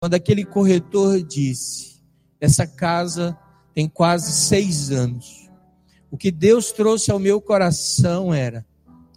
quando 0.00 0.14
aquele 0.14 0.46
corretor 0.46 1.22
disse: 1.22 2.00
Essa 2.40 2.66
casa 2.66 3.38
tem 3.74 3.86
quase 3.86 4.32
seis 4.32 4.90
anos. 4.90 5.50
O 6.10 6.16
que 6.16 6.30
Deus 6.30 6.72
trouxe 6.72 7.10
ao 7.10 7.18
meu 7.18 7.38
coração 7.38 8.32
era: 8.32 8.66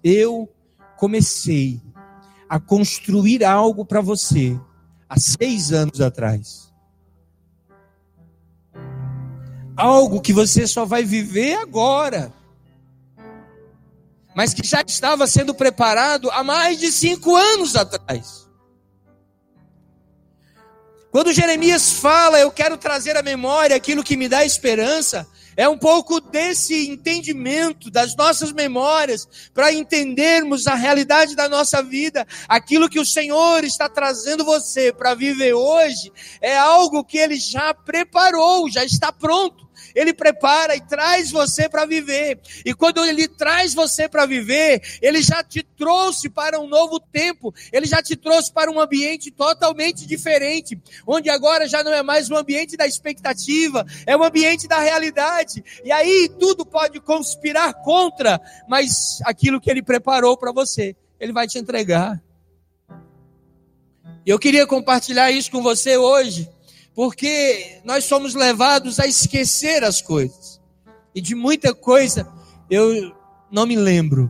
eu 0.04 0.50
comecei 0.98 1.82
a 2.50 2.60
construir 2.60 3.46
algo 3.46 3.86
para 3.86 4.02
você 4.02 4.60
há 5.08 5.18
seis 5.18 5.72
anos 5.72 6.02
atrás. 6.02 6.72
Algo 9.76 10.22
que 10.22 10.34
você 10.34 10.68
só 10.68 10.86
vai 10.86 11.04
viver 11.04 11.56
agora, 11.56 12.32
mas 14.36 14.54
que 14.54 14.68
já 14.68 14.82
estava 14.86 15.26
sendo 15.26 15.56
preparado 15.56 16.30
há 16.30 16.44
mais 16.44 16.78
de 16.78 16.92
cinco 16.92 17.36
anos 17.36 17.76
atrás. 17.76 18.43
Quando 21.14 21.32
Jeremias 21.32 21.94
fala, 21.94 22.40
eu 22.40 22.52
quero 22.52 22.76
trazer 22.76 23.16
à 23.16 23.22
memória 23.22 23.76
aquilo 23.76 24.04
que 24.04 24.18
me 24.18 24.28
dá 24.28 24.44
esperança, 24.44 25.28
é 25.56 25.70
um 25.70 25.78
pouco 25.78 26.20
desse 26.20 26.90
entendimento 26.90 27.92
das 27.92 28.16
nossas 28.16 28.52
memórias 28.52 29.30
para 29.54 29.72
entendermos 29.72 30.66
a 30.66 30.74
realidade 30.74 31.36
da 31.36 31.48
nossa 31.48 31.84
vida. 31.84 32.26
Aquilo 32.50 32.90
que 32.90 33.00
o 33.00 33.06
Senhor 33.06 33.64
está 33.64 33.88
trazendo 33.88 34.44
você 34.44 34.92
para 34.92 35.14
viver 35.14 35.54
hoje 35.54 36.12
é 36.42 36.58
algo 36.58 37.04
que 37.04 37.20
Ele 37.20 37.36
já 37.36 37.76
preparou, 37.76 38.68
já 38.68 38.84
está 38.84 39.12
pronto. 39.12 39.63
Ele 39.96 40.14
prepara 40.14 40.76
e 40.76 40.82
traz 40.82 41.32
você 41.32 41.70
para 41.70 41.86
viver. 41.86 42.40
E 42.66 42.74
quando 42.74 43.04
ele 43.06 43.28
traz 43.28 43.74
você 43.74 44.08
para 44.08 44.26
viver, 44.26 44.82
ele 45.02 45.22
já 45.22 45.44
te 45.44 45.64
trouxe 45.64 46.30
para 46.30 46.60
um 46.60 46.68
novo 46.68 47.00
tempo, 47.00 47.54
ele 47.72 47.86
já 47.86 48.02
te 48.02 48.16
trouxe 48.16 48.52
para 48.52 48.72
um 48.72 48.80
ambiente 48.80 49.32
totalmente 49.32 50.06
diferente, 50.06 50.80
onde 51.06 51.30
agora 51.30 51.68
já 51.68 51.84
não 51.84 51.94
é 51.94 52.02
mais 52.02 52.30
um 52.30 52.36
ambiente 52.36 52.78
da 52.78 52.88
expectativa, 52.88 53.86
é 54.06 54.16
um 54.16 54.24
ambiente 54.24 54.68
da 54.68 54.80
realidade. 54.80 55.64
E 55.84 55.92
aí 55.92 56.30
tudo 56.40 56.66
pode 56.66 57.00
conspirar 57.00 57.74
contra, 57.84 58.40
mas 58.68 59.20
aquilo 59.26 59.60
que 59.60 59.70
ele 59.70 59.84
preparou 59.84 60.38
para 60.38 60.52
você, 60.52 60.96
ele 61.20 61.34
vai 61.34 61.48
te 61.48 61.58
entregar. 61.58 62.22
E 64.26 64.30
eu 64.30 64.40
queria 64.40 64.66
compartilhar 64.66 65.32
isso 65.32 65.52
com 65.52 65.62
você 65.62 65.98
hoje 65.98 66.50
porque 66.96 67.82
nós 67.84 68.06
somos 68.06 68.36
levados 68.36 69.00
a 69.00 69.08
esquecer 69.08 69.84
as 69.84 70.02
coisas. 70.02 70.62
E 71.16 71.22
de 71.22 71.36
muita 71.36 71.74
coisa 71.74 72.28
eu 72.70 73.16
não 73.52 73.66
me 73.66 73.76
lembro. 73.76 74.30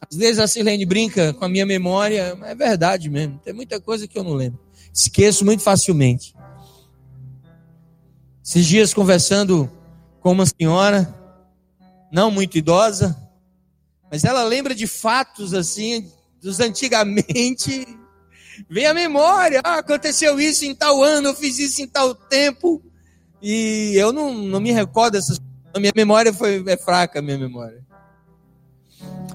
Às 0.00 0.16
vezes 0.16 0.38
a 0.38 0.46
Silene 0.46 0.86
brinca 0.86 1.34
com 1.34 1.44
a 1.44 1.48
minha 1.48 1.66
memória, 1.66 2.38
é 2.42 2.54
verdade 2.54 3.08
mesmo. 3.08 3.38
Tem 3.44 3.52
muita 3.52 3.80
coisa 3.80 4.08
que 4.08 4.18
eu 4.18 4.24
não 4.24 4.32
lembro. 4.32 4.58
Esqueço 4.92 5.44
muito 5.44 5.62
facilmente. 5.62 6.34
Esses 8.44 8.66
dias 8.66 8.92
conversando 8.94 9.70
com 10.20 10.32
uma 10.32 10.46
senhora, 10.46 11.14
não 12.10 12.30
muito 12.30 12.58
idosa, 12.58 13.16
mas 14.10 14.24
ela 14.24 14.42
lembra 14.42 14.74
de 14.74 14.86
fatos 14.86 15.54
assim, 15.54 16.10
dos 16.40 16.58
antigamente, 16.58 17.86
Vem 18.68 18.86
a 18.86 18.94
memória, 18.94 19.60
ah, 19.64 19.78
aconteceu 19.78 20.40
isso 20.40 20.64
em 20.64 20.74
tal 20.74 21.02
ano, 21.02 21.28
eu 21.28 21.34
fiz 21.34 21.58
isso 21.58 21.82
em 21.82 21.86
tal 21.86 22.14
tempo. 22.14 22.82
E 23.42 23.92
eu 23.94 24.12
não, 24.12 24.34
não 24.34 24.60
me 24.60 24.72
recordo 24.72 25.12
dessas 25.12 25.38
coisas. 25.38 25.50
A 25.72 25.78
minha 25.78 25.92
memória 25.94 26.32
foi, 26.32 26.64
é 26.66 26.76
fraca, 26.76 27.22
minha 27.22 27.38
memória. 27.38 27.84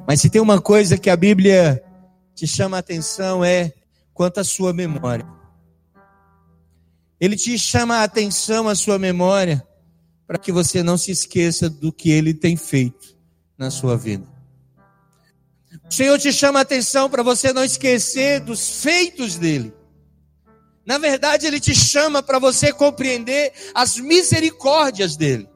Mas 0.08 0.22
se 0.22 0.30
tem 0.30 0.42
uma 0.42 0.62
coisa 0.62 0.98
que 0.98 1.10
a 1.10 1.16
Bíblia 1.16 1.82
te 2.36 2.46
chama 2.46 2.78
a 2.78 2.82
atenção 2.82 3.44
é 3.44 3.74
quanto 4.14 4.40
à 4.40 4.44
sua 4.44 4.74
memória. 4.74 5.26
Ele 7.20 7.36
te 7.36 7.58
chama 7.58 7.98
a 7.98 8.04
atenção 8.04 8.68
a 8.68 8.76
sua 8.76 9.00
memória 9.00 9.66
para 10.28 10.38
que 10.38 10.52
você 10.52 10.84
não 10.84 10.98
se 10.98 11.12
esqueça 11.12 11.70
do 11.70 11.92
que 11.92 12.12
ele 12.12 12.34
tem 12.34 12.58
feito 12.58 13.16
na 13.58 13.72
sua 13.72 13.96
vida. 13.96 14.35
O 15.90 15.94
Senhor 15.94 16.18
te 16.20 16.32
chama 16.32 16.60
a 16.60 16.62
atenção 16.62 17.10
para 17.10 17.24
você 17.24 17.52
não 17.52 17.64
esquecer 17.64 18.40
dos 18.40 18.82
feitos 18.82 19.38
dele. 19.38 19.74
Na 20.86 20.98
verdade, 20.98 21.48
ele 21.48 21.60
te 21.60 21.74
chama 21.74 22.22
para 22.22 22.38
você 22.38 22.72
compreender 22.72 23.52
as 23.74 23.98
misericórdias 23.98 25.16
dele. 25.18 25.50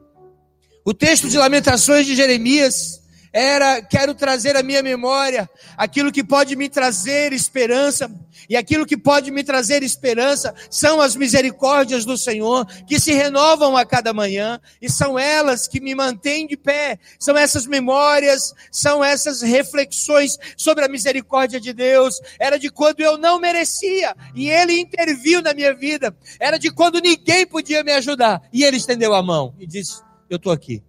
O 0.84 0.92
texto 0.92 1.28
de 1.28 1.38
Lamentações 1.38 2.06
de 2.06 2.16
Jeremias 2.16 2.99
era 3.32 3.80
quero 3.80 4.14
trazer 4.14 4.56
à 4.56 4.62
minha 4.62 4.82
memória 4.82 5.48
aquilo 5.76 6.10
que 6.10 6.24
pode 6.24 6.56
me 6.56 6.68
trazer 6.68 7.32
esperança, 7.32 8.10
e 8.48 8.56
aquilo 8.56 8.86
que 8.86 8.96
pode 8.96 9.30
me 9.30 9.44
trazer 9.44 9.82
esperança 9.82 10.54
são 10.68 11.00
as 11.00 11.14
misericórdias 11.14 12.04
do 12.04 12.16
Senhor, 12.16 12.66
que 12.86 12.98
se 12.98 13.12
renovam 13.12 13.76
a 13.76 13.84
cada 13.84 14.12
manhã, 14.12 14.60
e 14.82 14.90
são 14.90 15.18
elas 15.18 15.68
que 15.68 15.80
me 15.80 15.94
mantêm 15.94 16.46
de 16.46 16.56
pé, 16.56 16.98
são 17.18 17.36
essas 17.36 17.66
memórias, 17.66 18.52
são 18.72 19.04
essas 19.04 19.42
reflexões 19.42 20.36
sobre 20.56 20.84
a 20.84 20.88
misericórdia 20.88 21.60
de 21.60 21.72
Deus, 21.72 22.20
era 22.38 22.58
de 22.58 22.70
quando 22.70 23.00
eu 23.00 23.16
não 23.16 23.38
merecia, 23.38 24.14
e 24.34 24.50
Ele 24.50 24.78
interviu 24.80 25.40
na 25.40 25.54
minha 25.54 25.74
vida, 25.74 26.16
era 26.40 26.58
de 26.58 26.70
quando 26.70 27.00
ninguém 27.00 27.46
podia 27.46 27.84
me 27.84 27.92
ajudar, 27.92 28.42
e 28.52 28.64
Ele 28.64 28.76
estendeu 28.76 29.14
a 29.14 29.22
mão 29.22 29.54
e 29.58 29.66
disse: 29.66 30.02
Eu 30.28 30.36
estou 30.36 30.52
aqui. 30.52 30.82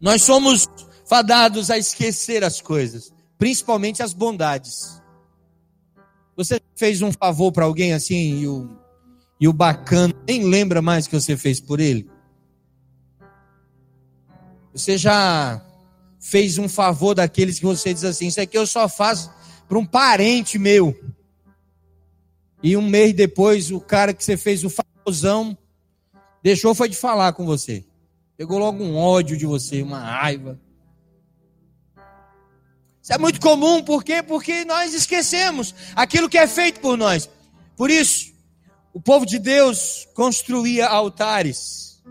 Nós 0.00 0.22
somos 0.22 0.66
fadados 1.06 1.70
a 1.70 1.76
esquecer 1.76 2.42
as 2.42 2.60
coisas, 2.60 3.12
principalmente 3.36 4.02
as 4.02 4.14
bondades. 4.14 5.00
Você 6.36 6.60
fez 6.74 7.02
um 7.02 7.12
favor 7.12 7.52
para 7.52 7.64
alguém 7.64 7.92
assim 7.92 8.38
e 8.38 8.48
o, 8.48 8.70
e 9.38 9.46
o 9.46 9.52
bacana 9.52 10.14
nem 10.26 10.44
lembra 10.44 10.80
mais 10.80 11.06
que 11.06 11.20
você 11.20 11.36
fez 11.36 11.60
por 11.60 11.80
ele? 11.80 12.10
Você 14.72 14.96
já 14.96 15.60
fez 16.18 16.58
um 16.58 16.68
favor 16.68 17.14
daqueles 17.14 17.58
que 17.58 17.66
você 17.66 17.92
diz 17.92 18.04
assim: 18.04 18.28
Isso 18.28 18.40
aqui 18.40 18.56
eu 18.56 18.66
só 18.66 18.88
faço 18.88 19.30
para 19.68 19.78
um 19.78 19.84
parente 19.84 20.58
meu. 20.58 20.98
E 22.62 22.76
um 22.76 22.82
mês 22.82 23.12
depois, 23.14 23.70
o 23.70 23.80
cara 23.80 24.14
que 24.14 24.22
você 24.24 24.36
fez 24.36 24.64
o 24.64 24.70
favorzão 24.70 25.56
deixou 26.42 26.74
foi 26.74 26.88
de 26.88 26.96
falar 26.96 27.32
com 27.32 27.44
você. 27.44 27.84
Pegou 28.40 28.58
logo 28.58 28.82
um 28.82 28.96
ódio 28.96 29.36
de 29.36 29.44
você, 29.44 29.82
uma 29.82 29.98
raiva. 29.98 30.58
Isso 33.02 33.12
é 33.12 33.18
muito 33.18 33.38
comum, 33.38 33.84
por 33.84 34.02
quê? 34.02 34.22
Porque 34.22 34.64
nós 34.64 34.94
esquecemos 34.94 35.74
aquilo 35.94 36.26
que 36.26 36.38
é 36.38 36.46
feito 36.46 36.80
por 36.80 36.96
nós. 36.96 37.28
Por 37.76 37.90
isso, 37.90 38.32
o 38.94 39.00
povo 39.02 39.26
de 39.26 39.38
Deus 39.38 40.08
construía 40.14 40.88
altares. 40.88 42.02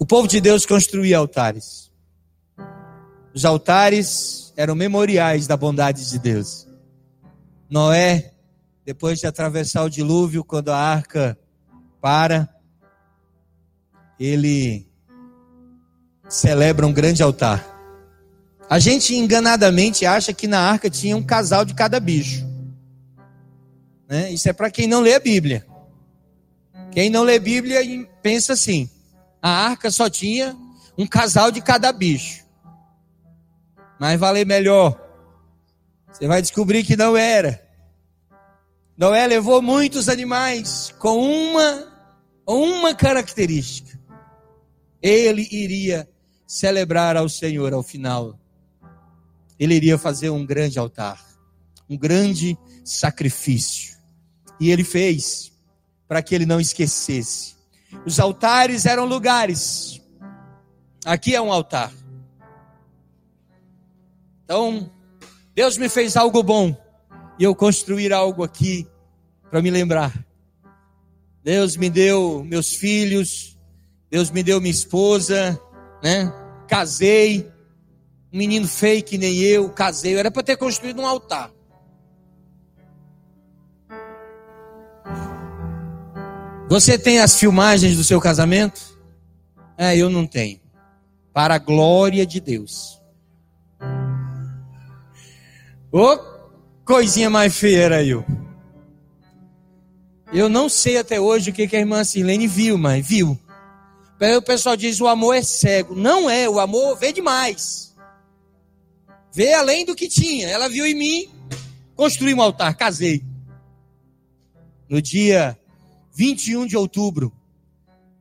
O 0.00 0.04
povo 0.04 0.26
de 0.26 0.40
Deus 0.40 0.66
construía 0.66 1.16
altares. 1.16 1.92
Os 3.32 3.44
altares 3.44 4.52
eram 4.56 4.74
memoriais 4.74 5.46
da 5.46 5.56
bondade 5.56 6.10
de 6.10 6.18
Deus. 6.18 6.66
Noé, 7.70 8.32
depois 8.84 9.20
de 9.20 9.28
atravessar 9.28 9.84
o 9.84 9.88
dilúvio, 9.88 10.42
quando 10.42 10.70
a 10.70 10.76
arca 10.76 11.38
para, 12.00 12.52
ele 14.18 14.86
celebra 16.28 16.86
um 16.86 16.92
grande 16.92 17.22
altar. 17.22 17.64
A 18.68 18.78
gente 18.78 19.14
enganadamente 19.14 20.06
acha 20.06 20.32
que 20.32 20.46
na 20.46 20.60
arca 20.60 20.88
tinha 20.88 21.16
um 21.16 21.22
casal 21.22 21.64
de 21.64 21.74
cada 21.74 22.00
bicho. 22.00 22.46
Né? 24.08 24.32
Isso 24.32 24.48
é 24.48 24.52
para 24.52 24.70
quem 24.70 24.86
não 24.86 25.00
lê 25.00 25.14
a 25.14 25.20
Bíblia. 25.20 25.66
Quem 26.90 27.10
não 27.10 27.22
lê 27.22 27.36
a 27.36 27.40
Bíblia 27.40 27.80
pensa 28.22 28.54
assim: 28.54 28.88
a 29.42 29.50
arca 29.50 29.90
só 29.90 30.08
tinha 30.08 30.56
um 30.96 31.06
casal 31.06 31.50
de 31.50 31.60
cada 31.60 31.92
bicho. 31.92 32.44
Mas 33.98 34.18
vale 34.18 34.44
melhor. 34.44 35.00
Você 36.10 36.26
vai 36.26 36.40
descobrir 36.40 36.84
que 36.84 36.96
não 36.96 37.16
era. 37.16 37.62
Noé 38.96 39.26
levou 39.26 39.60
muitos 39.60 40.08
animais 40.08 40.94
com 40.98 41.18
uma, 41.18 41.92
uma 42.46 42.94
característica 42.94 43.98
ele 45.10 45.46
iria 45.50 46.08
celebrar 46.46 47.16
ao 47.16 47.28
Senhor 47.28 47.72
ao 47.74 47.82
final. 47.82 48.38
Ele 49.58 49.74
iria 49.74 49.98
fazer 49.98 50.30
um 50.30 50.44
grande 50.44 50.78
altar, 50.78 51.22
um 51.88 51.96
grande 51.96 52.56
sacrifício. 52.84 53.96
E 54.58 54.70
ele 54.70 54.82
fez 54.82 55.52
para 56.08 56.22
que 56.22 56.34
ele 56.34 56.46
não 56.46 56.60
esquecesse. 56.60 57.54
Os 58.06 58.18
altares 58.18 58.86
eram 58.86 59.04
lugares. 59.04 60.00
Aqui 61.04 61.34
é 61.34 61.40
um 61.40 61.52
altar. 61.52 61.92
Então, 64.44 64.90
Deus 65.54 65.76
me 65.76 65.88
fez 65.88 66.16
algo 66.16 66.42
bom 66.42 66.76
e 67.38 67.44
eu 67.44 67.54
construir 67.54 68.12
algo 68.12 68.42
aqui 68.42 68.86
para 69.50 69.60
me 69.60 69.70
lembrar. 69.70 70.12
Deus 71.42 71.76
me 71.76 71.90
deu 71.90 72.42
meus 72.44 72.74
filhos, 72.74 73.53
Deus 74.14 74.30
me 74.30 74.44
deu 74.44 74.60
minha 74.60 74.70
esposa, 74.70 75.60
né? 76.00 76.32
Casei, 76.68 77.50
um 78.32 78.38
menino 78.38 78.68
feio 78.68 79.02
que 79.02 79.18
nem 79.18 79.40
eu, 79.40 79.68
casei. 79.68 80.14
Eu 80.14 80.20
era 80.20 80.30
para 80.30 80.44
ter 80.44 80.56
construído 80.56 81.02
um 81.02 81.04
altar. 81.04 81.50
Você 86.68 86.96
tem 86.96 87.18
as 87.18 87.36
filmagens 87.36 87.96
do 87.96 88.04
seu 88.04 88.20
casamento? 88.20 88.80
É, 89.76 89.96
eu 89.96 90.08
não 90.08 90.28
tenho. 90.28 90.60
Para 91.32 91.56
a 91.56 91.58
glória 91.58 92.24
de 92.24 92.38
Deus. 92.38 93.02
Ô, 95.90 96.12
oh, 96.12 96.18
coisinha 96.84 97.28
mais 97.28 97.58
feia 97.58 97.78
era 97.78 98.04
eu. 98.04 98.24
Eu 100.32 100.48
não 100.48 100.68
sei 100.68 100.98
até 100.98 101.20
hoje 101.20 101.50
o 101.50 101.52
que, 101.52 101.66
que 101.66 101.74
a 101.74 101.80
irmã 101.80 102.04
Silene 102.04 102.46
viu, 102.46 102.78
mas 102.78 103.04
viu. 103.04 103.36
Aí 104.24 104.36
o 104.36 104.42
pessoal 104.42 104.74
diz 104.74 105.00
o 105.02 105.06
amor 105.06 105.34
é 105.34 105.42
cego. 105.42 105.94
Não 105.94 106.30
é, 106.30 106.48
o 106.48 106.58
amor 106.58 106.96
vê 106.96 107.12
demais. 107.12 107.94
Vê 109.30 109.52
além 109.52 109.84
do 109.84 109.94
que 109.94 110.08
tinha. 110.08 110.48
Ela 110.48 110.66
viu 110.66 110.86
em 110.86 110.94
mim, 110.94 111.30
construí 111.94 112.32
um 112.32 112.40
altar, 112.40 112.74
casei. 112.74 113.22
No 114.88 115.02
dia 115.02 115.58
21 116.14 116.66
de 116.66 116.74
outubro 116.74 117.32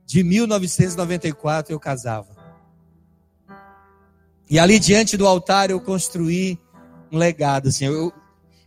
de 0.06 0.24
1994 0.24 1.74
eu 1.74 1.80
casava. 1.80 2.36
E 4.50 4.60
ali 4.60 4.80
diante 4.80 5.16
do 5.16 5.26
altar 5.26 5.70
eu 5.70 5.80
construí 5.80 6.60
um 7.12 7.18
legado. 7.18 7.70
Assim, 7.70 7.86
eu, 7.86 8.12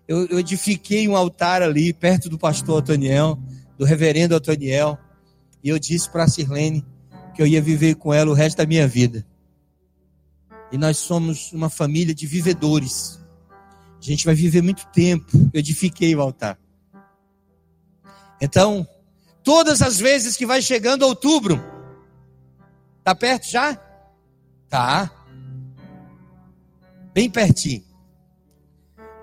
eu, 0.08 0.26
eu 0.26 0.38
edifiquei 0.38 1.06
um 1.06 1.14
altar 1.14 1.60
ali 1.60 1.92
perto 1.92 2.30
do 2.30 2.38
pastor 2.38 2.80
Antoniel, 2.80 3.38
do 3.76 3.84
reverendo 3.84 4.34
Antoniel. 4.34 4.98
E 5.62 5.68
eu 5.68 5.78
disse 5.78 6.08
para 6.08 6.24
a 6.24 6.28
Sirlene 6.28 6.82
que 7.36 7.42
eu 7.42 7.46
ia 7.46 7.60
viver 7.60 7.96
com 7.96 8.14
ela 8.14 8.30
o 8.30 8.34
resto 8.34 8.56
da 8.56 8.66
minha 8.66 8.88
vida. 8.88 9.24
E 10.72 10.78
nós 10.78 10.96
somos 10.96 11.52
uma 11.52 11.68
família 11.68 12.14
de 12.14 12.26
vivedores. 12.26 13.20
A 14.00 14.02
gente 14.02 14.24
vai 14.24 14.34
viver 14.34 14.62
muito 14.62 14.86
tempo. 14.86 15.36
Eu 15.52 15.60
edifiquei 15.60 16.16
o 16.16 16.20
altar. 16.22 16.58
Então, 18.40 18.88
todas 19.44 19.82
as 19.82 19.98
vezes 19.98 20.34
que 20.34 20.46
vai 20.46 20.62
chegando 20.62 21.02
outubro, 21.02 21.62
tá 23.04 23.14
perto 23.14 23.46
já? 23.48 23.78
Tá. 24.68 25.10
Bem 27.12 27.28
pertinho. 27.28 27.84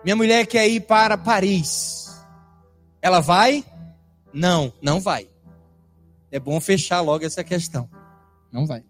Minha 0.04 0.16
mulher 0.16 0.46
quer 0.46 0.68
ir 0.68 0.82
para 0.82 1.18
Paris. 1.18 2.16
Ela 3.02 3.22
vai? 3.22 3.66
Não, 4.32 4.72
não 4.82 5.00
vai. 5.00 5.28
É 6.32 6.40
bom 6.40 6.62
fechar 6.62 7.02
logo 7.02 7.26
essa 7.26 7.44
questão. 7.44 7.90
Não 8.54 8.68
vai. 8.68 8.84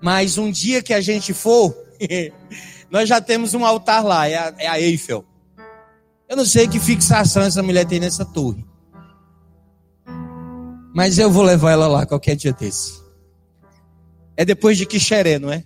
Mas 0.00 0.38
um 0.38 0.50
dia 0.50 0.80
que 0.80 0.94
a 0.94 1.00
gente 1.00 1.34
for, 1.34 1.76
nós 2.88 3.08
já 3.08 3.20
temos 3.20 3.52
um 3.52 3.66
altar 3.66 4.04
lá, 4.04 4.28
é 4.28 4.36
a, 4.36 4.54
é 4.58 4.66
a 4.68 4.80
Eiffel. 4.80 5.24
Eu 6.28 6.36
não 6.36 6.46
sei 6.46 6.68
que 6.68 6.78
fixação 6.78 7.42
essa 7.42 7.62
mulher 7.62 7.84
tem 7.84 7.98
nessa 7.98 8.24
torre. 8.24 8.64
Mas 10.94 11.18
eu 11.18 11.30
vou 11.30 11.42
levar 11.42 11.72
ela 11.72 11.88
lá 11.88 12.06
qualquer 12.06 12.36
dia 12.36 12.52
desse. 12.52 13.02
É 14.36 14.44
depois 14.44 14.78
de 14.78 14.86
Quixeré, 14.86 15.38
não 15.38 15.52
é? 15.52 15.64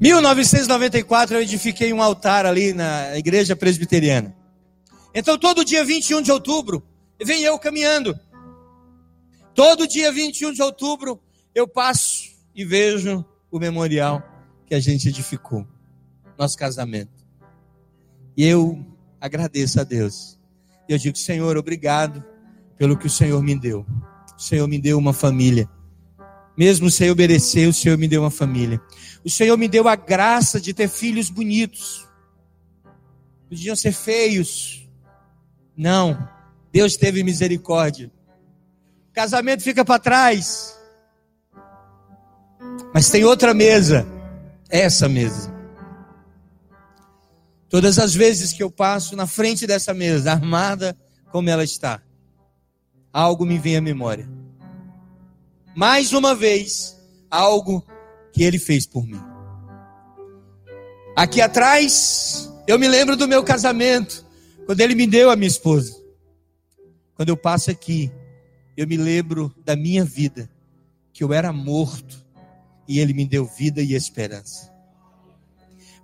1994 0.00 1.36
eu 1.36 1.42
edifiquei 1.42 1.92
um 1.92 2.02
altar 2.02 2.46
ali 2.46 2.72
na 2.72 3.16
igreja 3.18 3.54
presbiteriana. 3.54 4.34
Então 5.14 5.38
todo 5.38 5.64
dia 5.64 5.84
21 5.84 6.22
de 6.22 6.32
outubro, 6.32 6.82
vem 7.24 7.42
eu 7.42 7.58
caminhando. 7.58 8.18
Todo 9.54 9.86
dia 9.86 10.10
21 10.12 10.52
de 10.52 10.62
outubro 10.62 11.20
eu 11.54 11.66
passo 11.66 12.30
e 12.54 12.64
vejo 12.64 13.24
o 13.50 13.58
memorial 13.58 14.22
que 14.66 14.74
a 14.74 14.80
gente 14.80 15.08
edificou, 15.08 15.66
nosso 16.38 16.56
casamento. 16.56 17.26
E 18.36 18.44
eu 18.44 18.86
agradeço 19.20 19.80
a 19.80 19.84
Deus. 19.84 20.38
Eu 20.88 20.96
digo, 20.96 21.18
Senhor, 21.18 21.56
obrigado 21.56 22.24
pelo 22.78 22.96
que 22.96 23.06
o 23.06 23.10
Senhor 23.10 23.42
me 23.42 23.58
deu. 23.58 23.84
O 24.36 24.40
Senhor 24.40 24.66
me 24.66 24.78
deu 24.78 24.96
uma 24.96 25.12
família. 25.12 25.68
Mesmo 26.56 26.90
sem 26.90 27.10
obedecer, 27.10 27.68
o 27.68 27.72
Senhor 27.72 27.98
me 27.98 28.08
deu 28.08 28.22
uma 28.22 28.30
família. 28.30 28.80
O 29.24 29.30
Senhor 29.30 29.56
me 29.56 29.68
deu 29.68 29.88
a 29.88 29.96
graça 29.96 30.60
de 30.60 30.72
ter 30.72 30.88
filhos 30.88 31.28
bonitos. 31.28 32.08
Podiam 33.48 33.76
ser 33.76 33.92
feios. 33.92 34.88
Não. 35.76 36.28
Deus 36.72 36.96
teve 36.96 37.22
misericórdia. 37.22 38.10
Casamento 39.12 39.62
fica 39.62 39.84
para 39.84 39.98
trás. 39.98 40.78
Mas 42.94 43.10
tem 43.10 43.24
outra 43.24 43.52
mesa. 43.52 44.06
Essa 44.68 45.08
mesa. 45.08 45.52
Todas 47.68 47.98
as 47.98 48.14
vezes 48.14 48.52
que 48.52 48.62
eu 48.62 48.70
passo 48.70 49.14
na 49.14 49.26
frente 49.26 49.66
dessa 49.66 49.94
mesa, 49.94 50.32
armada 50.32 50.96
como 51.30 51.48
ela 51.48 51.62
está, 51.62 52.02
algo 53.12 53.46
me 53.46 53.58
vem 53.58 53.76
à 53.76 53.80
memória. 53.80 54.28
Mais 55.74 56.12
uma 56.12 56.34
vez, 56.34 56.96
algo 57.30 57.86
que 58.32 58.42
ele 58.42 58.58
fez 58.58 58.86
por 58.86 59.06
mim. 59.06 59.22
Aqui 61.16 61.40
atrás, 61.40 62.50
eu 62.66 62.78
me 62.78 62.88
lembro 62.88 63.16
do 63.16 63.28
meu 63.28 63.44
casamento, 63.44 64.26
quando 64.66 64.80
ele 64.80 64.94
me 64.94 65.06
deu 65.06 65.30
a 65.30 65.36
minha 65.36 65.48
esposa. 65.48 65.99
Quando 67.20 67.28
eu 67.28 67.36
passo 67.36 67.70
aqui, 67.70 68.10
eu 68.74 68.86
me 68.86 68.96
lembro 68.96 69.54
da 69.62 69.76
minha 69.76 70.02
vida, 70.06 70.50
que 71.12 71.22
eu 71.22 71.34
era 71.34 71.52
morto 71.52 72.24
e 72.88 72.98
ele 72.98 73.12
me 73.12 73.26
deu 73.26 73.44
vida 73.44 73.82
e 73.82 73.92
esperança. 73.92 74.72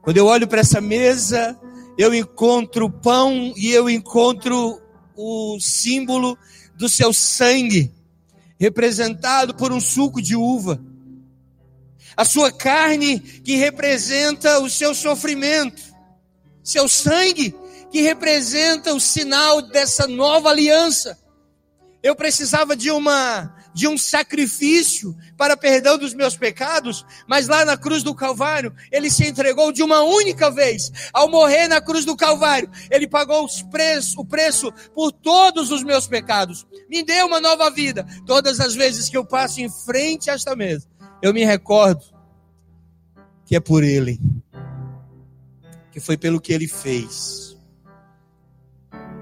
Quando 0.02 0.18
eu 0.18 0.26
olho 0.26 0.46
para 0.46 0.60
essa 0.60 0.78
mesa, 0.78 1.58
eu 1.96 2.14
encontro 2.14 2.90
pão 2.90 3.54
e 3.56 3.70
eu 3.70 3.88
encontro 3.88 4.78
o 5.16 5.58
símbolo 5.58 6.36
do 6.74 6.86
seu 6.86 7.14
sangue, 7.14 7.90
representado 8.60 9.54
por 9.54 9.72
um 9.72 9.80
suco 9.80 10.20
de 10.20 10.36
uva 10.36 10.78
a 12.14 12.26
sua 12.26 12.52
carne 12.52 13.20
que 13.20 13.56
representa 13.56 14.58
o 14.58 14.68
seu 14.68 14.94
sofrimento, 14.94 15.82
seu 16.62 16.86
sangue 16.86 17.54
que 17.90 18.00
representa 18.00 18.94
o 18.94 19.00
sinal 19.00 19.62
dessa 19.62 20.06
nova 20.06 20.50
aliança. 20.50 21.18
Eu 22.02 22.14
precisava 22.14 22.76
de 22.76 22.90
uma 22.90 23.52
de 23.76 23.86
um 23.86 23.98
sacrifício 23.98 25.14
para 25.36 25.54
perdão 25.54 25.98
dos 25.98 26.14
meus 26.14 26.34
pecados, 26.34 27.04
mas 27.28 27.46
lá 27.46 27.62
na 27.62 27.76
cruz 27.76 28.02
do 28.02 28.14
Calvário, 28.14 28.74
ele 28.90 29.10
se 29.10 29.28
entregou 29.28 29.70
de 29.70 29.82
uma 29.82 30.00
única 30.00 30.50
vez. 30.50 30.90
Ao 31.12 31.30
morrer 31.30 31.68
na 31.68 31.78
cruz 31.78 32.06
do 32.06 32.16
Calvário, 32.16 32.70
ele 32.90 33.06
pagou 33.06 33.46
preço, 33.70 34.18
o 34.18 34.24
preço 34.24 34.72
por 34.94 35.12
todos 35.12 35.70
os 35.70 35.82
meus 35.82 36.06
pecados. 36.06 36.66
Me 36.88 37.02
deu 37.02 37.26
uma 37.26 37.38
nova 37.38 37.70
vida. 37.70 38.06
Todas 38.24 38.60
as 38.60 38.74
vezes 38.74 39.10
que 39.10 39.16
eu 39.16 39.26
passo 39.26 39.60
em 39.60 39.68
frente 39.68 40.30
a 40.30 40.32
esta 40.32 40.56
mesa, 40.56 40.88
eu 41.20 41.34
me 41.34 41.44
recordo 41.44 42.02
que 43.44 43.54
é 43.54 43.60
por 43.60 43.84
Ele, 43.84 44.18
que 45.92 46.00
foi 46.00 46.16
pelo 46.16 46.40
que 46.40 46.50
Ele 46.50 46.66
fez. 46.66 47.45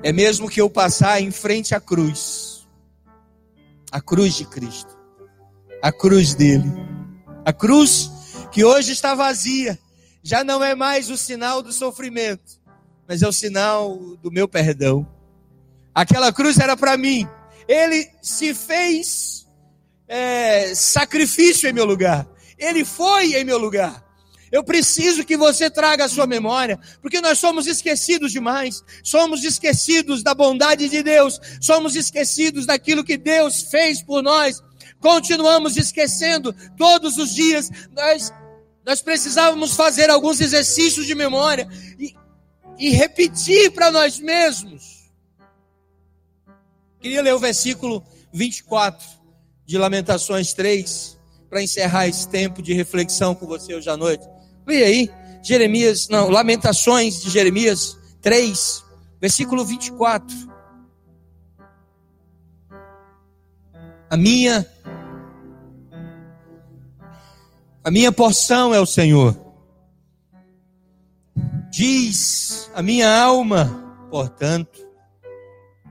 É 0.05 0.13
mesmo 0.13 0.51
que 0.51 0.61
eu 0.61 0.69
passar 0.69 1.19
em 1.23 1.31
frente 1.31 1.75
à 1.75 1.81
cruz, 1.81 2.69
a 3.91 4.03
cruz 4.03 4.35
de 4.35 4.45
Cristo, 4.45 4.95
a 5.81 5.91
cruz 5.91 6.35
dele, 6.35 6.71
a 7.43 7.55
cruz 7.55 8.11
que 8.53 8.63
hoje 8.63 8.93
está 8.93 9.15
vazia, 9.15 9.79
já 10.23 10.45
não 10.45 10.63
é 10.63 10.75
mais 10.75 11.09
o 11.09 11.17
sinal 11.17 11.63
do 11.63 11.73
sofrimento, 11.73 12.61
mas 13.09 13.23
é 13.23 13.27
o 13.27 13.33
sinal 13.33 13.97
do 14.23 14.31
meu 14.31 14.47
perdão. 14.47 15.09
Aquela 15.95 16.31
cruz 16.31 16.59
era 16.59 16.77
para 16.77 16.99
mim, 16.99 17.27
ele 17.67 18.07
se 18.21 18.53
fez 18.53 19.47
é, 20.07 20.75
sacrifício 20.75 21.67
em 21.67 21.73
meu 21.73 21.87
lugar. 21.87 22.29
Ele 22.59 22.85
foi 22.85 23.37
em 23.37 23.45
meu 23.45 23.57
lugar. 23.57 24.04
Eu 24.51 24.63
preciso 24.63 25.25
que 25.25 25.37
você 25.37 25.69
traga 25.71 26.05
a 26.05 26.09
sua 26.09 26.27
memória, 26.27 26.79
porque 27.01 27.21
nós 27.21 27.39
somos 27.39 27.67
esquecidos 27.67 28.33
demais. 28.33 28.83
Somos 29.03 29.45
esquecidos 29.45 30.23
da 30.23 30.35
bondade 30.35 30.89
de 30.89 31.03
Deus, 31.03 31.41
somos 31.61 31.97
esquecidos 31.97 32.67
daquilo 32.67 33.05
que 33.05 33.17
Deus 33.17 33.63
fez 33.63 34.03
por 34.03 34.23
nós. 34.23 34.63
Continuamos 35.01 35.77
esquecendo 35.77 36.55
todos 36.77 37.19
os 37.19 37.35
dias. 37.35 37.71
Nós, 37.93 38.33
nós 38.87 39.03
precisávamos 39.03 39.75
fazer 39.75 40.09
alguns 40.09 40.41
exercícios 40.41 41.07
de 41.07 41.15
memória 41.15 41.69
e, 41.99 42.15
e 42.79 42.91
repetir 42.91 43.71
para 43.73 43.91
nós 43.91 44.19
mesmos. 44.19 45.11
Queria 47.01 47.21
ler 47.21 47.35
o 47.35 47.39
versículo 47.39 48.03
24 48.33 49.07
de 49.67 49.77
Lamentações 49.77 50.53
3 50.55 51.19
para 51.51 51.63
encerrar 51.63 52.09
esse 52.09 52.27
tempo 52.29 52.63
de 52.63 52.73
reflexão 52.73 53.35
com 53.35 53.47
você 53.47 53.75
hoje 53.75 53.89
à 53.89 53.97
noite. 53.97 54.34
Leia 54.67 54.87
aí, 54.87 55.11
Jeremias, 55.43 56.09
não, 56.09 56.31
Lamentações 56.31 57.23
de 57.23 57.31
Jeremias 57.31 57.99
3, 58.23 58.83
versículo 59.21 59.65
24. 59.65 60.35
A 64.09 64.17
minha 64.17 64.67
a 67.83 67.91
minha 67.91 68.11
porção 68.11 68.73
é 68.73 68.81
o 68.81 68.87
Senhor. 68.87 69.37
Diz 71.71 72.71
a 72.75 72.81
minha 72.81 73.15
alma, 73.15 73.99
portanto, 74.11 74.81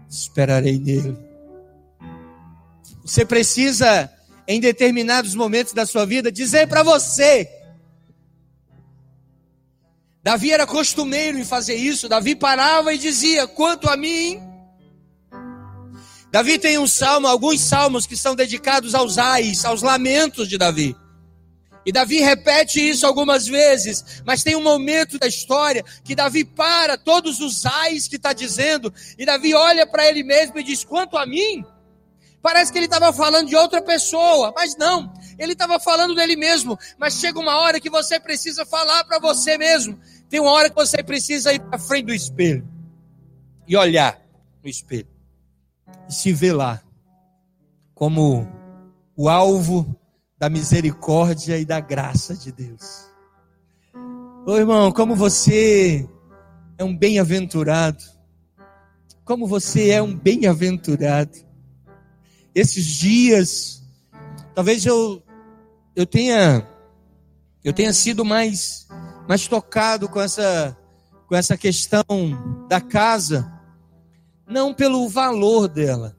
esperarei 0.10 0.80
nele. 0.80 1.16
Você 3.06 3.24
precisa, 3.26 4.10
em 4.48 4.60
determinados 4.60 5.36
momentos 5.36 5.74
da 5.74 5.86
sua 5.86 6.06
vida, 6.06 6.32
dizer 6.32 6.68
para 6.68 6.82
você. 6.82 7.63
Davi 10.24 10.54
era 10.54 10.66
costumeiro 10.66 11.38
em 11.38 11.44
fazer 11.44 11.76
isso. 11.76 12.08
Davi 12.08 12.34
parava 12.34 12.94
e 12.94 12.98
dizia: 12.98 13.46
Quanto 13.46 13.90
a 13.90 13.98
mim. 13.98 14.42
Davi 16.32 16.58
tem 16.58 16.80
um 16.80 16.88
salmo, 16.88 17.28
alguns 17.28 17.62
salmos 17.62 18.08
que 18.08 18.18
são 18.18 18.34
dedicados 18.34 18.96
aos 18.96 19.20
ais, 19.20 19.66
aos 19.66 19.84
lamentos 19.84 20.48
de 20.48 20.58
Davi. 20.58 20.96
E 21.86 21.92
Davi 21.92 22.22
repete 22.22 22.80
isso 22.80 23.06
algumas 23.06 23.46
vezes, 23.46 24.24
mas 24.26 24.42
tem 24.42 24.56
um 24.56 24.64
momento 24.64 25.20
da 25.20 25.28
história 25.28 25.84
que 26.04 26.16
Davi 26.16 26.46
para 26.46 26.98
todos 26.98 27.42
os 27.42 27.66
ais 27.66 28.08
que 28.08 28.16
está 28.16 28.32
dizendo, 28.32 28.92
e 29.18 29.26
Davi 29.26 29.54
olha 29.54 29.86
para 29.86 30.08
ele 30.08 30.24
mesmo 30.24 30.58
e 30.58 30.64
diz: 30.64 30.84
Quanto 30.84 31.18
a 31.18 31.26
mim, 31.26 31.64
parece 32.42 32.72
que 32.72 32.80
ele 32.80 32.86
estava 32.86 33.12
falando 33.12 33.50
de 33.50 33.56
outra 33.56 33.82
pessoa, 33.82 34.54
mas 34.56 34.76
não, 34.78 35.14
ele 35.38 35.54
estava 35.54 35.80
falando 35.80 36.16
dele 36.16 36.36
mesmo. 36.36 36.78
Mas 36.98 37.16
chega 37.16 37.40
uma 37.40 37.58
hora 37.58 37.80
que 37.80 37.90
você 37.90 38.20
precisa 38.20 38.66
falar 38.66 39.04
para 39.04 39.20
você 39.20 39.58
mesmo. 39.58 40.00
Tem 40.34 40.40
uma 40.40 40.50
hora 40.50 40.68
que 40.68 40.76
você 40.76 41.04
precisa 41.04 41.54
ir 41.54 41.60
para 41.60 41.78
frente 41.78 42.08
do 42.08 42.14
espelho 42.16 42.68
e 43.68 43.78
olhar 43.78 44.20
no 44.64 44.68
espelho 44.68 45.06
e 46.10 46.12
se 46.12 46.34
ver 46.34 46.54
lá 46.54 46.82
como 47.94 48.48
o 49.16 49.30
alvo 49.30 49.96
da 50.36 50.50
misericórdia 50.50 51.60
e 51.60 51.64
da 51.64 51.80
graça 51.80 52.36
de 52.36 52.52
Deus. 52.52 53.08
Ô 54.44 54.58
irmão, 54.58 54.92
como 54.92 55.16
você 55.16 56.10
é 56.80 56.84
um 56.84 56.98
bem-aventurado. 56.98 58.04
Como 59.24 59.46
você 59.46 59.92
é 59.92 60.02
um 60.02 60.18
bem-aventurado. 60.18 61.38
Esses 62.56 62.88
dias, 62.88 63.84
talvez 64.56 64.84
eu 64.84 65.22
eu 65.96 66.08
tenha 66.08 66.68
eu 67.64 67.72
tenha 67.72 67.94
sido 67.94 68.26
mais 68.26 68.88
mais 69.28 69.48
tocado 69.48 70.08
com 70.10 70.20
essa 70.22 70.78
com 71.28 71.36
essa 71.36 71.58
questão 71.58 72.06
da 72.68 72.80
casa, 72.80 73.52
não 74.46 74.74
pelo 74.74 75.08
valor 75.10 75.68
dela, 75.68 76.16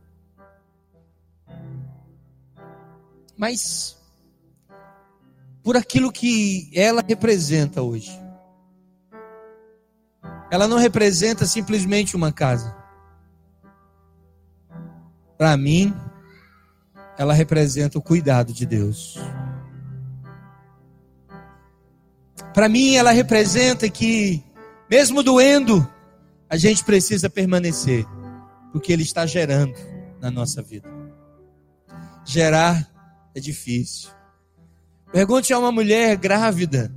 mas 3.36 3.96
por 5.62 5.76
aquilo 5.76 6.10
que 6.10 6.70
ela 6.74 7.02
representa 7.06 7.80
hoje. 7.80 8.12
Ela 10.50 10.68
não 10.68 10.78
representa 10.78 11.46
simplesmente 11.46 12.14
uma 12.14 12.30
casa. 12.30 12.76
Para 15.38 15.56
mim, 15.56 15.94
ela 17.16 17.32
representa 17.32 17.98
o 17.98 18.02
cuidado 18.02 18.52
de 18.52 18.66
Deus. 18.66 19.18
Para 22.54 22.68
mim, 22.68 22.94
ela 22.94 23.10
representa 23.10 23.90
que, 23.90 24.40
mesmo 24.88 25.24
doendo, 25.24 25.86
a 26.48 26.56
gente 26.56 26.84
precisa 26.84 27.28
permanecer, 27.28 28.06
porque 28.72 28.92
Ele 28.92 29.02
está 29.02 29.26
gerando 29.26 29.74
na 30.20 30.30
nossa 30.30 30.62
vida. 30.62 30.88
Gerar 32.24 32.88
é 33.34 33.40
difícil. 33.40 34.08
Pergunte 35.12 35.52
a 35.52 35.58
uma 35.58 35.72
mulher 35.72 36.16
grávida. 36.16 36.94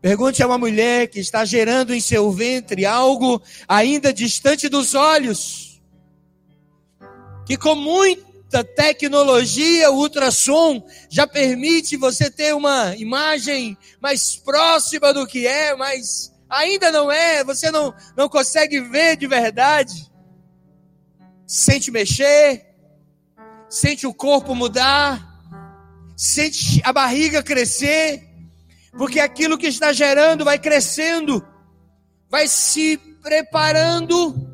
Pergunte 0.00 0.42
a 0.42 0.46
uma 0.46 0.56
mulher 0.58 1.06
que 1.06 1.20
está 1.20 1.44
gerando 1.44 1.94
em 1.94 2.00
seu 2.00 2.32
ventre 2.32 2.86
algo 2.86 3.42
ainda 3.68 4.10
distante 4.10 4.70
dos 4.70 4.94
olhos. 4.94 5.82
Que 7.44 7.58
com 7.58 7.74
muita 8.52 8.64
tecnologia, 8.64 9.90
ultrassom 9.90 10.86
já 11.08 11.26
permite 11.26 11.96
você 11.96 12.30
ter 12.30 12.54
uma 12.54 12.94
imagem 12.96 13.78
mais 13.98 14.36
próxima 14.36 15.14
do 15.14 15.26
que 15.26 15.46
é, 15.46 15.74
mas 15.74 16.30
ainda 16.50 16.92
não 16.92 17.10
é, 17.10 17.42
você 17.42 17.70
não, 17.70 17.94
não 18.14 18.28
consegue 18.28 18.78
ver 18.80 19.16
de 19.16 19.26
verdade. 19.26 20.10
Sente 21.46 21.90
mexer, 21.90 22.66
sente 23.70 24.06
o 24.06 24.12
corpo 24.12 24.54
mudar 24.54 25.32
sente 26.14 26.80
a 26.84 26.92
barriga 26.92 27.42
crescer, 27.42 28.22
porque 28.96 29.18
aquilo 29.18 29.58
que 29.58 29.66
está 29.66 29.92
gerando 29.92 30.44
vai 30.44 30.58
crescendo, 30.58 31.44
vai 32.30 32.46
se 32.46 32.96
preparando, 33.22 34.51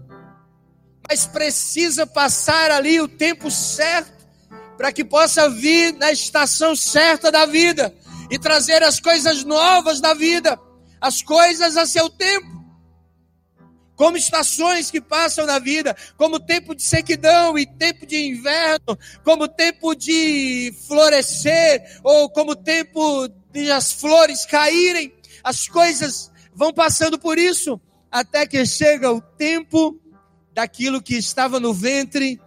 mas 1.08 1.24
precisa 1.26 2.06
passar 2.06 2.70
ali 2.70 3.00
o 3.00 3.08
tempo 3.08 3.50
certo 3.50 4.18
para 4.76 4.92
que 4.92 5.02
possa 5.02 5.48
vir 5.48 5.94
na 5.94 6.12
estação 6.12 6.76
certa 6.76 7.32
da 7.32 7.46
vida 7.46 7.94
e 8.30 8.38
trazer 8.38 8.82
as 8.82 9.00
coisas 9.00 9.42
novas 9.42 10.00
da 10.00 10.12
vida, 10.12 10.60
as 11.00 11.22
coisas 11.22 11.76
a 11.76 11.86
seu 11.86 12.10
tempo. 12.10 12.58
Como 13.96 14.16
estações 14.16 14.90
que 14.90 15.00
passam 15.00 15.44
na 15.46 15.58
vida, 15.58 15.96
como 16.16 16.38
tempo 16.38 16.74
de 16.74 16.82
sequidão 16.84 17.58
e 17.58 17.66
tempo 17.66 18.06
de 18.06 18.16
inverno, 18.16 18.96
como 19.24 19.48
tempo 19.48 19.94
de 19.96 20.72
florescer, 20.86 21.98
ou 22.04 22.30
como 22.30 22.54
tempo 22.54 23.28
de 23.50 23.72
as 23.72 23.92
flores 23.92 24.46
caírem, 24.46 25.12
as 25.42 25.66
coisas 25.66 26.30
vão 26.54 26.72
passando 26.72 27.18
por 27.18 27.38
isso, 27.38 27.80
até 28.08 28.46
que 28.46 28.64
chega 28.64 29.10
o 29.10 29.20
tempo 29.20 29.98
daquilo 30.58 31.00
que 31.00 31.14
estava 31.14 31.60
no 31.60 31.72
ventre, 31.72 32.40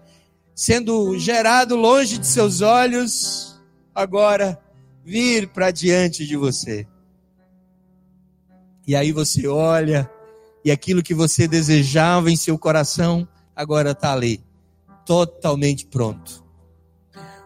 sendo 0.54 1.18
gerado 1.18 1.78
longe 1.78 2.18
de 2.18 2.28
seus 2.28 2.60
olhos, 2.60 3.58
agora 3.96 4.62
vir 5.02 5.48
para 5.48 5.72
diante 5.72 6.28
de 6.28 6.36
você. 6.36 6.86
E 8.86 8.98
aí 8.98 9.14
você 9.14 9.48
olha, 9.48 10.12
e 10.66 10.70
aquilo 10.70 11.02
que 11.02 11.14
você 11.14 11.48
desejava 11.48 12.30
em 12.30 12.36
seu 12.36 12.60
coração 12.60 13.26
agora 13.56 13.92
está 13.92 14.12
ali, 14.12 14.44
totalmente 15.06 15.86
pronto. 15.86 16.44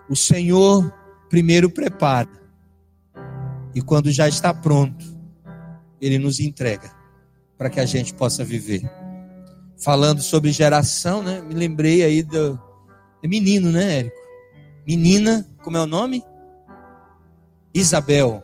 O 0.10 0.16
Senhor 0.16 0.92
primeiro 1.30 1.70
prepara, 1.70 2.42
e 3.76 3.84
quando 3.84 4.12
já 4.12 4.28
está 4.28 4.52
pronto, 4.52 5.06
Ele 6.02 6.18
nos 6.18 6.40
entrega 6.40 6.92
para 7.56 7.70
que 7.70 7.80
a 7.80 7.86
gente 7.86 8.16
possa 8.16 8.44
viver. 8.44 9.05
Falando 9.78 10.22
sobre 10.22 10.52
geração, 10.52 11.22
né? 11.22 11.42
Me 11.42 11.54
lembrei 11.54 12.04
aí 12.04 12.24
do 12.24 12.60
é 13.22 13.28
menino, 13.28 13.72
né, 13.72 14.00
Érico? 14.00 14.16
Menina, 14.86 15.48
como 15.64 15.78
é 15.78 15.82
o 15.82 15.88
nome? 15.88 16.24
Isabel. 17.74 18.44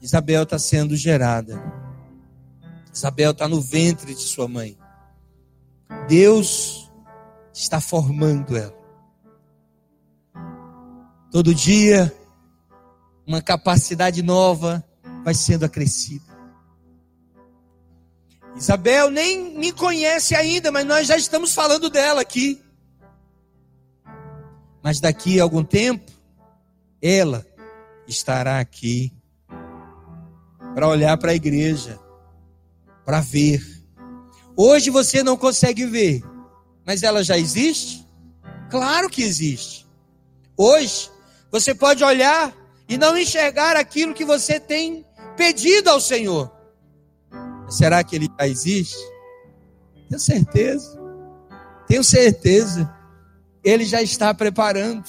Isabel 0.00 0.42
está 0.42 0.58
sendo 0.58 0.94
gerada. 0.94 1.62
Isabel 2.92 3.30
está 3.30 3.48
no 3.48 3.60
ventre 3.60 4.14
de 4.14 4.20
sua 4.20 4.46
mãe. 4.46 4.76
Deus 6.06 6.92
está 7.54 7.80
formando 7.80 8.56
ela. 8.56 8.74
Todo 11.32 11.54
dia, 11.54 12.14
uma 13.26 13.40
capacidade 13.40 14.22
nova 14.22 14.84
vai 15.24 15.32
sendo 15.32 15.64
acrescida. 15.64 16.33
Isabel 18.56 19.10
nem 19.10 19.58
me 19.58 19.72
conhece 19.72 20.34
ainda, 20.34 20.70
mas 20.70 20.86
nós 20.86 21.06
já 21.06 21.16
estamos 21.16 21.54
falando 21.54 21.90
dela 21.90 22.20
aqui. 22.20 22.62
Mas 24.82 25.00
daqui 25.00 25.40
a 25.40 25.42
algum 25.42 25.64
tempo, 25.64 26.12
ela 27.02 27.44
estará 28.06 28.60
aqui 28.60 29.12
para 30.74 30.88
olhar 30.88 31.16
para 31.16 31.32
a 31.32 31.34
igreja 31.34 31.98
para 33.04 33.20
ver. 33.20 33.62
Hoje 34.56 34.90
você 34.90 35.22
não 35.22 35.36
consegue 35.36 35.84
ver, 35.86 36.22
mas 36.86 37.02
ela 37.02 37.24
já 37.24 37.36
existe? 37.36 38.06
Claro 38.70 39.10
que 39.10 39.22
existe. 39.22 39.86
Hoje 40.56 41.10
você 41.50 41.74
pode 41.74 42.04
olhar 42.04 42.54
e 42.88 42.96
não 42.96 43.16
enxergar 43.16 43.76
aquilo 43.76 44.14
que 44.14 44.24
você 44.24 44.60
tem 44.60 45.04
pedido 45.36 45.90
ao 45.90 46.00
Senhor. 46.00 46.53
Será 47.68 48.04
que 48.04 48.16
ele 48.16 48.28
já 48.38 48.46
existe? 48.46 48.98
Tenho 50.08 50.20
certeza. 50.20 51.00
Tenho 51.86 52.04
certeza. 52.04 52.94
Ele 53.62 53.84
já 53.84 54.02
está 54.02 54.32
preparando. 54.34 55.04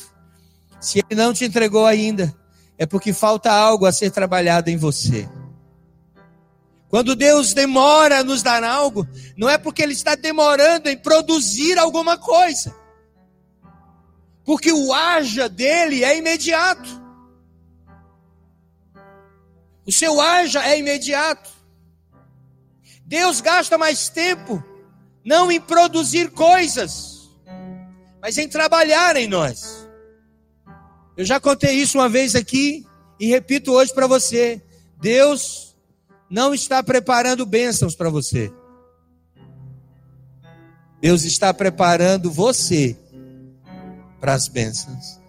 Se 0.79 0.99
ele 0.99 1.19
não 1.19 1.33
te 1.33 1.45
entregou 1.45 1.85
ainda, 1.85 2.33
é 2.77 2.85
porque 2.85 3.13
falta 3.13 3.51
algo 3.51 3.85
a 3.85 3.91
ser 3.91 4.11
trabalhado 4.11 4.69
em 4.69 4.77
você. 4.77 5.27
Quando 6.89 7.15
Deus 7.15 7.53
demora 7.53 8.19
a 8.19 8.23
nos 8.23 8.41
dar 8.41 8.63
algo, 8.63 9.07
não 9.35 9.49
é 9.49 9.57
porque 9.57 9.81
Ele 9.81 9.93
está 9.93 10.15
demorando 10.15 10.87
em 10.87 10.97
produzir 10.97 11.77
alguma 11.77 12.17
coisa. 12.17 12.73
Porque 14.45 14.71
o 14.71 14.93
haja 14.93 15.49
dele 15.49 16.03
é 16.03 16.17
imediato. 16.17 17.03
O 19.85 19.91
seu 19.91 20.21
haja 20.21 20.65
é 20.65 20.79
imediato. 20.79 21.49
Deus 23.05 23.39
gasta 23.39 23.77
mais 23.77 24.09
tempo 24.09 24.63
não 25.23 25.51
em 25.51 25.61
produzir 25.61 26.31
coisas, 26.31 27.29
mas 28.19 28.37
em 28.37 28.47
trabalhar 28.49 29.15
em 29.15 29.27
nós. 29.27 29.87
Eu 31.15 31.23
já 31.23 31.39
contei 31.39 31.75
isso 31.75 31.99
uma 31.99 32.09
vez 32.09 32.35
aqui 32.35 32.85
e 33.19 33.27
repito 33.27 33.71
hoje 33.71 33.93
para 33.93 34.07
você: 34.07 34.61
Deus 34.99 35.75
não 36.29 36.53
está 36.53 36.81
preparando 36.81 37.45
bênçãos 37.45 37.95
para 37.95 38.09
você. 38.09 38.51
Deus 40.99 41.23
está 41.23 41.53
preparando 41.53 42.31
você 42.31 42.97
para 44.19 44.33
as 44.33 44.47
bênçãos. 44.47 45.19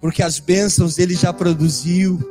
Porque 0.00 0.22
as 0.22 0.38
bênçãos 0.38 0.98
ele 0.98 1.14
já 1.14 1.32
produziu. 1.32 2.28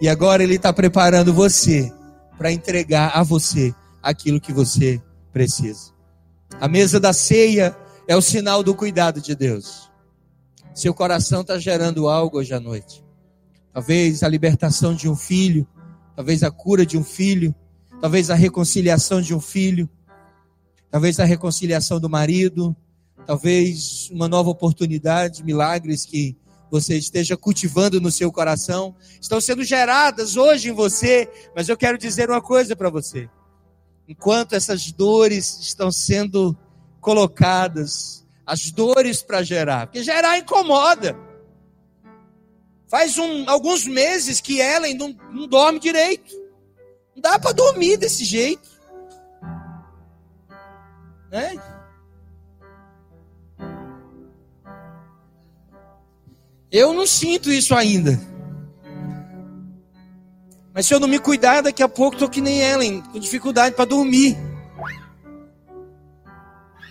E 0.00 0.08
agora 0.08 0.42
ele 0.42 0.56
está 0.56 0.72
preparando 0.72 1.32
você 1.32 1.92
para 2.36 2.52
entregar 2.52 3.12
a 3.14 3.22
você 3.22 3.74
aquilo 4.02 4.40
que 4.40 4.52
você 4.52 5.00
precisa. 5.32 5.92
A 6.60 6.68
mesa 6.68 7.00
da 7.00 7.12
ceia 7.12 7.76
é 8.06 8.16
o 8.16 8.22
sinal 8.22 8.62
do 8.62 8.74
cuidado 8.74 9.20
de 9.20 9.34
Deus. 9.34 9.90
Seu 10.74 10.92
coração 10.92 11.40
está 11.40 11.58
gerando 11.58 12.08
algo 12.08 12.38
hoje 12.38 12.52
à 12.52 12.60
noite. 12.60 13.04
Talvez 13.72 14.22
a 14.22 14.28
libertação 14.28 14.94
de 14.94 15.08
um 15.08 15.16
filho, 15.16 15.66
talvez 16.14 16.42
a 16.42 16.50
cura 16.50 16.84
de 16.84 16.96
um 16.96 17.04
filho, 17.04 17.54
talvez 18.00 18.30
a 18.30 18.34
reconciliação 18.34 19.20
de 19.20 19.34
um 19.34 19.40
filho, 19.40 19.88
talvez 20.90 21.18
a 21.18 21.24
reconciliação 21.24 21.98
do 21.98 22.08
marido, 22.08 22.76
talvez 23.26 24.08
uma 24.10 24.28
nova 24.28 24.50
oportunidade, 24.50 25.42
milagres 25.42 26.04
que 26.04 26.36
você 26.74 26.96
esteja 26.96 27.36
cultivando 27.36 28.00
no 28.00 28.10
seu 28.10 28.32
coração, 28.32 28.96
estão 29.20 29.40
sendo 29.40 29.62
geradas 29.62 30.36
hoje 30.36 30.70
em 30.70 30.72
você, 30.72 31.30
mas 31.54 31.68
eu 31.68 31.76
quero 31.76 31.96
dizer 31.96 32.28
uma 32.28 32.42
coisa 32.42 32.74
para 32.74 32.90
você. 32.90 33.30
Enquanto 34.08 34.54
essas 34.54 34.90
dores 34.90 35.60
estão 35.60 35.92
sendo 35.92 36.56
colocadas, 37.00 38.26
as 38.44 38.72
dores 38.72 39.22
para 39.22 39.44
gerar, 39.44 39.86
porque 39.86 40.02
gerar 40.02 40.36
incomoda. 40.36 41.16
Faz 42.88 43.18
um, 43.18 43.48
alguns 43.48 43.86
meses 43.86 44.40
que 44.40 44.58
Ellen 44.58 44.94
não, 44.94 45.16
não 45.30 45.46
dorme 45.46 45.78
direito. 45.78 46.34
Não 47.14 47.22
dá 47.22 47.38
para 47.38 47.52
dormir 47.52 47.98
desse 47.98 48.24
jeito. 48.24 48.68
Né? 51.30 51.56
Eu 56.70 56.92
não 56.92 57.06
sinto 57.06 57.50
isso 57.50 57.74
ainda. 57.74 58.20
Mas 60.74 60.86
se 60.86 60.94
eu 60.94 60.98
não 60.98 61.06
me 61.06 61.20
cuidar, 61.20 61.62
daqui 61.62 61.82
a 61.82 61.88
pouco 61.88 62.16
estou 62.16 62.28
que 62.28 62.40
nem 62.40 62.60
Ellen, 62.60 63.00
com 63.00 63.18
dificuldade 63.18 63.76
para 63.76 63.84
dormir. 63.84 64.36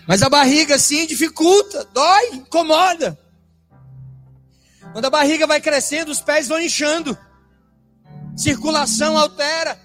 Mas 0.06 0.22
a 0.22 0.30
barriga 0.30 0.78
sim 0.78 1.06
dificulta, 1.06 1.86
dói, 1.92 2.28
incomoda. 2.32 3.18
Quando 4.92 5.04
a 5.04 5.10
barriga 5.10 5.46
vai 5.46 5.60
crescendo, 5.60 6.10
os 6.10 6.20
pés 6.20 6.48
vão 6.48 6.60
inchando. 6.60 7.16
Circulação 8.36 9.18
altera. 9.18 9.78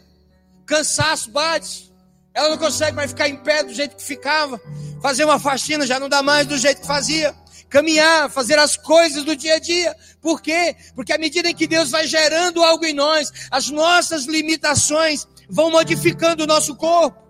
Cansaço 0.66 1.32
bate. 1.32 1.92
Ela 2.34 2.50
não 2.50 2.58
consegue 2.58 2.96
mais 2.96 3.12
ficar 3.12 3.28
em 3.28 3.38
pé 3.38 3.64
do 3.64 3.74
jeito 3.74 3.96
que 3.96 4.04
ficava. 4.04 4.62
Fazer 5.02 5.26
uma 5.26 5.40
faxina 5.40 5.86
já 5.86 6.00
não 6.00 6.08
dá 6.08 6.22
mais 6.22 6.48
do 6.48 6.58
jeito 6.58 6.82
que 6.82 6.88
fazia 6.88 7.36
caminhar, 7.70 8.30
fazer 8.30 8.58
as 8.58 8.76
coisas 8.76 9.24
do 9.24 9.36
dia 9.36 9.56
a 9.56 9.60
dia. 9.60 9.96
Por 10.22 10.42
quê? 10.42 10.76
Porque 10.96 11.14
à 11.14 11.18
medida 11.18 11.50
em 11.50 11.56
que 11.56 11.68
Deus 11.68 11.92
vai 11.92 12.08
gerando 12.08 12.64
algo 12.64 12.86
em 12.86 12.94
nós, 12.94 13.32
as 13.52 13.70
nossas 13.70 14.26
limitações 14.26 15.28
vão 15.50 15.72
modificando 15.72 16.44
o 16.44 16.48
nosso 16.48 16.76
corpo. 16.76 17.30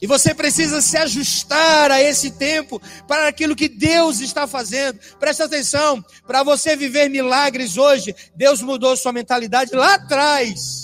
E 0.00 0.06
você 0.06 0.34
precisa 0.34 0.82
se 0.82 0.98
ajustar 0.98 1.90
a 1.90 1.98
esse 1.98 2.32
tempo 2.32 2.78
para 3.08 3.26
aquilo 3.26 3.56
que 3.56 3.70
Deus 3.70 4.20
está 4.20 4.46
fazendo. 4.46 4.98
Presta 5.18 5.44
atenção, 5.44 6.04
para 6.26 6.42
você 6.42 6.76
viver 6.76 7.08
milagres 7.08 7.78
hoje, 7.78 8.14
Deus 8.36 8.60
mudou 8.60 8.96
sua 8.98 9.12
mentalidade 9.12 9.74
lá 9.74 9.94
atrás. 9.94 10.83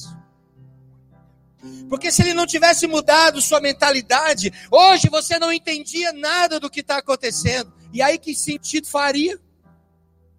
Porque 1.90 2.12
se 2.12 2.22
ele 2.22 2.34
não 2.34 2.46
tivesse 2.46 2.86
mudado 2.86 3.42
sua 3.42 3.60
mentalidade, 3.60 4.52
hoje 4.70 5.08
você 5.10 5.40
não 5.40 5.52
entendia 5.52 6.12
nada 6.12 6.60
do 6.60 6.70
que 6.70 6.80
está 6.80 6.98
acontecendo. 6.98 7.72
E 7.92 8.00
aí 8.00 8.16
que 8.16 8.32
sentido 8.32 8.86
faria 8.86 9.36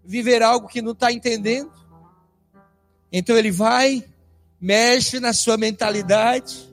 viver 0.01 0.41
algo 0.41 0.69
que 0.69 0.81
não 0.81 0.93
está 0.93 1.11
entendendo? 1.11 1.69
Então 3.11 3.35
ele 3.35 3.51
vai, 3.51 4.01
mexe 4.61 5.19
na 5.19 5.33
sua 5.33 5.57
mentalidade, 5.57 6.71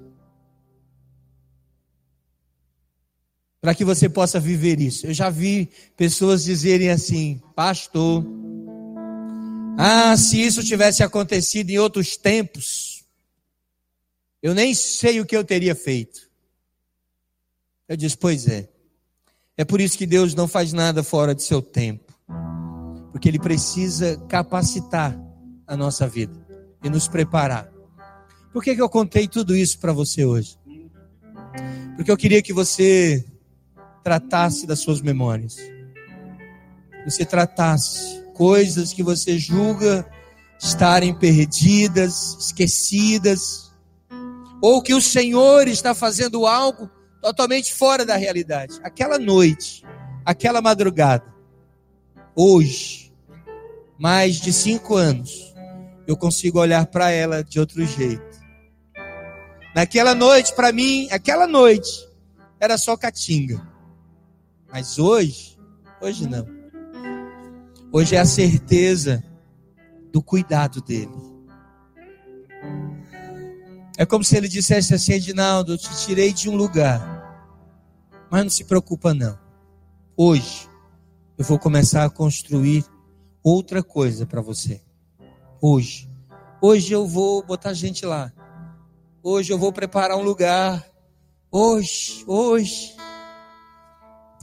para 3.61 3.75
que 3.75 3.85
você 3.85 4.09
possa 4.09 4.39
viver 4.39 4.79
isso. 4.81 5.09
Eu 5.09 5.13
já 5.13 5.29
vi 5.29 5.69
pessoas 5.97 6.45
dizerem 6.45 6.91
assim, 6.91 7.43
pastor, 7.57 8.25
ah, 9.77 10.17
se 10.17 10.41
isso 10.41 10.63
tivesse 10.63 11.03
acontecido 11.03 11.71
em 11.71 11.79
outros 11.79 12.17
tempos, 12.17 12.98
eu 14.43 14.55
nem 14.55 14.75
sei 14.75 15.21
o 15.21 15.27
que 15.27 15.37
eu 15.37 15.45
teria 15.45 15.75
feito. 15.75 16.29
Eu 17.89 17.97
disse, 17.97 18.17
pois 18.17 18.47
é. 18.47 18.69
É 19.57 19.65
por 19.65 19.81
isso 19.81 19.99
que 19.99 20.07
Deus 20.07 20.35
não 20.35 20.47
faz 20.47 20.73
nada 20.73 21.03
fora 21.03 21.35
de 21.35 21.43
seu 21.43 21.61
tempo. 21.61 22.15
Porque 23.11 23.29
Ele 23.29 23.39
precisa 23.39 24.17
capacitar 24.29 25.19
a 25.67 25.77
nossa 25.77 26.07
vida 26.07 26.47
e 26.83 26.89
nos 26.89 27.09
preparar. 27.09 27.69
Por 28.53 28.63
que, 28.63 28.75
que 28.75 28.83
eu 28.83 28.89
contei 28.89 29.27
tudo 29.27 29.57
isso 29.57 29.79
para 29.81 29.93
você 29.93 30.25
hoje? 30.25 30.57
Porque 31.97 32.11
eu 32.11 32.17
queria 32.17 32.41
que 32.41 32.53
você 32.53 33.25
tratasse 34.05 34.67
das 34.67 34.79
suas 34.79 35.01
memórias. 35.01 35.57
Você 37.05 37.25
tratasse 37.25 38.23
coisas 38.35 38.93
que 38.93 39.03
você 39.03 39.39
julga 39.39 40.09
estarem 40.61 41.13
perdidas, 41.13 42.37
esquecidas 42.39 43.68
ou 44.61 44.83
que 44.83 44.95
o 44.95 45.01
Senhor 45.01 45.69
está 45.69 45.95
fazendo 45.95 46.47
algo 46.47 46.91
totalmente 47.21 47.75
fora 47.75 48.05
da 48.05 48.17
realidade. 48.17 48.79
Aquela 48.83 49.19
noite, 49.19 49.85
aquela 50.25 50.61
madrugada, 50.61 51.25
hoje, 52.35 53.13
mais 53.99 54.37
de 54.37 54.53
cinco 54.53 54.95
anos, 54.95 55.55
eu 56.07 56.17
consigo 56.17 56.59
olhar 56.59 56.87
para 56.87 57.11
ela 57.11 57.43
de 57.43 57.61
outro 57.61 57.85
jeito. 57.85 58.39
Naquela 59.75 60.15
noite, 60.15 60.55
para 60.55 60.73
mim, 60.73 61.09
aquela 61.11 61.47
noite, 61.47 62.09
era 62.59 62.79
só 62.79 62.97
catinga. 62.97 63.61
Mas 64.73 64.99
hoje, 64.99 65.59
hoje 66.01 66.27
não. 66.27 66.47
Hoje 67.93 68.17
é 68.17 68.21
a 68.21 68.25
certeza 68.25 69.23
do 70.13 70.23
cuidado 70.23 70.81
dele. 70.83 71.38
É 73.99 74.07
como 74.07 74.23
se 74.23 74.37
ele 74.37 74.47
dissesse 74.47 74.95
assim, 74.95 75.15
Edinaldo, 75.15 75.73
eu 75.73 75.79
te 75.79 75.91
tirei 76.07 76.33
de 76.33 76.49
um 76.49 76.55
lugar. 76.55 77.03
Mas 78.31 78.45
não 78.45 78.51
se 78.51 78.63
preocupa 78.63 79.13
não. 79.13 79.37
Hoje 80.17 80.69
eu 81.37 81.45
vou 81.45 81.59
começar 81.59 82.05
a 82.05 82.11
construir 82.11 82.85
outra 83.43 83.83
coisa 83.83 84.25
para 84.25 84.41
você. 84.41 84.81
Hoje. 85.61 86.09
Hoje 86.63 86.93
eu 86.93 87.09
vou 87.09 87.43
botar 87.43 87.73
gente 87.73 88.07
lá. 88.07 88.33
Hoje 89.21 89.53
eu 89.53 89.59
vou 89.59 89.73
preparar 89.73 90.17
um 90.17 90.23
lugar. 90.23 90.87
Hoje, 91.51 92.23
hoje. 92.25 92.95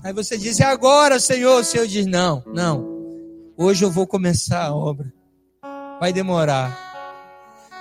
Aí 0.04 0.12
você 0.12 0.38
diz, 0.38 0.60
e 0.60 0.63
agora, 0.63 1.18
Senhor? 1.18 1.62
O 1.62 1.63
Senhor 1.63 1.88
diz, 1.88 2.06
não, 2.06 2.44
não. 2.46 2.86
Hoje 3.56 3.86
eu 3.86 3.89
vou 3.89 4.06
começar 4.06 4.65
a 4.65 4.76
obra. 4.76 5.13
Vai 5.98 6.12
demorar. 6.12 6.78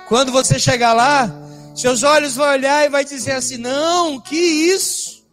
Quando 0.07 0.31
você 0.31 0.57
chegar 0.57 0.93
lá, 0.93 1.43
seus 1.75 2.03
olhos 2.03 2.35
vão 2.35 2.47
olhar 2.47 2.85
e 2.85 2.89
vai 2.89 3.03
dizer 3.03 3.31
assim: 3.31 3.57
"Não, 3.57 4.19
que 4.19 4.35
isso? 4.35 5.25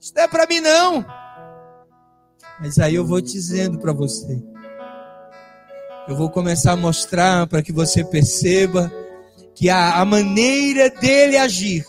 Isso 0.00 0.12
não 0.14 0.22
é 0.22 0.28
para 0.28 0.46
mim 0.46 0.60
não". 0.60 1.04
Mas 2.60 2.78
aí 2.78 2.94
eu 2.94 3.06
vou 3.06 3.20
dizendo 3.20 3.78
para 3.78 3.92
você. 3.92 4.42
Eu 6.08 6.16
vou 6.16 6.30
começar 6.30 6.72
a 6.72 6.76
mostrar 6.76 7.46
para 7.46 7.62
que 7.62 7.70
você 7.72 8.02
perceba 8.02 8.90
que 9.54 9.68
a, 9.68 10.00
a 10.00 10.04
maneira 10.04 10.88
dele 10.88 11.36
agir 11.36 11.84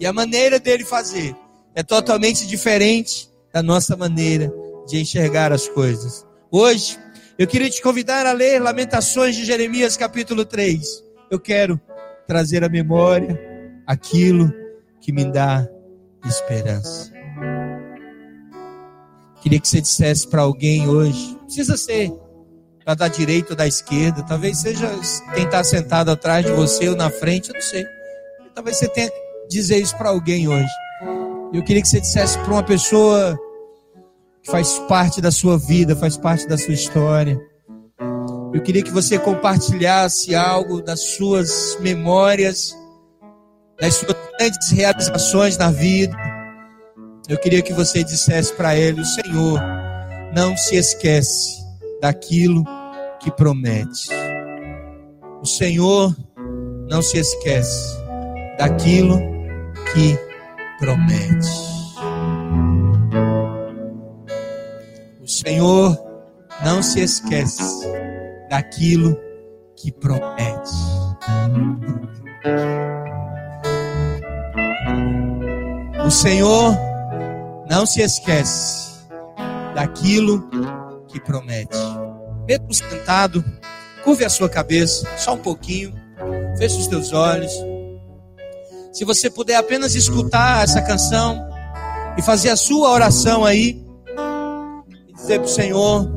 e 0.00 0.06
a 0.06 0.12
maneira 0.12 0.58
dele 0.58 0.84
fazer 0.84 1.36
é 1.74 1.82
totalmente 1.82 2.46
diferente 2.46 3.28
da 3.52 3.62
nossa 3.62 3.96
maneira 3.96 4.52
de 4.86 5.00
enxergar 5.00 5.52
as 5.52 5.68
coisas. 5.68 6.26
Hoje, 6.50 6.98
eu 7.38 7.46
queria 7.46 7.70
te 7.70 7.82
convidar 7.82 8.26
a 8.26 8.32
ler 8.32 8.60
Lamentações 8.60 9.36
de 9.36 9.44
Jeremias, 9.44 9.96
capítulo 9.96 10.44
3. 10.44 11.04
Eu 11.30 11.38
quero 11.38 11.80
trazer 12.28 12.62
à 12.62 12.68
memória 12.68 13.40
aquilo 13.86 14.52
que 15.00 15.10
me 15.10 15.24
dá 15.24 15.66
esperança. 16.26 17.10
Queria 19.40 19.58
que 19.58 19.66
você 19.66 19.80
dissesse 19.80 20.28
para 20.28 20.42
alguém 20.42 20.86
hoje, 20.86 21.36
precisa 21.46 21.76
ser 21.78 22.12
para 22.84 22.94
da 22.94 23.08
direita 23.08 23.52
ou 23.52 23.56
da 23.56 23.66
esquerda, 23.66 24.22
talvez 24.22 24.58
seja 24.58 24.90
quem 25.34 25.44
está 25.44 25.64
sentado 25.64 26.10
atrás 26.10 26.44
de 26.44 26.52
você 26.52 26.88
ou 26.88 26.96
na 26.96 27.10
frente, 27.10 27.48
eu 27.48 27.54
não 27.54 27.62
sei. 27.62 27.84
Talvez 28.54 28.76
você 28.76 28.88
tenha 28.88 29.10
dizer 29.48 29.78
isso 29.78 29.96
para 29.96 30.10
alguém 30.10 30.48
hoje. 30.48 30.72
Eu 31.52 31.62
queria 31.62 31.80
que 31.80 31.88
você 31.88 32.00
dissesse 32.00 32.38
para 32.40 32.52
uma 32.52 32.62
pessoa 32.62 33.38
que 34.42 34.50
faz 34.50 34.78
parte 34.80 35.20
da 35.20 35.30
sua 35.30 35.58
vida, 35.58 35.96
faz 35.96 36.16
parte 36.16 36.46
da 36.46 36.58
sua 36.58 36.74
história. 36.74 37.40
Eu 38.52 38.62
queria 38.62 38.82
que 38.82 38.90
você 38.90 39.18
compartilhasse 39.18 40.34
algo 40.34 40.80
das 40.80 41.00
suas 41.00 41.76
memórias, 41.80 42.74
das 43.78 43.94
suas 43.94 44.16
grandes 44.38 44.70
realizações 44.70 45.58
na 45.58 45.70
vida. 45.70 46.16
Eu 47.28 47.38
queria 47.38 47.60
que 47.60 47.74
você 47.74 48.02
dissesse 48.02 48.54
para 48.54 48.74
ele: 48.74 49.02
o 49.02 49.04
Senhor 49.04 49.60
não 50.34 50.56
se 50.56 50.76
esquece 50.76 51.58
daquilo 52.00 52.64
que 53.20 53.30
promete. 53.30 54.08
O 55.42 55.46
Senhor 55.46 56.16
não 56.88 57.02
se 57.02 57.18
esquece 57.18 57.98
daquilo 58.56 59.20
que 59.92 60.18
promete. 60.78 61.48
O 65.20 65.28
Senhor 65.28 65.98
não 66.64 66.82
se 66.82 67.00
esquece 67.00 68.07
daquilo 68.48 69.16
que 69.76 69.92
promete. 69.92 70.70
O 76.04 76.10
Senhor 76.10 76.74
não 77.68 77.84
se 77.84 78.00
esquece 78.00 78.88
daquilo 79.74 80.48
que 81.06 81.20
promete. 81.20 81.76
Mesmo 82.46 82.72
sentado, 82.72 83.44
curve 84.02 84.24
a 84.24 84.30
sua 84.30 84.48
cabeça, 84.48 85.06
só 85.18 85.34
um 85.34 85.38
pouquinho, 85.38 85.92
feche 86.56 86.78
os 86.78 86.86
teus 86.86 87.12
olhos. 87.12 87.52
Se 88.92 89.04
você 89.04 89.28
puder 89.30 89.56
apenas 89.56 89.94
escutar 89.94 90.64
essa 90.64 90.80
canção 90.80 91.46
e 92.16 92.22
fazer 92.22 92.48
a 92.48 92.56
sua 92.56 92.90
oração 92.90 93.44
aí, 93.44 93.84
e 95.06 95.12
dizer 95.12 95.38
para 95.38 95.46
o 95.46 95.48
Senhor, 95.48 96.10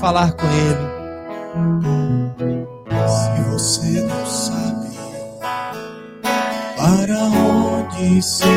falar 0.00 0.32
com 0.32 0.46
Ele. 0.46 0.89
Se 1.50 3.42
você 3.50 4.02
não 4.02 4.24
sabe 4.24 4.90
para 6.76 7.24
onde 7.24 8.22
seguir, 8.22 8.48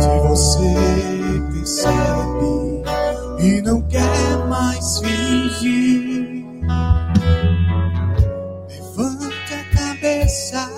se 0.00 0.18
você 0.28 0.74
percebe 1.52 2.82
e 3.38 3.62
não 3.62 3.80
quer 3.82 4.38
mais 4.48 4.98
fingir, 4.98 6.44
levante 8.68 9.54
a 9.54 9.64
cabeça 9.76 10.68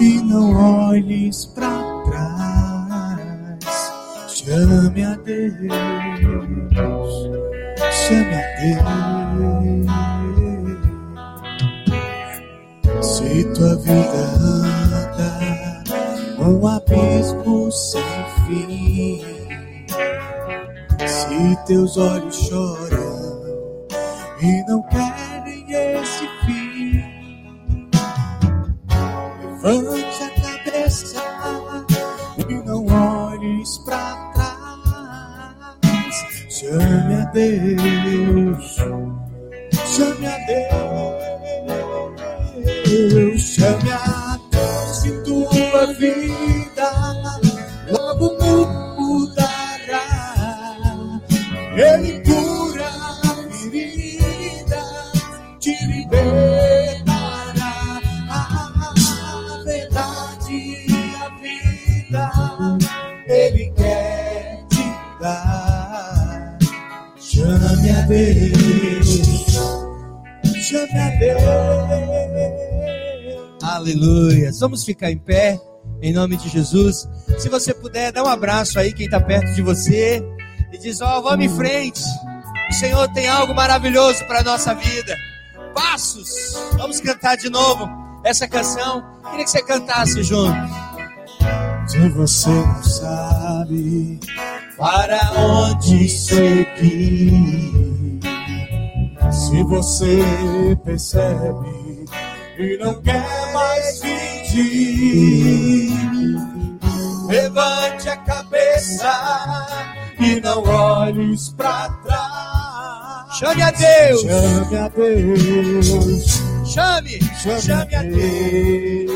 e 0.00 0.20
não 0.22 0.88
olhes 0.88 1.46
para 1.46 1.84
trás. 2.04 3.60
Chame 4.26 5.04
a 5.04 5.14
Deus 5.14 6.99
chame 8.10 8.34
a. 8.34 8.40
Se 13.02 13.44
tua 13.54 13.76
vida 13.76 14.20
anda 14.44 15.84
um 16.38 16.66
abismo 16.66 17.70
sem 17.70 18.02
fim, 18.46 19.22
se 21.06 21.56
teus 21.66 21.96
olhos 21.96 22.36
choram 22.36 23.20
e 24.42 24.64
não 24.68 24.82
querem 24.84 25.64
esse 25.72 26.26
fim, 26.44 27.04
levante 29.62 30.22
a 30.24 30.29
Chame 36.70 37.14
a 37.14 37.24
Deus, 37.32 38.76
chame 39.88 40.26
a 40.28 40.38
Deus, 42.86 43.40
chame 43.42 43.90
a 43.90 44.38
Deus 44.52 45.04
e 45.04 45.10
tua 45.24 45.86
vida. 45.94 46.88
Logo 47.90 48.38
mudará. 49.00 50.06
Ele 51.76 52.09
Aleluia. 73.62 74.50
Vamos 74.58 74.84
ficar 74.84 75.12
em 75.12 75.18
pé, 75.18 75.60
em 76.02 76.12
nome 76.12 76.36
de 76.36 76.48
Jesus. 76.48 77.08
Se 77.38 77.48
você 77.48 77.72
puder, 77.72 78.10
dá 78.10 78.24
um 78.24 78.26
abraço 78.26 78.80
aí, 78.80 78.92
quem 78.92 79.06
está 79.06 79.20
perto 79.20 79.54
de 79.54 79.62
você, 79.62 80.20
e 80.72 80.78
diz: 80.78 81.00
Ó, 81.00 81.20
vamos 81.20 81.44
em 81.44 81.48
frente. 81.48 82.02
O 82.68 82.74
Senhor 82.74 83.08
tem 83.12 83.28
algo 83.28 83.54
maravilhoso 83.54 84.24
para 84.26 84.40
a 84.40 84.42
nossa 84.42 84.74
vida. 84.74 85.16
Passos. 85.72 86.28
Vamos 86.78 87.00
cantar 87.00 87.36
de 87.36 87.48
novo 87.48 87.88
essa 88.24 88.48
canção. 88.48 89.04
Queria 89.30 89.44
que 89.44 89.50
você 89.50 89.62
cantasse 89.62 90.22
junto. 90.24 90.58
Se 91.86 92.08
você 92.10 92.50
não 92.50 92.82
sabe 92.82 94.20
para 94.76 95.32
onde 95.36 96.08
seguir, 96.08 97.79
se 99.50 99.64
você 99.64 100.78
percebe 100.84 102.04
e 102.56 102.78
não 102.78 102.94
quer 103.02 103.52
mais 103.52 104.00
fingir, 104.00 105.90
levante 107.26 108.08
a 108.08 108.16
cabeça 108.18 109.66
e 110.20 110.40
não 110.40 110.62
olhes 110.62 111.48
para 111.50 111.88
trás. 112.04 113.38
Chame 113.38 113.62
a 113.62 113.70
Deus. 113.72 114.20
Chame 114.20 114.76
a 114.76 114.88
Deus. 114.88 116.42
Chame. 116.64 117.18
Chame, 117.42 117.60
Chame 117.60 117.94
a 117.96 118.02
Deus. 118.04 119.10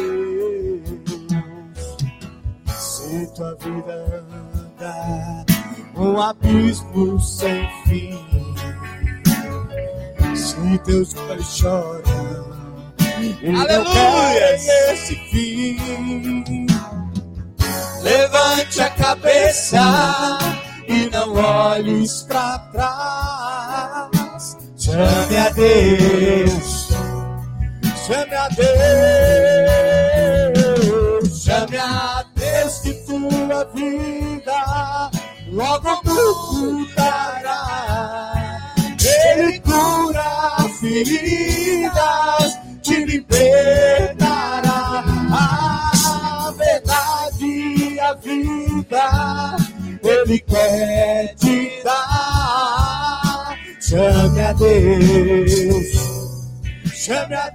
Se 2.76 3.26
tua 3.36 3.54
vida 3.60 4.24
anda 4.82 5.46
um 5.96 6.20
abismo 6.20 7.20
sem 7.20 7.68
fim, 7.84 8.43
se 10.36 10.78
teus 10.78 11.14
olhos 11.14 11.56
choram 11.56 12.44
Aleluia. 13.42 13.84
querem 13.84 14.68
esse 14.92 15.14
fim, 15.30 16.66
levante 18.02 18.80
a 18.82 18.90
cabeça 18.90 19.80
e 20.88 21.08
não 21.10 21.34
olhes 21.34 22.22
para 22.22 22.58
trás. 22.72 24.58
Chame 24.76 25.36
a 25.36 25.48
Deus. 25.50 26.88
Chame 28.06 28.34
a 28.34 28.48
Deus, 30.50 31.42
chame 31.42 31.78
a 31.78 32.24
Deus 32.34 32.78
que 32.80 32.92
tua 33.06 33.64
vida 33.74 35.10
logo 35.50 36.02
mudará. 36.04 36.93
Quer 50.54 51.34
te 51.34 51.82
dar. 51.82 53.58
Chame 53.80 54.40
a 54.40 54.52
Deus. 54.52 55.92
Chame 56.94 57.34
a 57.34 57.50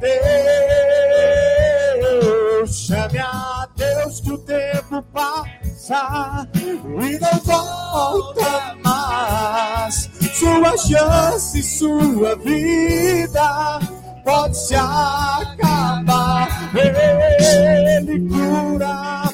Deus, 1.95 2.71
chame 2.87 3.17
a 3.17 3.67
Deus 3.75 4.21
que 4.21 4.31
o 4.33 4.37
tempo 4.37 5.01
passa 5.11 6.47
e 6.53 7.17
não 7.17 7.39
volta 7.43 8.75
mais. 8.83 10.09
Sua 10.33 10.77
chance, 10.77 11.63
sua 11.63 12.35
vida 12.35 13.79
pode 14.23 14.55
se 14.55 14.75
acabar. 14.75 16.47
Ele 16.75 18.19
cura 18.29 19.33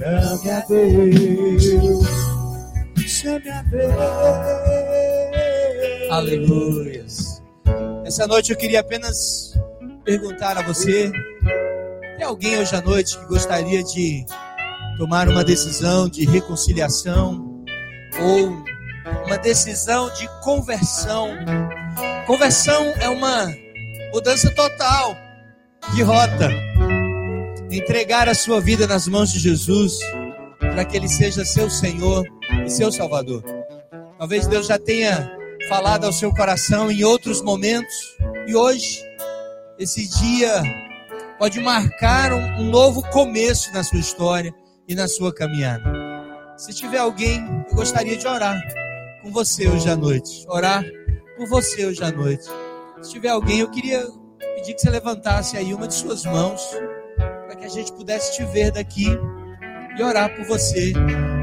Chame 0.00 0.50
a 0.50 0.60
Deus 0.60 2.30
chame 3.06 3.50
a 3.50 3.62
Deus. 3.62 3.92
Aleluias. 6.10 7.42
Essa 8.06 8.26
noite 8.26 8.50
eu 8.50 8.56
queria 8.56 8.80
apenas 8.80 9.52
perguntar 10.02 10.56
a 10.56 10.62
você: 10.62 11.12
tem 12.16 12.24
alguém 12.24 12.58
hoje 12.58 12.74
à 12.74 12.80
noite 12.80 13.18
que 13.18 13.26
gostaria 13.26 13.82
de 13.82 14.24
tomar 14.96 15.28
uma 15.28 15.44
decisão 15.44 16.08
de 16.08 16.24
reconciliação 16.24 17.62
ou 18.18 18.64
uma 19.26 19.36
decisão 19.36 20.10
de 20.14 20.26
conversão? 20.40 21.28
Conversão 22.26 22.86
é 23.00 23.08
uma 23.10 23.52
mudança 24.14 24.50
total 24.54 25.14
de 25.94 26.02
rota. 26.02 26.69
Entregar 27.70 28.28
a 28.28 28.34
sua 28.34 28.60
vida 28.60 28.84
nas 28.84 29.06
mãos 29.06 29.32
de 29.32 29.38
Jesus 29.38 29.96
para 30.58 30.84
que 30.84 30.96
Ele 30.96 31.08
seja 31.08 31.44
seu 31.44 31.70
Senhor 31.70 32.26
e 32.66 32.68
seu 32.68 32.90
Salvador. 32.90 33.44
Talvez 34.18 34.48
Deus 34.48 34.66
já 34.66 34.76
tenha 34.76 35.30
falado 35.68 36.04
ao 36.04 36.12
seu 36.12 36.32
coração 36.34 36.90
em 36.90 37.04
outros 37.04 37.40
momentos 37.40 37.94
e 38.48 38.56
hoje, 38.56 39.00
esse 39.78 40.08
dia 40.18 40.62
pode 41.38 41.60
marcar 41.60 42.32
um, 42.32 42.62
um 42.62 42.70
novo 42.70 43.02
começo 43.10 43.72
na 43.72 43.84
sua 43.84 44.00
história 44.00 44.52
e 44.88 44.94
na 44.96 45.06
sua 45.06 45.32
caminhada. 45.32 45.84
Se 46.56 46.74
tiver 46.74 46.98
alguém, 46.98 47.40
eu 47.70 47.76
gostaria 47.76 48.16
de 48.16 48.26
orar 48.26 48.60
com 49.22 49.30
você 49.30 49.68
hoje 49.68 49.88
à 49.88 49.96
noite. 49.96 50.44
Orar 50.48 50.84
por 51.36 51.46
você 51.46 51.86
hoje 51.86 52.02
à 52.02 52.10
noite. 52.10 52.44
Se 53.00 53.12
tiver 53.12 53.28
alguém, 53.28 53.60
eu 53.60 53.70
queria 53.70 54.04
pedir 54.56 54.74
que 54.74 54.80
você 54.80 54.90
levantasse 54.90 55.56
aí 55.56 55.72
uma 55.72 55.86
de 55.86 55.94
suas 55.94 56.24
mãos 56.24 56.60
que 57.60 57.66
a 57.66 57.68
gente 57.68 57.92
pudesse 57.92 58.36
te 58.36 58.44
ver 58.46 58.72
daqui 58.72 59.06
e 59.98 60.02
orar 60.02 60.34
por 60.34 60.46
você. 60.46 60.92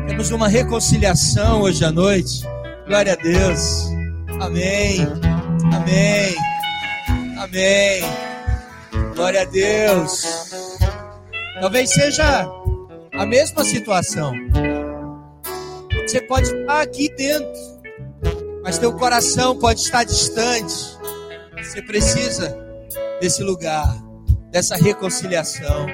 Temos 0.08 0.32
uma 0.32 0.48
reconciliação 0.48 1.62
hoje 1.62 1.86
à 1.86 1.92
noite. 1.92 2.42
Glória 2.88 3.14
a 3.14 3.16
Deus. 3.16 3.88
Amém. 4.42 5.02
Amém. 5.76 6.36
Amém. 7.38 8.02
Glória 9.16 9.42
a 9.44 9.46
Deus. 9.46 10.24
Talvez 11.62 11.92
seja 11.92 12.50
a 13.14 13.26
mesma 13.26 13.64
situação. 13.64 14.34
Você 16.08 16.22
pode 16.22 16.48
estar 16.48 16.82
aqui 16.82 17.14
dentro, 17.16 17.52
mas 18.64 18.80
teu 18.80 18.94
coração 18.94 19.58
pode 19.60 19.82
estar 19.82 20.04
distante. 20.04 20.98
Você 21.62 21.82
precisa 21.82 22.58
desse 23.20 23.44
lugar, 23.44 23.88
dessa 24.52 24.76
reconciliação, 24.76 25.86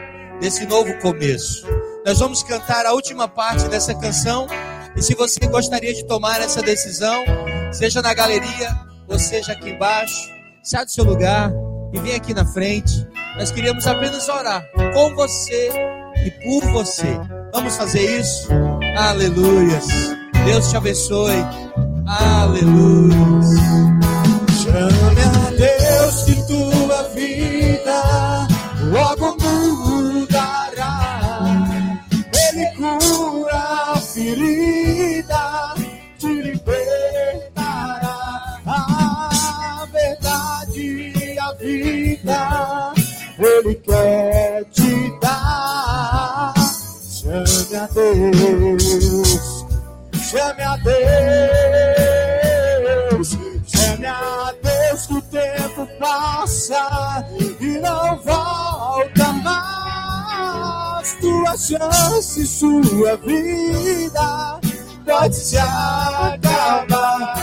desse 0.44 0.66
novo 0.66 0.94
começo. 1.00 1.66
Nós 2.06 2.20
vamos 2.20 2.44
cantar 2.44 2.86
a 2.86 2.92
última 2.92 3.30
parte 3.30 3.66
dessa 3.70 3.96
canção. 3.96 4.46
E 4.94 5.02
se 5.02 5.16
você 5.16 5.40
gostaria 5.48 5.94
de 5.94 6.06
tomar 6.06 6.42
essa 6.42 6.62
decisão, 6.62 7.24
seja 7.72 8.02
na 8.02 8.14
galeria 8.14 8.78
ou 9.08 9.18
seja 9.18 9.54
aqui 9.54 9.70
embaixo, 9.70 10.30
sai 10.62 10.84
do 10.84 10.92
seu 10.92 11.06
lugar 11.06 11.50
e 11.94 12.00
vem 12.00 12.14
aqui 12.14 12.34
na 12.34 12.46
frente. 12.46 13.08
Nós 13.38 13.52
queríamos 13.52 13.88
apenas 13.88 14.28
orar 14.28 14.62
com 14.94 15.16
você 15.16 15.72
e 16.26 16.32
por 16.44 16.70
você. 16.74 17.18
Vamos 17.54 17.78
fazer 17.78 18.20
isso? 18.20 18.50
Aleluias. 18.98 19.88
Deus 20.46 20.70
te 20.70 20.76
abençoe. 20.76 21.38
Aleluias. 22.06 23.93
Ele 43.64 43.76
quer 43.76 44.66
te 44.74 45.20
dar. 45.22 46.54
Chame 47.10 47.76
a 47.78 47.88
Deus, 47.88 49.66
chame 50.30 50.64
a 50.64 50.76
Deus, 53.16 53.38
chame 53.66 54.06
a 54.06 54.54
Deus 54.62 55.08
que 55.08 55.14
o 55.14 55.22
tempo 55.22 55.88
passa 55.98 57.26
e 57.62 57.80
não 57.80 58.18
volta 58.18 59.32
mais. 59.44 61.14
Tua 61.22 61.58
chance, 61.58 62.46
sua 62.46 63.16
vida 63.16 64.60
pode 65.06 65.36
se 65.38 65.58
acabar. 65.58 67.34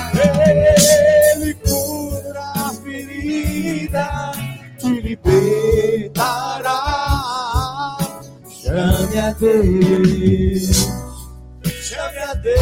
Ele 1.35 1.55
cura 1.55 2.43
a 2.57 2.75
ferida, 2.85 4.30
libertará. 5.11 6.79
Chame 8.49 9.19
a 9.19 9.33
Deus, 9.33 10.87
chame 11.83 12.19
a 12.19 12.35
Deus, 12.35 12.61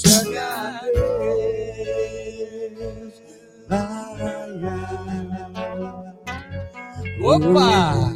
chame 0.00 0.38
a 0.38 0.80
Deus. 0.94 1.12
Opa! 7.24 8.12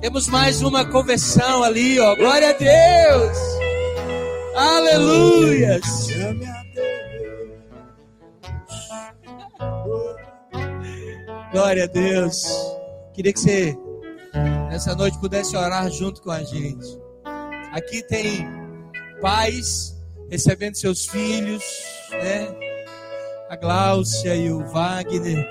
Temos 0.00 0.28
mais 0.28 0.60
uma 0.62 0.84
conversão 0.84 1.62
ali, 1.62 1.98
ó. 1.98 2.14
Glória 2.16 2.50
a 2.50 2.52
Deus! 2.52 3.38
Aleluias! 4.54 6.08
Chame 6.10 6.44
a 6.46 6.53
Glória 11.54 11.84
a 11.84 11.86
Deus. 11.86 12.42
Queria 13.12 13.32
que 13.32 13.38
você, 13.38 13.78
nessa 14.68 14.92
noite, 14.96 15.16
pudesse 15.20 15.56
orar 15.56 15.88
junto 15.88 16.20
com 16.20 16.32
a 16.32 16.42
gente. 16.42 17.00
Aqui 17.70 18.02
tem 18.02 18.44
pais 19.20 19.96
recebendo 20.28 20.74
seus 20.74 21.06
filhos, 21.06 21.62
né? 22.10 22.48
A 23.48 23.54
Gláucia 23.54 24.34
e 24.34 24.50
o 24.50 24.66
Wagner. 24.66 25.46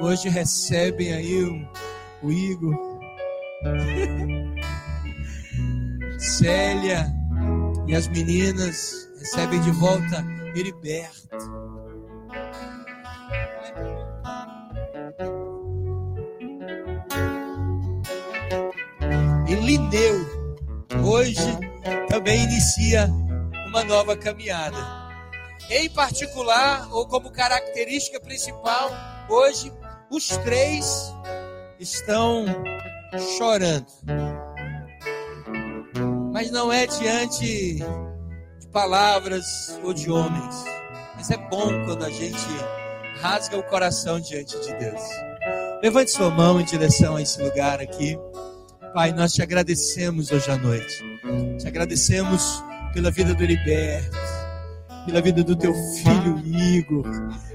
Hoje 0.00 0.28
recebem 0.28 1.12
aí 1.12 1.44
o, 1.44 2.26
o 2.26 2.32
Igor. 2.32 2.74
Célia 6.18 7.06
e 7.86 7.94
as 7.94 8.08
meninas 8.08 9.08
recebem 9.20 9.60
de 9.60 9.70
volta 9.70 10.26
Heriberto. 10.56 11.77
E 19.68 19.76
Lineu, 19.76 20.24
hoje 21.04 21.58
também 22.08 22.42
inicia 22.42 23.06
uma 23.66 23.84
nova 23.84 24.16
caminhada. 24.16 24.78
Em 25.68 25.90
particular, 25.90 26.88
ou 26.90 27.06
como 27.06 27.30
característica 27.30 28.18
principal, 28.18 28.90
hoje 29.28 29.70
os 30.10 30.28
três 30.38 31.14
estão 31.78 32.46
chorando. 33.36 33.84
Mas 36.32 36.50
não 36.50 36.72
é 36.72 36.86
diante 36.86 37.74
de 37.74 38.68
palavras 38.72 39.78
ou 39.84 39.92
de 39.92 40.10
homens. 40.10 40.64
Mas 41.14 41.30
é 41.30 41.36
bom 41.36 41.84
quando 41.84 42.06
a 42.06 42.10
gente 42.10 42.48
rasga 43.20 43.58
o 43.58 43.62
coração 43.64 44.18
diante 44.18 44.58
de 44.60 44.74
Deus. 44.76 45.02
Levante 45.82 46.10
sua 46.10 46.30
mão 46.30 46.58
em 46.58 46.64
direção 46.64 47.16
a 47.16 47.22
esse 47.22 47.38
lugar 47.42 47.82
aqui. 47.82 48.18
Pai, 48.98 49.12
nós 49.12 49.32
te 49.32 49.40
agradecemos 49.40 50.32
hoje 50.32 50.50
à 50.50 50.56
noite. 50.56 51.04
Te 51.56 51.68
agradecemos 51.68 52.64
pela 52.92 53.12
vida 53.12 53.32
do 53.32 53.44
Heriberto, 53.44 54.18
pela 55.06 55.20
vida 55.22 55.44
do 55.44 55.54
teu 55.54 55.72
filho 55.72 56.42
Igor, 56.44 57.06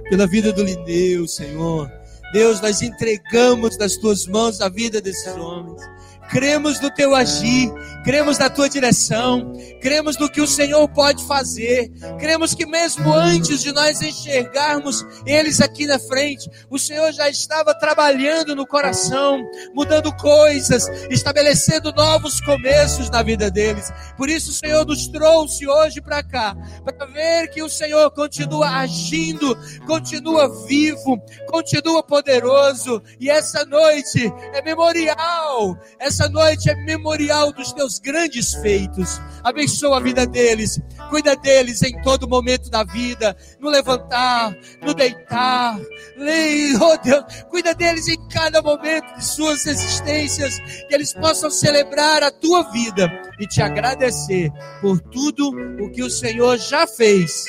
pela 0.09 0.25
vida 0.25 0.53
do 0.53 0.63
Lineu, 0.63 1.27
Senhor. 1.27 1.91
Deus, 2.31 2.61
nós 2.61 2.81
entregamos 2.81 3.77
nas 3.77 3.97
tuas 3.97 4.25
mãos 4.25 4.61
a 4.61 4.69
vida 4.69 5.01
desses 5.01 5.35
homens. 5.35 5.81
Cremos 6.29 6.79
no 6.79 6.89
teu 6.91 7.13
agir, 7.13 7.69
cremos 8.03 8.37
na 8.37 8.49
tua 8.49 8.69
direção, 8.69 9.53
cremos 9.81 10.17
no 10.17 10.29
que 10.29 10.41
o 10.41 10.47
Senhor 10.47 10.87
pode 10.89 11.25
fazer, 11.25 11.89
cremos 12.19 12.53
que 12.53 12.65
mesmo 12.65 13.13
antes 13.13 13.61
de 13.61 13.71
nós 13.71 14.01
enxergarmos 14.01 15.05
eles 15.25 15.61
aqui 15.61 15.85
na 15.85 15.97
frente, 15.97 16.49
o 16.69 16.77
Senhor 16.77 17.11
já 17.13 17.29
estava 17.29 17.73
trabalhando 17.73 18.55
no 18.55 18.67
coração, 18.67 19.39
mudando 19.73 20.13
coisas, 20.17 20.87
estabelecendo 21.09 21.93
novos 21.93 22.41
começos 22.41 23.09
na 23.09 23.23
vida 23.23 23.49
deles. 23.49 23.91
Por 24.17 24.29
isso 24.29 24.51
o 24.51 24.53
Senhor 24.53 24.85
nos 24.85 25.07
trouxe 25.07 25.67
hoje 25.67 26.01
para 26.01 26.21
cá, 26.23 26.55
para 26.83 27.05
ver 27.07 27.47
que 27.49 27.63
o 27.63 27.69
Senhor 27.69 28.11
continua 28.11 28.67
agindo, 28.79 29.57
continua 29.85 30.65
vivo, 30.65 31.21
continua 31.47 32.03
poderoso, 32.03 33.01
e 33.19 33.29
essa 33.29 33.65
noite 33.65 34.31
é 34.53 34.61
memorial, 34.61 35.77
essa 35.99 36.27
noite 36.27 36.69
é 36.69 36.75
memorial 36.75 37.51
dos 37.53 37.71
teus 37.71 37.92
seus 37.93 37.99
grandes 37.99 38.53
feitos. 38.55 39.21
Abençoa 39.43 39.97
a 39.97 39.99
vida 39.99 40.25
deles, 40.25 40.79
cuida 41.09 41.35
deles 41.35 41.81
em 41.83 42.01
todo 42.01 42.27
momento 42.27 42.69
da 42.69 42.83
vida, 42.83 43.35
no 43.59 43.69
levantar, 43.69 44.55
no 44.81 44.93
deitar. 44.93 45.79
Lei, 46.17 46.75
oh 46.75 46.97
Deus, 46.97 47.23
cuida 47.49 47.73
deles 47.73 48.07
em 48.07 48.27
cada 48.29 48.61
momento 48.61 49.15
de 49.15 49.25
suas 49.25 49.65
existências, 49.65 50.59
que 50.87 50.93
eles 50.93 51.13
possam 51.13 51.49
celebrar 51.49 52.23
a 52.23 52.31
tua 52.31 52.71
vida 52.71 53.09
e 53.39 53.47
te 53.47 53.61
agradecer 53.61 54.49
por 54.81 54.99
tudo 54.99 55.49
o 55.81 55.91
que 55.91 56.03
o 56.03 56.09
Senhor 56.09 56.57
já 56.57 56.87
fez, 56.87 57.45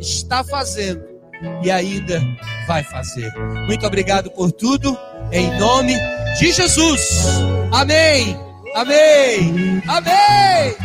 está 0.00 0.42
fazendo 0.44 1.18
e 1.62 1.70
ainda 1.70 2.20
vai 2.66 2.82
fazer. 2.82 3.32
Muito 3.66 3.86
obrigado 3.86 4.30
por 4.30 4.50
tudo, 4.50 4.98
em 5.30 5.56
nome 5.58 5.94
de 6.38 6.52
Jesus. 6.52 7.24
Amém. 7.70 8.47
Amém. 8.74 9.82
Amém. 9.88 10.76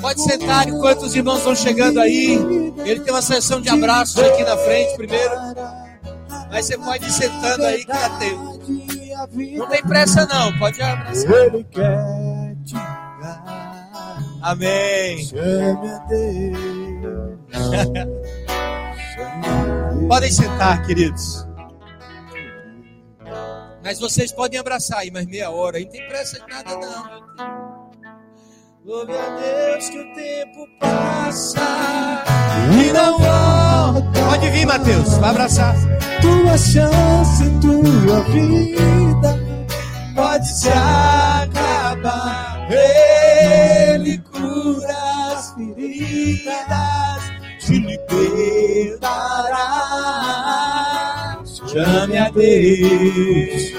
Pode 0.00 0.22
sentar 0.22 0.68
enquanto 0.68 1.02
os 1.02 1.14
irmãos 1.14 1.38
estão 1.38 1.54
chegando 1.54 2.00
aí. 2.00 2.34
Ele 2.84 3.00
tem 3.00 3.12
uma 3.12 3.22
sessão 3.22 3.60
de 3.60 3.68
abraços 3.68 4.18
aqui 4.18 4.42
na 4.42 4.56
frente 4.56 4.96
primeiro. 4.96 5.34
Mas 6.50 6.66
você 6.66 6.78
pode 6.78 7.06
ir 7.06 7.12
sentando 7.12 7.64
aí 7.64 7.84
que 7.84 7.86
dá 7.86 8.08
tempo. 8.18 8.58
Não 9.56 9.68
tem 9.68 9.82
pressa 9.82 10.26
não, 10.26 10.58
pode 10.58 10.80
abraçar. 10.82 11.30
Ele 11.30 11.64
quer. 11.70 12.29
Amém. 14.42 15.24
Chame 15.24 15.88
a 15.88 15.98
Deus. 16.06 16.58
Podem 20.08 20.30
sentar, 20.32 20.86
queridos. 20.86 21.46
Mas 23.82 23.98
vocês 23.98 24.32
podem 24.32 24.58
abraçar 24.58 24.98
aí 25.00 25.10
mais 25.10 25.26
meia 25.26 25.50
hora. 25.50 25.78
Aí 25.78 25.84
não 25.84 25.92
tem 25.92 26.06
pressa 26.08 26.40
de 26.40 26.46
nada, 26.52 26.76
não. 26.76 27.90
Louve 28.84 29.12
a 29.12 29.36
Deus 29.36 29.88
que 29.90 29.98
o 29.98 30.14
tempo 30.14 30.66
passa 30.78 31.60
e 32.82 32.92
não 32.92 33.18
volta. 33.18 34.20
Pode 34.30 34.50
vir, 34.50 34.66
Mateus, 34.66 35.18
vai 35.18 35.30
abraçar. 35.30 35.74
Tua 36.20 36.56
chance, 36.58 37.44
tua 37.60 38.20
vida 38.24 39.50
pode 40.20 40.46
se 40.46 40.68
acabar. 40.68 42.49
Ele 42.70 44.18
cura 44.18 44.96
as 45.32 45.52
feridas, 45.54 47.22
te 47.58 47.78
libertará. 47.78 49.66
Chame 51.66 52.18
a 52.18 52.30
Deus, 52.30 53.72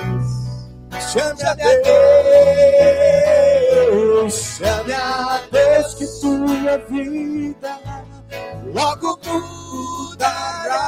chame 1.14 1.44
a 1.44 1.54
Deus. 1.56 2.12
Chame 4.32 4.94
a 4.94 5.42
Deus 5.52 5.94
que 5.96 6.06
tua 6.22 6.78
vida 6.90 7.80
logo 8.74 9.20
mudará. 9.26 10.86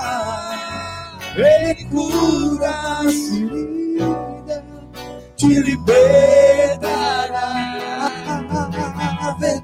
Ele 1.35 1.75
cura 1.85 2.69
a 2.69 3.03
ferida, 3.03 4.63
te 5.35 5.47
libertará. 5.47 7.12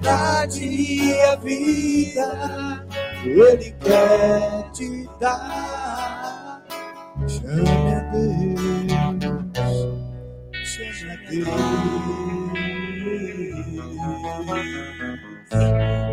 Verdade 0.10 0.66
e 0.66 1.22
a 1.22 1.36
vida, 1.36 2.84
Ele 3.24 3.72
quer 3.74 4.72
te 4.72 5.08
dar. 5.20 6.66
Chame 7.28 7.70
a 7.70 8.00
Deus, 8.10 8.58
chame 10.66 11.12
a 11.12 11.16
Deus. 11.30 11.48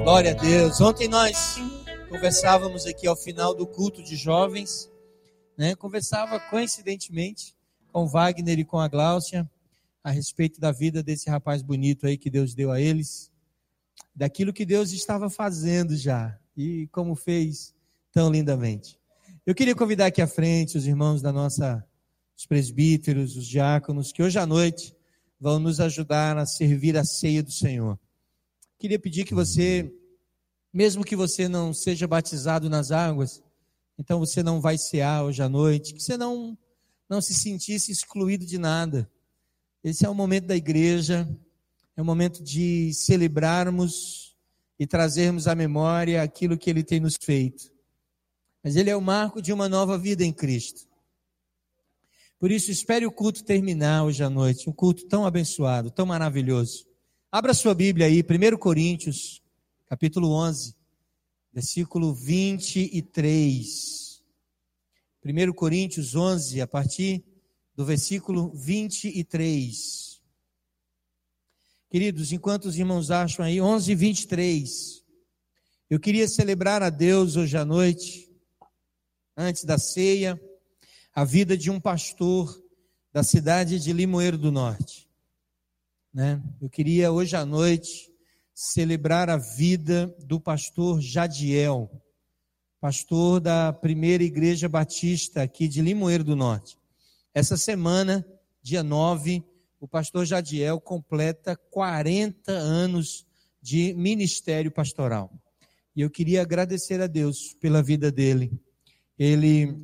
Glória 0.05 0.33
a 0.33 0.35
Deus. 0.35 0.79
Ontem 0.83 1.09
nós 1.09 1.57
conversávamos 2.11 2.85
aqui 2.85 3.07
ao 3.07 3.17
final 3.17 3.55
do 3.55 3.67
culto 3.67 4.03
de 4.03 4.15
jovens, 4.15 4.93
né? 5.57 5.75
Conversava 5.75 6.39
coincidentemente 6.39 7.57
com 7.91 8.07
Wagner 8.07 8.59
e 8.59 8.65
com 8.65 8.79
a 8.79 8.89
Gláucia 8.89 9.51
a 10.05 10.11
respeito 10.11 10.61
da 10.61 10.71
vida 10.71 11.03
desse 11.03 11.31
rapaz 11.31 11.63
bonito 11.63 12.07
aí 12.07 12.19
que 12.19 12.29
Deus 12.29 12.55
deu 12.55 12.71
a 12.71 12.79
eles, 12.79 13.35
daquilo 14.17 14.53
que 14.53 14.65
Deus 14.65 14.93
estava 14.93 15.29
fazendo 15.29 15.95
já 15.95 16.39
e 16.57 16.89
como 16.91 17.15
fez 17.15 17.75
tão 18.11 18.31
lindamente. 18.31 18.99
Eu 19.45 19.55
queria 19.55 19.75
convidar 19.75 20.07
aqui 20.07 20.23
à 20.23 20.27
frente 20.27 20.79
os 20.79 20.87
irmãos 20.87 21.21
da 21.21 21.31
nossa, 21.31 21.87
os 22.35 22.47
presbíteros, 22.47 23.37
os 23.37 23.47
diáconos, 23.47 24.11
que 24.11 24.23
hoje 24.23 24.39
à 24.39 24.47
noite 24.47 24.97
vão 25.39 25.59
nos 25.59 25.81
ajudar 25.81 26.39
a 26.39 26.47
servir 26.47 26.97
a 26.97 27.05
ceia 27.05 27.43
do 27.43 27.53
Senhor. 27.53 27.99
Queria 28.79 28.99
pedir 28.99 29.27
que 29.27 29.35
você, 29.35 29.93
mesmo 30.73 31.05
que 31.05 31.15
você 31.15 31.47
não 31.47 31.75
seja 31.75 32.09
batizado 32.09 32.71
nas 32.71 32.91
águas, 32.91 33.43
então 33.99 34.19
você 34.19 34.43
não 34.43 34.63
vai 34.63 34.79
cear 34.79 35.25
hoje 35.25 35.43
à 35.43 35.49
noite, 35.49 35.93
que 35.93 36.03
você 36.03 36.17
não, 36.17 36.57
não 37.09 37.21
se 37.21 37.35
sentisse 37.35 37.93
excluído 37.93 38.47
de 38.47 38.57
nada. 38.57 39.11
Esse 39.85 40.07
é 40.07 40.09
o 40.09 40.15
momento 40.15 40.47
da 40.47 40.57
igreja, 40.57 41.29
é 41.97 42.03
o 42.03 42.05
momento 42.05 42.43
de 42.43 42.93
celebrarmos 42.93 44.37
e 44.79 44.87
trazermos 44.87 45.49
à 45.49 45.55
memória 45.55 46.23
aquilo 46.23 46.59
que 46.59 46.69
Ele 46.69 46.85
tem 46.85 47.01
nos 47.01 47.17
feito. 47.21 47.73
Mas 48.63 48.77
Ele 48.77 48.91
é 48.91 48.97
o 48.97 49.01
marco 49.01 49.41
de 49.41 49.53
uma 49.53 49.69
nova 49.69 49.97
vida 49.97 50.23
em 50.23 50.33
Cristo. 50.33 50.87
Por 52.39 52.51
isso, 52.51 52.71
espere 52.71 53.07
o 53.07 53.11
culto 53.11 53.43
terminar 53.43 54.05
hoje 54.05 54.23
à 54.23 54.29
noite. 54.29 54.69
Um 54.69 54.73
culto 54.73 55.07
tão 55.07 55.25
abençoado, 55.25 55.91
tão 55.91 56.05
maravilhoso. 56.05 56.87
Abra 57.33 57.55
sua 57.55 57.75
Bíblia 57.75 58.07
aí, 58.07 58.23
1 58.23 58.59
Coríntios, 58.59 59.43
capítulo 59.87 60.31
11, 60.33 60.77
versículo 61.51 62.13
23. 62.13 64.23
1 65.25 65.53
Coríntios 65.55 66.15
11, 66.15 66.61
a 66.61 66.67
partir 66.67 67.25
do 67.75 67.87
versículo 67.87 68.53
23. 68.55 70.16
Queridos, 71.89 72.33
enquanto 72.33 72.65
os 72.65 72.77
irmãos 72.77 73.13
acham 73.13 73.45
aí, 73.45 73.61
11 73.61 73.93
e 73.93 73.95
23. 73.95 75.05
Eu 75.89 76.01
queria 76.01 76.27
celebrar 76.27 76.83
a 76.83 76.91
Deus 76.91 77.37
hoje 77.37 77.57
à 77.57 77.65
noite, 77.65 78.29
antes 79.37 79.63
da 79.63 79.79
ceia 79.79 80.41
a 81.15 81.25
vida 81.25 81.57
de 81.57 81.71
um 81.71 81.81
pastor 81.81 82.61
da 83.13 83.23
cidade 83.23 83.79
de 83.79 83.93
Limoeiro 83.93 84.37
do 84.37 84.51
Norte. 84.51 85.09
Né? 86.13 86.43
Eu 86.61 86.69
queria 86.69 87.13
hoje 87.13 87.37
à 87.37 87.47
noite 87.47 88.13
celebrar 88.53 89.31
a 89.31 89.37
vida 89.37 90.13
do 90.27 90.41
pastor 90.41 91.01
Jadiel, 91.01 91.89
pastor 92.81 93.39
da 93.39 93.73
primeira 93.73 94.25
igreja 94.25 94.69
batista 94.69 95.41
aqui 95.43 95.69
de 95.69 95.81
Limoeiro 95.81 96.25
do 96.25 96.35
Norte. 96.35 96.77
Essa 97.33 97.57
semana, 97.57 98.27
dia 98.61 98.83
9, 98.83 99.45
o 99.81 99.87
pastor 99.87 100.25
Jadiel 100.25 100.81
completa 100.81 101.57
40 101.71 102.51
anos 102.53 103.27
de 103.61 103.95
ministério 103.95 104.71
pastoral. 104.71 105.33
E 105.95 106.01
eu 106.01 106.11
queria 106.11 106.43
agradecer 106.43 107.01
a 107.01 107.07
Deus 107.07 107.55
pela 107.61 107.83
vida 107.83 108.11
dele. 108.11 108.53
Ele 109.19 109.75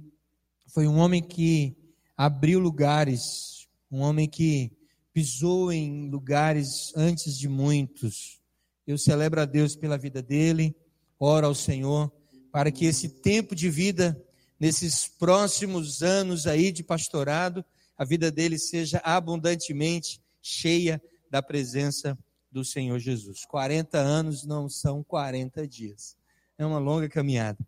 foi 0.68 0.86
um 0.86 0.98
homem 0.98 1.22
que 1.22 1.76
abriu 2.16 2.58
lugares, 2.58 3.68
um 3.90 4.00
homem 4.00 4.28
que 4.28 4.72
pisou 5.12 5.72
em 5.72 6.08
lugares 6.08 6.92
antes 6.96 7.38
de 7.38 7.48
muitos. 7.48 8.40
Eu 8.86 8.96
celebro 8.98 9.40
a 9.40 9.44
Deus 9.44 9.76
pela 9.76 9.98
vida 9.98 10.22
dele, 10.22 10.74
oro 11.18 11.46
ao 11.46 11.54
Senhor 11.54 12.12
para 12.52 12.70
que 12.70 12.84
esse 12.84 13.08
tempo 13.08 13.54
de 13.54 13.70
vida, 13.70 14.22
nesses 14.60 15.08
próximos 15.08 16.02
anos 16.02 16.46
aí 16.46 16.70
de 16.70 16.84
pastorado, 16.84 17.64
a 17.96 18.04
vida 18.04 18.30
dele 18.30 18.58
seja 18.58 18.98
abundantemente 19.04 20.20
cheia 20.40 21.00
da 21.30 21.42
presença 21.42 22.18
do 22.50 22.64
Senhor 22.64 22.98
Jesus. 22.98 23.44
40 23.46 23.98
anos 23.98 24.44
não 24.44 24.68
são 24.68 25.02
40 25.02 25.66
dias. 25.66 26.16
É 26.58 26.66
uma 26.66 26.78
longa 26.78 27.08
caminhada. 27.08 27.58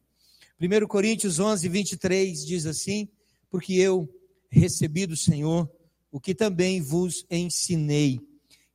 1 0.60 0.86
Coríntios 0.86 1.38
11, 1.38 1.68
23 1.68 2.44
diz 2.44 2.66
assim: 2.66 3.08
Porque 3.50 3.74
eu 3.74 4.08
recebi 4.50 5.06
do 5.06 5.16
Senhor 5.16 5.70
o 6.12 6.20
que 6.20 6.34
também 6.34 6.80
vos 6.80 7.24
ensinei. 7.30 8.20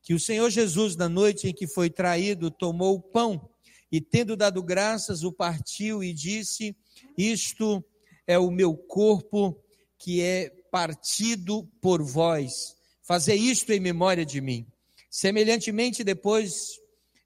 Que 0.02 0.12
o 0.12 0.20
Senhor 0.20 0.50
Jesus, 0.50 0.96
na 0.96 1.08
noite 1.08 1.48
em 1.48 1.54
que 1.54 1.66
foi 1.66 1.88
traído, 1.88 2.50
tomou 2.50 2.96
o 2.96 3.00
pão 3.00 3.48
e, 3.90 4.00
tendo 4.00 4.36
dado 4.36 4.62
graças, 4.62 5.22
o 5.22 5.32
partiu 5.32 6.02
e 6.02 6.12
disse: 6.12 6.76
Isto 7.16 7.84
é 8.26 8.38
o 8.38 8.50
meu 8.50 8.76
corpo 8.76 9.58
que 9.98 10.20
é 10.20 10.52
partido 10.70 11.68
por 11.80 12.02
vós. 12.02 12.76
Fazei 13.02 13.36
isto 13.36 13.72
em 13.72 13.80
memória 13.80 14.24
de 14.24 14.40
mim. 14.40 14.66
Semelhantemente, 15.10 16.04
depois 16.04 16.52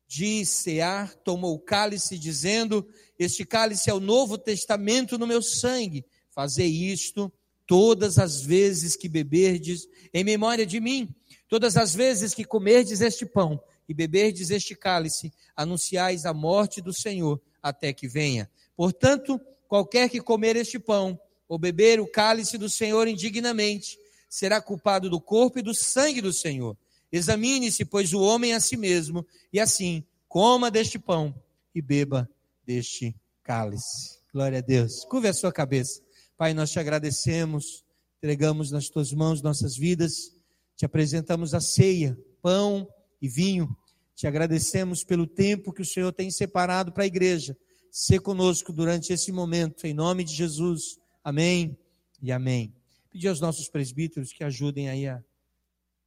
de 0.06 0.44
cear, 0.46 1.14
tomou 1.16 1.54
o 1.54 1.58
cálice, 1.58 2.18
dizendo: 2.18 2.86
Este 3.18 3.44
cálice 3.44 3.90
é 3.90 3.94
o 3.94 4.00
novo 4.00 4.38
testamento 4.38 5.18
no 5.18 5.26
meu 5.26 5.42
sangue. 5.42 6.04
Fazei 6.30 6.68
isto 6.68 7.32
todas 7.66 8.18
as 8.18 8.42
vezes 8.42 8.96
que 8.96 9.08
beberdes 9.08 9.86
em 10.12 10.24
memória 10.24 10.66
de 10.66 10.80
mim. 10.80 11.14
Todas 11.48 11.76
as 11.76 11.94
vezes 11.94 12.34
que 12.34 12.44
comerdes 12.44 13.00
este 13.00 13.26
pão 13.26 13.60
e 13.88 13.94
beberdes 13.94 14.50
este 14.50 14.74
cálice, 14.74 15.32
anunciais 15.54 16.24
a 16.24 16.32
morte 16.32 16.80
do 16.80 16.92
Senhor 16.92 17.40
até 17.62 17.92
que 17.92 18.08
venha. 18.08 18.50
Portanto, 18.76 19.40
qualquer 19.68 20.08
que 20.08 20.20
comer 20.20 20.56
este 20.56 20.78
pão 20.78 21.18
ou 21.54 21.58
beber 21.58 22.00
o 22.00 22.06
cálice 22.10 22.58
do 22.58 22.68
Senhor 22.68 23.06
indignamente, 23.06 23.96
será 24.28 24.60
culpado 24.60 25.08
do 25.08 25.20
corpo 25.20 25.60
e 25.60 25.62
do 25.62 25.72
sangue 25.72 26.20
do 26.20 26.32
Senhor. 26.32 26.76
Examine-se, 27.12 27.84
pois, 27.84 28.12
o 28.12 28.20
homem 28.20 28.54
a 28.54 28.58
si 28.58 28.76
mesmo, 28.76 29.24
e 29.52 29.60
assim, 29.60 30.02
coma 30.26 30.68
deste 30.68 30.98
pão 30.98 31.32
e 31.72 31.80
beba 31.80 32.28
deste 32.66 33.14
cálice. 33.44 34.18
Glória 34.32 34.58
a 34.58 34.60
Deus. 34.60 35.04
Curve 35.04 35.28
a 35.28 35.32
sua 35.32 35.52
cabeça. 35.52 36.02
Pai, 36.36 36.52
nós 36.52 36.72
te 36.72 36.80
agradecemos, 36.80 37.84
entregamos 38.18 38.72
nas 38.72 38.88
tuas 38.88 39.12
mãos 39.12 39.40
nossas 39.40 39.76
vidas, 39.76 40.34
te 40.74 40.84
apresentamos 40.84 41.54
a 41.54 41.60
ceia, 41.60 42.18
pão 42.42 42.88
e 43.22 43.28
vinho. 43.28 43.68
Te 44.16 44.26
agradecemos 44.26 45.04
pelo 45.04 45.24
tempo 45.24 45.72
que 45.72 45.82
o 45.82 45.86
Senhor 45.86 46.12
tem 46.12 46.32
separado 46.32 46.90
para 46.90 47.04
a 47.04 47.06
igreja. 47.06 47.56
Ser 47.92 48.18
conosco 48.18 48.72
durante 48.72 49.12
esse 49.12 49.30
momento, 49.30 49.86
em 49.86 49.94
nome 49.94 50.24
de 50.24 50.34
Jesus. 50.34 50.98
Amém 51.24 51.78
e 52.20 52.30
amém. 52.30 52.76
Pedir 53.08 53.28
aos 53.28 53.40
nossos 53.40 53.66
presbíteros 53.66 54.30
que 54.30 54.44
ajudem 54.44 54.90
aí 54.90 55.08
a 55.08 55.24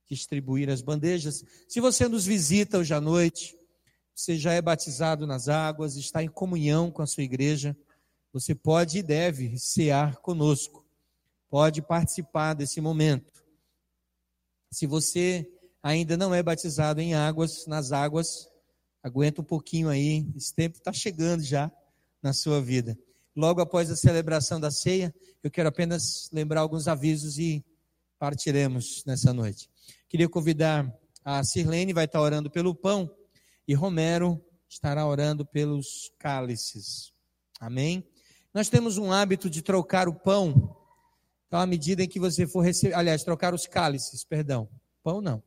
distribuir 0.07 0.69
as 0.69 0.83
bandejas. 0.83 1.43
Se 1.67 1.81
você 1.81 2.07
nos 2.07 2.23
visita 2.23 2.77
hoje 2.77 2.93
à 2.93 3.01
noite, 3.01 3.57
você 4.13 4.37
já 4.37 4.53
é 4.53 4.61
batizado 4.61 5.25
nas 5.25 5.47
águas, 5.47 5.95
está 5.95 6.21
em 6.21 6.27
comunhão 6.27 6.91
com 6.91 7.01
a 7.01 7.07
sua 7.07 7.23
igreja, 7.23 7.75
você 8.31 8.53
pode 8.53 8.99
e 8.99 9.03
deve 9.03 9.57
cear 9.57 10.17
conosco, 10.17 10.85
pode 11.49 11.81
participar 11.81 12.53
desse 12.53 12.79
momento. 12.79 13.43
Se 14.71 14.85
você 14.85 15.51
ainda 15.81 16.15
não 16.15 16.31
é 16.31 16.43
batizado 16.43 17.01
em 17.01 17.15
águas, 17.15 17.65
nas 17.65 17.91
águas, 17.91 18.47
aguenta 19.01 19.41
um 19.41 19.45
pouquinho 19.45 19.89
aí, 19.89 20.27
esse 20.35 20.53
tempo 20.53 20.77
está 20.77 20.93
chegando 20.93 21.41
já 21.41 21.71
na 22.21 22.33
sua 22.33 22.61
vida. 22.61 22.95
Logo 23.37 23.61
após 23.61 23.91
a 23.91 23.95
celebração 23.95 24.59
da 24.59 24.71
ceia, 24.71 25.13
eu 25.43 25.51
quero 25.51 25.69
apenas 25.69 26.27
lembrar 26.33 26.61
alguns 26.61 26.87
avisos 26.87 27.37
e 27.37 27.63
partiremos 28.17 29.03
nessa 29.05 29.31
noite. 29.31 29.69
Queria 30.09 30.27
convidar 30.27 30.91
a 31.23 31.43
Sirlene, 31.43 31.93
vai 31.93 32.05
estar 32.05 32.19
orando 32.19 32.49
pelo 32.49 32.73
pão, 32.73 33.07
e 33.67 33.75
Romero 33.75 34.43
estará 34.67 35.05
orando 35.05 35.45
pelos 35.45 36.11
cálices. 36.17 37.13
Amém? 37.59 38.03
Nós 38.51 38.69
temos 38.69 38.97
um 38.97 39.11
hábito 39.11 39.51
de 39.51 39.61
trocar 39.61 40.09
o 40.09 40.15
pão. 40.15 40.75
Então, 41.45 41.59
à 41.59 41.67
medida 41.67 42.03
em 42.03 42.07
que 42.07 42.19
você 42.19 42.47
for 42.47 42.61
receber, 42.61 42.95
aliás, 42.95 43.23
trocar 43.23 43.53
os 43.53 43.67
cálices, 43.67 44.25
perdão. 44.25 44.67
Pão 45.03 45.21
não. 45.21 45.43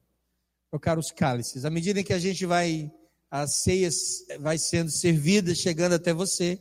Trocar 0.70 0.96
os 0.96 1.10
cálices. 1.10 1.64
À 1.64 1.70
medida 1.70 1.98
em 1.98 2.04
que 2.04 2.12
a 2.12 2.20
gente 2.20 2.46
vai, 2.46 2.88
as 3.28 3.62
ceias 3.62 3.96
vai 4.38 4.58
sendo 4.58 4.92
servida, 4.92 5.56
chegando 5.56 5.94
até 5.94 6.14
você, 6.14 6.56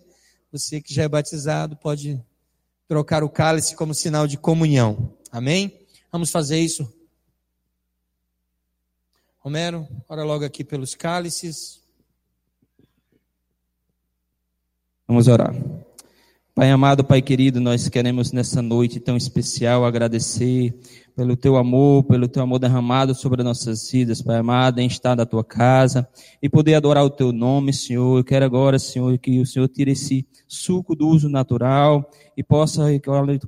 você 0.52 0.82
que 0.82 0.94
já 0.94 1.04
é 1.04 1.08
batizado 1.08 1.76
pode 1.76 2.20
trocar 2.88 3.24
o 3.24 3.30
cálice 3.30 3.76
como 3.76 3.94
sinal 3.94 4.28
de 4.28 4.38
comunhão. 4.38 5.14
Amém? 5.32 5.86
Vamos 6.12 6.32
fazer 6.32 6.60
isso. 6.60 6.92
Romero, 9.38 9.88
ora 10.08 10.24
logo 10.24 10.44
aqui 10.44 10.64
pelos 10.64 10.96
cálices. 10.96 11.82
Vamos 15.08 15.28
orar. 15.28 15.56
Pai 16.54 16.72
amado, 16.72 17.04
Pai 17.06 17.22
querido, 17.22 17.62
nós 17.62 17.88
queremos 17.88 18.32
nessa 18.32 18.62
noite 18.62 19.00
tão 19.00 19.16
especial 19.16 19.86
agradecer 19.86 20.78
pelo 21.20 21.36
teu 21.36 21.58
amor, 21.58 22.06
pelo 22.06 22.30
teu 22.30 22.42
amor 22.42 22.60
derramado 22.60 23.14
sobre 23.14 23.44
nossas 23.44 23.92
vidas, 23.92 24.22
Pai 24.22 24.38
amado, 24.38 24.80
em 24.80 24.88
estar 24.88 25.18
na 25.18 25.26
tua 25.26 25.44
casa 25.44 26.08
e 26.42 26.48
poder 26.48 26.76
adorar 26.76 27.04
o 27.04 27.10
teu 27.10 27.34
nome, 27.34 27.74
Senhor. 27.74 28.20
Eu 28.20 28.24
quero 28.24 28.46
agora, 28.46 28.80
Senhor, 28.80 29.18
que 29.18 29.38
o 29.42 29.46
Senhor 29.46 29.68
tire 29.68 29.92
esse 29.92 30.26
suco 30.48 30.96
do 30.96 31.10
uso 31.10 31.28
natural 31.28 32.10
e 32.38 32.44
possa 32.44 32.86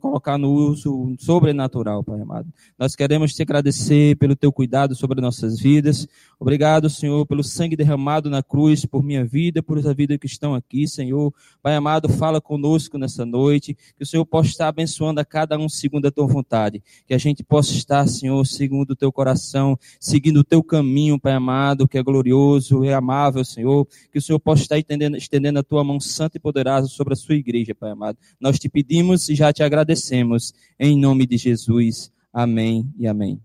colocar 0.02 0.38
no 0.38 0.52
uso 0.52 1.16
sobrenatural, 1.18 2.04
Pai 2.04 2.20
amado. 2.20 2.52
Nós 2.78 2.94
queremos 2.94 3.34
te 3.34 3.42
agradecer 3.42 4.18
pelo 4.18 4.36
teu 4.36 4.52
cuidado 4.52 4.94
sobre 4.94 5.22
nossas 5.22 5.58
vidas. 5.58 6.06
Obrigado, 6.38 6.90
Senhor, 6.90 7.26
pelo 7.26 7.42
sangue 7.42 7.78
derramado 7.78 8.30
na 8.30 8.44
cruz 8.44 8.86
por 8.86 9.02
minha 9.02 9.24
vida, 9.24 9.64
por 9.64 9.78
essa 9.78 9.94
vida 9.94 10.18
que 10.18 10.26
estão 10.26 10.54
aqui, 10.54 10.90
Senhor. 10.90 11.34
Pai 11.64 11.74
amado, 11.74 12.10
fala 12.10 12.42
conosco 12.42 12.98
nessa 12.98 13.26
noite, 13.26 13.78
que 13.96 14.04
o 14.04 14.06
Senhor 14.06 14.26
possa 14.26 14.50
estar 14.50 14.68
abençoando 14.68 15.22
a 15.22 15.26
cada 15.26 15.58
um 15.58 15.70
segundo 15.70 16.08
a 16.08 16.12
tua 16.12 16.28
vontade, 16.28 16.84
que 17.08 17.14
a 17.14 17.18
gente 17.18 17.46
possa 17.46 17.61
estar, 17.70 18.08
Senhor, 18.08 18.44
segundo 18.46 18.92
o 18.92 18.96
teu 18.96 19.12
coração, 19.12 19.78
seguindo 20.00 20.38
o 20.38 20.44
teu 20.44 20.64
caminho, 20.64 21.20
Pai 21.20 21.34
amado, 21.34 21.88
que 21.88 21.98
é 21.98 22.04
glorioso, 22.04 22.84
é 22.84 22.94
amável, 22.94 23.46
Senhor, 23.46 23.88
que 24.12 24.18
o 24.18 24.22
Senhor 24.22 24.40
possa 24.40 24.64
estar 24.64 24.78
estendendo, 24.78 25.60
a 25.60 25.64
tua 25.64 25.84
mão 25.84 26.00
santa 26.00 26.38
e 26.38 26.40
poderosa 26.40 26.88
sobre 26.88 27.14
a 27.14 27.16
sua 27.16 27.36
igreja, 27.36 27.76
Pai 27.76 27.92
amado. 27.92 28.18
Nós 28.40 28.58
te 28.58 28.68
pedimos 28.68 29.30
e 29.30 29.36
já 29.36 29.54
te 29.54 29.64
agradecemos. 29.64 30.54
Em 30.80 30.98
nome 30.98 31.26
de 31.26 31.38
Jesus. 31.38 32.12
Amém 32.34 32.92
e 32.98 33.08
amém. 33.08 33.42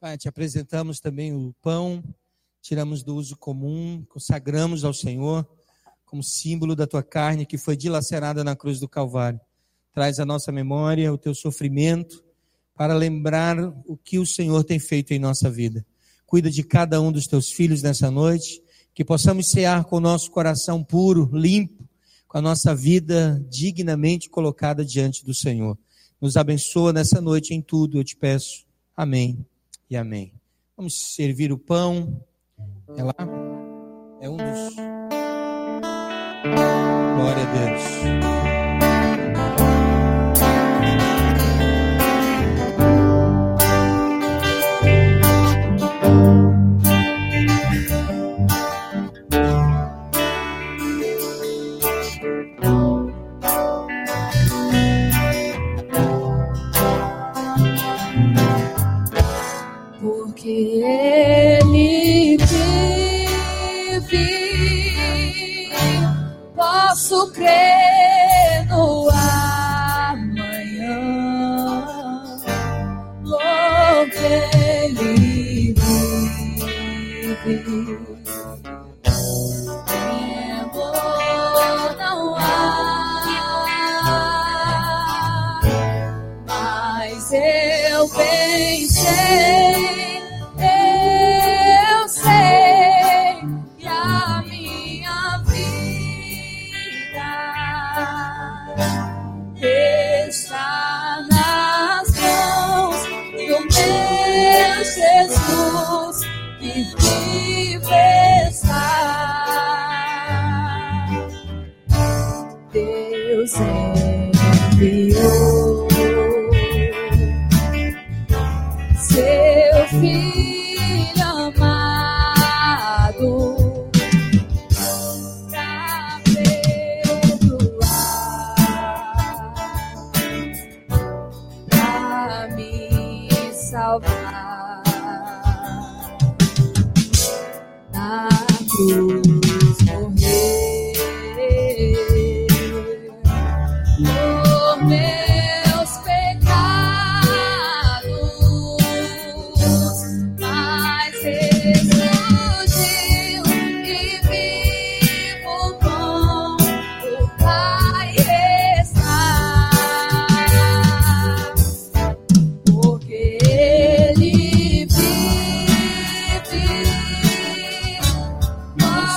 Pai, 0.00 0.18
te 0.18 0.28
apresentamos 0.28 1.00
também 1.00 1.32
o 1.32 1.54
pão, 1.62 2.02
tiramos 2.60 3.02
do 3.02 3.14
uso 3.14 3.36
comum, 3.36 4.04
consagramos 4.08 4.84
ao 4.84 4.92
Senhor 4.92 5.46
como 6.04 6.22
símbolo 6.22 6.76
da 6.76 6.86
tua 6.86 7.02
carne 7.02 7.44
que 7.44 7.58
foi 7.58 7.76
dilacerada 7.76 8.44
na 8.44 8.56
cruz 8.56 8.80
do 8.80 8.88
Calvário. 8.88 9.40
Traz 9.92 10.18
à 10.18 10.24
nossa 10.24 10.50
memória 10.50 11.12
o 11.12 11.18
teu 11.18 11.34
sofrimento 11.34 12.23
para 12.76 12.94
lembrar 12.94 13.56
o 13.86 13.96
que 13.96 14.18
o 14.18 14.26
Senhor 14.26 14.64
tem 14.64 14.78
feito 14.78 15.12
em 15.12 15.18
nossa 15.18 15.50
vida. 15.50 15.84
Cuida 16.26 16.50
de 16.50 16.62
cada 16.62 17.00
um 17.00 17.12
dos 17.12 17.26
teus 17.26 17.50
filhos 17.50 17.82
nessa 17.82 18.10
noite, 18.10 18.62
que 18.94 19.04
possamos 19.04 19.50
cear 19.50 19.84
com 19.84 19.96
o 19.96 20.00
nosso 20.00 20.30
coração 20.30 20.82
puro, 20.82 21.30
limpo, 21.32 21.88
com 22.26 22.38
a 22.38 22.42
nossa 22.42 22.74
vida 22.74 23.40
dignamente 23.48 24.28
colocada 24.28 24.84
diante 24.84 25.24
do 25.24 25.34
Senhor. 25.34 25.78
Nos 26.20 26.36
abençoa 26.36 26.92
nessa 26.92 27.20
noite 27.20 27.54
em 27.54 27.60
tudo, 27.62 27.98
eu 27.98 28.04
te 28.04 28.16
peço. 28.16 28.64
Amém 28.96 29.44
e 29.88 29.96
amém. 29.96 30.32
Vamos 30.76 31.14
servir 31.14 31.52
o 31.52 31.58
pão. 31.58 32.20
É 32.96 33.04
lá? 33.04 33.14
É 34.20 34.28
um 34.28 34.36
dos. 34.36 34.74
Glória 37.16 37.42
a 37.42 37.52
Deus. 37.52 38.63
Seu 67.34 67.83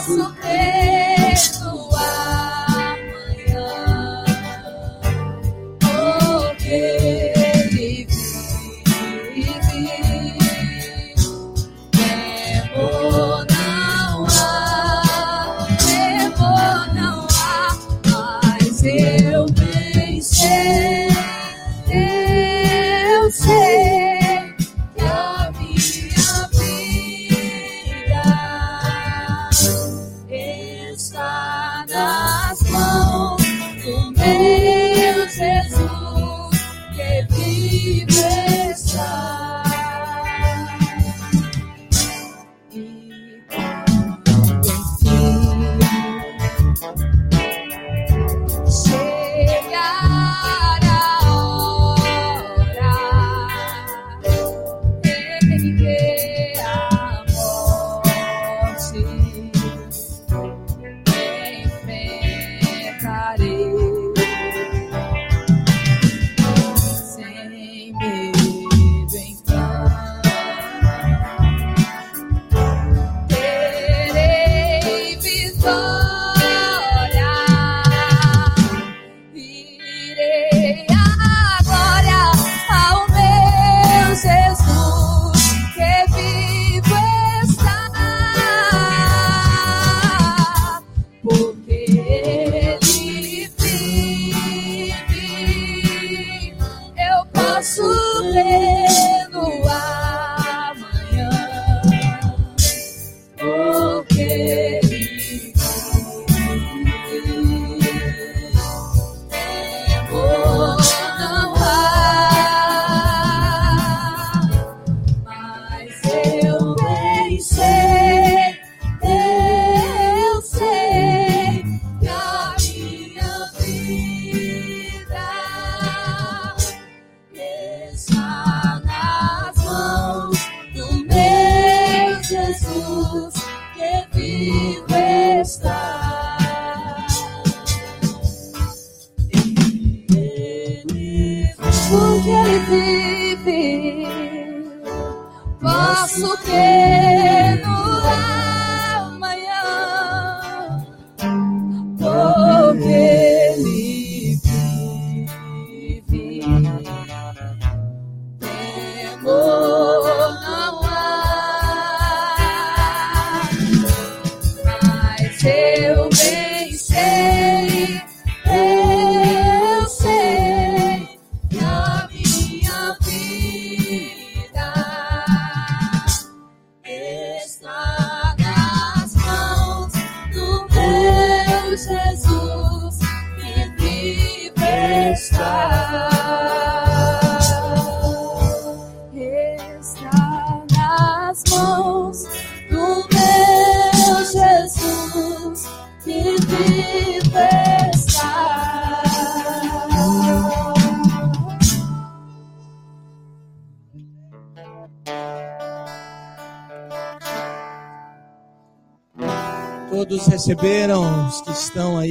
so 0.07 0.46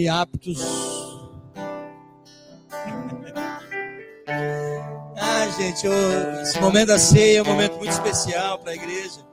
aptos. 0.08 0.60
ah, 5.16 5.48
gente, 5.58 5.86
eu, 5.86 6.42
esse 6.42 6.60
momento 6.60 6.88
da 6.88 6.98
ceia 6.98 7.38
é 7.38 7.42
um 7.42 7.46
momento 7.46 7.76
muito 7.76 7.92
especial 7.92 8.58
para 8.58 8.72
a 8.72 8.74
igreja. 8.74 9.24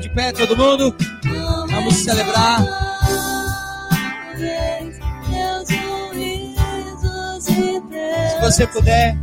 De 0.00 0.08
pé, 0.10 0.32
todo 0.32 0.56
mundo? 0.56 0.96
Vamos 1.70 1.94
celebrar. 1.94 2.60
Se 8.30 8.40
você 8.40 8.66
puder. 8.66 9.16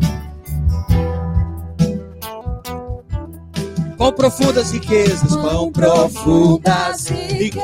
Com 3.97 4.11
profundas 4.11 4.71
riquezas, 4.71 5.35
com 5.35 5.71
profundas 5.71 7.07
riquezas, 7.07 7.59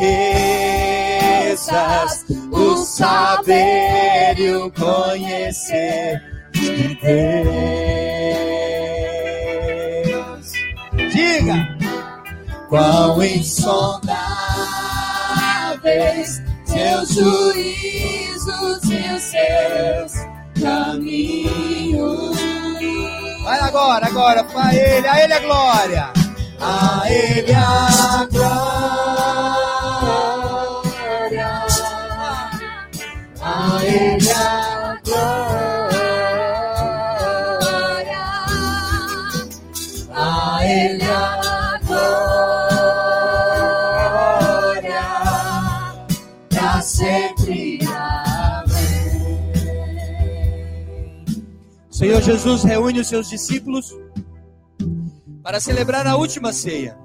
o 2.52 2.76
saber 2.78 4.40
e 4.40 4.52
o 4.52 4.72
conhecer 4.72 6.20
de 6.52 6.96
Deus. 6.96 8.03
Quão 12.74 13.22
insondáveis 13.24 14.10
seus 16.66 17.14
juízos 17.14 18.82
e 18.90 19.14
os 19.14 19.22
seus 19.22 20.14
caminhos. 20.60 22.36
Vai 23.44 23.60
agora, 23.60 24.08
agora, 24.08 24.44
pra 24.46 24.74
ele, 24.74 25.08
a 25.08 25.24
ele 25.24 25.34
a 25.34 25.40
glória. 25.40 26.10
A 26.60 27.04
ele 27.12 27.54
a 27.54 28.28
glória. 28.32 28.64
A 33.40 33.86
ele 33.86 34.32
a 34.32 34.34
glória. 34.34 34.63
Senhor 52.04 52.22
Jesus 52.22 52.64
reúne 52.66 53.00
os 53.00 53.08
seus 53.08 53.30
discípulos 53.30 53.98
para 55.42 55.62
celebrar 55.62 56.06
a 56.06 56.18
última 56.18 56.52
ceia. 56.52 56.98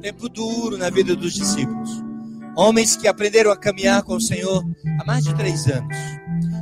Tempo 0.00 0.30
duro 0.30 0.78
na 0.78 0.88
vida 0.88 1.14
dos 1.14 1.34
discípulos. 1.34 2.02
Homens 2.56 2.96
que 2.96 3.06
aprenderam 3.06 3.52
a 3.52 3.56
caminhar 3.56 4.02
com 4.02 4.14
o 4.14 4.20
Senhor 4.20 4.64
há 4.98 5.04
mais 5.04 5.24
de 5.24 5.34
três 5.34 5.66
anos. 5.66 5.94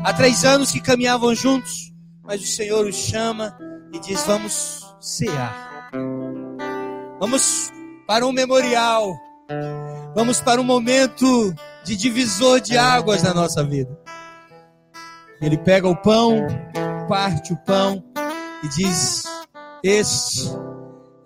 Há 0.03 0.13
três 0.13 0.45
anos 0.45 0.73
que 0.73 0.81
caminhavam 0.81 1.33
juntos, 1.33 1.93
mas 2.25 2.43
o 2.43 2.47
Senhor 2.49 2.85
os 2.85 2.97
chama 2.97 3.57
e 3.95 4.01
diz: 4.01 4.25
Vamos 4.25 4.93
cear. 5.01 5.89
Vamos 7.21 7.71
para 8.09 8.27
um 8.27 8.33
memorial. 8.33 9.17
Vamos 10.17 10.41
para 10.41 10.61
um 10.61 10.65
momento 10.65 11.55
de 11.85 11.95
divisor 11.95 12.61
de 12.61 12.77
águas 12.77 13.23
na 13.23 13.33
nossa 13.33 13.63
vida. 13.63 13.97
Ele 15.41 15.57
pega 15.57 15.89
o 15.89 15.97
pão, 15.97 16.37
parte 17.11 17.53
o 17.53 17.57
pão 17.57 18.05
e 18.63 18.69
diz: 18.69 19.25
Este 19.83 20.49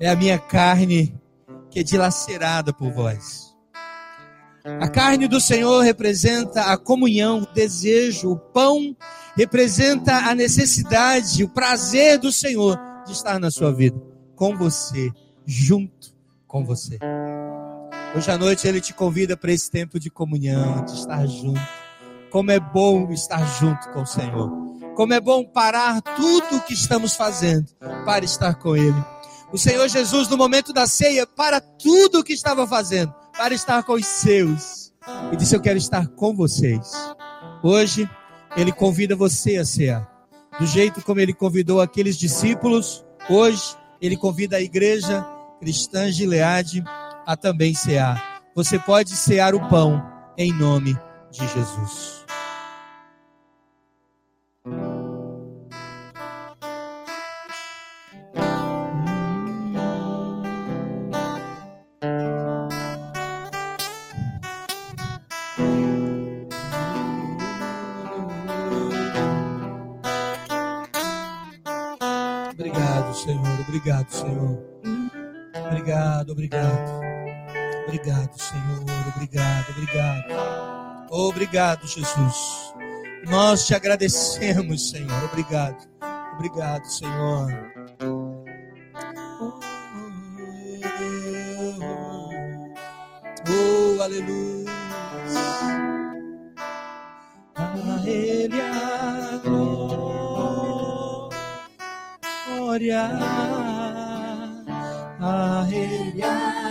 é 0.00 0.08
a 0.08 0.16
minha 0.16 0.38
carne 0.38 1.14
que 1.70 1.80
é 1.80 1.82
dilacerada 1.82 2.72
por 2.72 2.90
vós. 2.90 3.54
A 4.80 4.88
carne 4.88 5.28
do 5.28 5.38
Senhor 5.38 5.82
representa 5.82 6.72
a 6.72 6.78
comunhão, 6.78 7.40
o 7.40 7.52
desejo, 7.52 8.30
o 8.30 8.38
pão 8.38 8.96
representa 9.36 10.14
a 10.30 10.34
necessidade, 10.34 11.44
o 11.44 11.50
prazer 11.50 12.18
do 12.18 12.32
Senhor 12.32 12.80
de 13.04 13.12
estar 13.12 13.38
na 13.38 13.50
sua 13.50 13.70
vida, 13.70 14.00
com 14.34 14.56
você, 14.56 15.12
junto 15.44 16.14
com 16.46 16.64
você. 16.64 16.98
Hoje 18.16 18.30
à 18.30 18.38
noite 18.38 18.66
ele 18.66 18.80
te 18.80 18.94
convida 18.94 19.36
para 19.36 19.52
esse 19.52 19.70
tempo 19.70 20.00
de 20.00 20.08
comunhão, 20.08 20.82
de 20.86 20.94
estar 20.94 21.26
junto. 21.26 21.60
Como 22.30 22.50
é 22.50 22.58
bom 22.58 23.12
estar 23.12 23.44
junto 23.60 23.90
com 23.90 24.00
o 24.00 24.06
Senhor. 24.06 24.73
Como 24.94 25.12
é 25.12 25.20
bom 25.20 25.44
parar 25.44 26.00
tudo 26.00 26.56
o 26.56 26.60
que 26.60 26.72
estamos 26.72 27.14
fazendo 27.14 27.66
para 28.04 28.24
estar 28.24 28.54
com 28.54 28.76
Ele. 28.76 29.04
O 29.52 29.58
Senhor 29.58 29.88
Jesus, 29.88 30.28
no 30.28 30.36
momento 30.36 30.72
da 30.72 30.86
ceia, 30.86 31.26
para 31.26 31.60
tudo 31.60 32.20
o 32.20 32.24
que 32.24 32.32
estava 32.32 32.66
fazendo, 32.66 33.12
para 33.36 33.54
estar 33.54 33.82
com 33.82 33.94
os 33.94 34.06
seus. 34.06 34.92
E 35.32 35.36
disse: 35.36 35.54
Eu 35.54 35.60
quero 35.60 35.78
estar 35.78 36.06
com 36.08 36.34
vocês. 36.34 36.92
Hoje, 37.62 38.08
Ele 38.56 38.72
convida 38.72 39.16
você 39.16 39.56
a 39.56 39.64
cear. 39.64 40.08
Do 40.58 40.66
jeito 40.66 41.02
como 41.02 41.20
Ele 41.20 41.34
convidou 41.34 41.80
aqueles 41.80 42.16
discípulos, 42.16 43.04
hoje, 43.28 43.76
Ele 44.00 44.16
convida 44.16 44.56
a 44.56 44.62
igreja 44.62 45.26
cristã 45.58 46.10
Gileade 46.10 46.84
a 47.26 47.36
também 47.36 47.74
cear. 47.74 48.42
Você 48.54 48.78
pode 48.78 49.16
cear 49.16 49.54
o 49.54 49.68
pão 49.68 50.02
em 50.38 50.52
nome 50.52 50.96
de 51.30 51.40
Jesus. 51.48 52.23
Obrigado, 73.84 74.10
Senhor. 74.10 74.64
Obrigado, 75.66 76.32
obrigado. 76.32 77.00
Obrigado, 77.86 78.38
Senhor. 78.38 78.82
Obrigado, 79.14 79.70
obrigado. 79.72 80.24
Obrigado, 81.10 81.86
Jesus. 81.86 82.72
Nós 83.26 83.66
te 83.66 83.74
agradecemos, 83.74 84.88
Senhor. 84.88 85.24
Obrigado. 85.24 85.86
Obrigado, 86.32 86.86
Senhor. 86.86 87.52
Oh, 93.46 94.02
aleluia. 94.02 94.72
A 97.54 98.02
Ele 98.06 98.62
a 98.62 99.38
glória. 102.64 103.63
Ele 105.72 106.22
a 106.22 106.64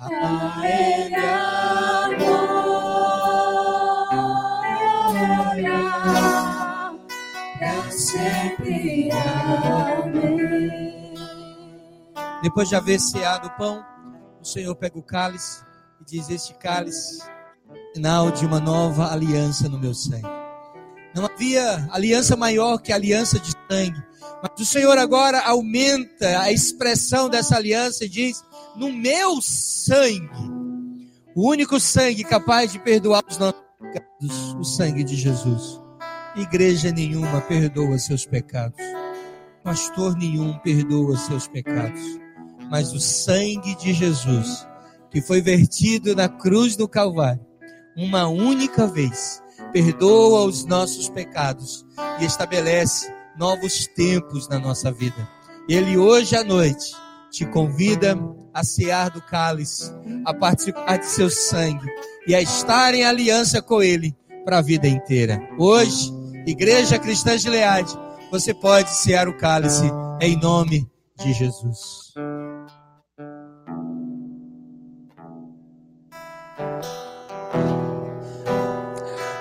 A 0.00 0.66
Ele 0.66 1.14
a 1.14 2.08
glória. 2.18 2.38
Pra 7.58 7.90
sempre. 7.90 9.10
Amém. 9.12 11.14
Depois 12.42 12.68
de 12.68 12.76
haver 12.76 13.00
ceado 13.00 13.48
o 13.48 13.56
pão, 13.56 13.84
o 14.40 14.44
Senhor 14.44 14.74
pega 14.76 14.96
o 14.98 15.02
cálice 15.02 15.64
e 16.00 16.04
diz: 16.04 16.30
Este 16.30 16.54
cálice, 16.54 17.20
é 17.22 17.94
sinal 17.94 18.30
de 18.30 18.46
uma 18.46 18.60
nova 18.60 19.12
aliança 19.12 19.68
no 19.68 19.78
meu 19.78 19.92
sangue. 19.92 20.37
Não 21.18 21.24
havia 21.24 21.88
aliança 21.90 22.36
maior 22.36 22.78
que 22.78 22.92
a 22.92 22.94
aliança 22.94 23.40
de 23.40 23.50
sangue. 23.68 24.00
Mas 24.40 24.60
o 24.60 24.64
Senhor 24.64 24.96
agora 24.98 25.40
aumenta 25.40 26.38
a 26.38 26.52
expressão 26.52 27.28
dessa 27.28 27.56
aliança 27.56 28.04
e 28.04 28.08
diz: 28.08 28.40
No 28.76 28.92
meu 28.92 29.42
sangue, 29.42 30.30
o 31.34 31.50
único 31.50 31.80
sangue 31.80 32.22
capaz 32.22 32.70
de 32.70 32.78
perdoar 32.78 33.24
os 33.28 33.36
nossos 33.36 33.60
pecados, 33.80 34.54
o 34.60 34.62
sangue 34.62 35.02
de 35.02 35.16
Jesus. 35.16 35.80
Igreja 36.36 36.92
nenhuma 36.92 37.40
perdoa 37.40 37.98
seus 37.98 38.24
pecados. 38.24 38.78
Pastor 39.64 40.16
nenhum 40.16 40.56
perdoa 40.58 41.16
seus 41.16 41.48
pecados. 41.48 42.00
Mas 42.70 42.92
o 42.92 43.00
sangue 43.00 43.74
de 43.74 43.92
Jesus, 43.92 44.68
que 45.10 45.20
foi 45.20 45.40
vertido 45.40 46.14
na 46.14 46.28
cruz 46.28 46.76
do 46.76 46.86
Calvário, 46.86 47.44
uma 47.96 48.28
única 48.28 48.86
vez, 48.86 49.42
perdoa 49.72 50.44
os 50.44 50.64
nossos 50.64 51.08
pecados 51.08 51.84
e 52.20 52.24
estabelece 52.24 53.12
novos 53.36 53.86
tempos 53.86 54.48
na 54.48 54.58
nossa 54.58 54.90
vida. 54.90 55.28
Ele 55.68 55.96
hoje 55.96 56.34
à 56.34 56.42
noite 56.42 56.94
te 57.30 57.44
convida 57.46 58.18
a 58.52 58.64
cear 58.64 59.10
do 59.10 59.20
cálice, 59.20 59.92
a 60.24 60.34
participar 60.34 60.96
de 60.96 61.06
seu 61.06 61.30
sangue 61.30 61.86
e 62.26 62.34
a 62.34 62.40
estar 62.40 62.94
em 62.94 63.04
aliança 63.04 63.62
com 63.62 63.82
ele 63.82 64.16
para 64.44 64.58
a 64.58 64.62
vida 64.62 64.88
inteira. 64.88 65.40
Hoje, 65.58 66.12
Igreja 66.46 66.98
Cristã 66.98 67.36
de 67.36 67.48
Leade, 67.48 67.96
você 68.30 68.54
pode 68.54 68.90
cear 68.90 69.28
o 69.28 69.36
cálice 69.36 69.84
em 70.20 70.36
nome 70.36 70.88
de 71.18 71.32
Jesus. 71.32 72.14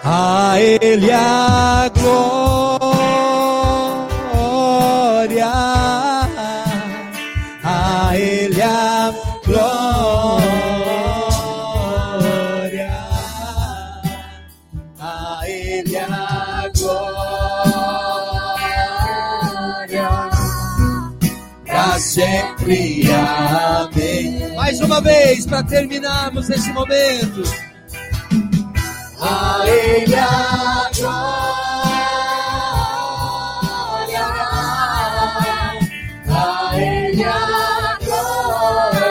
A 0.10 0.56
Ele 0.58 1.12
a 1.12 1.92
glória, 1.94 2.72
a 7.62 8.18
Ele 8.18 8.62
a 8.62 9.14
glória, 9.46 9.68
a 14.98 15.42
Ele 15.46 15.98
a 15.98 16.70
glória, 16.78 17.10
pra 21.66 22.00
sempre, 22.00 23.02
amém. 23.12 24.56
Mais 24.56 24.80
uma 24.80 25.02
vez, 25.02 25.46
para 25.46 25.64
terminarmos 25.64 26.50
esse 26.50 26.72
momento. 26.72 27.67
A 29.20 29.64
Ele 29.68 30.16
a 30.16 30.90
glória, 30.96 31.18
a 36.30 36.78
Ele 36.78 37.24
a 37.24 37.98
glória, 38.06 39.02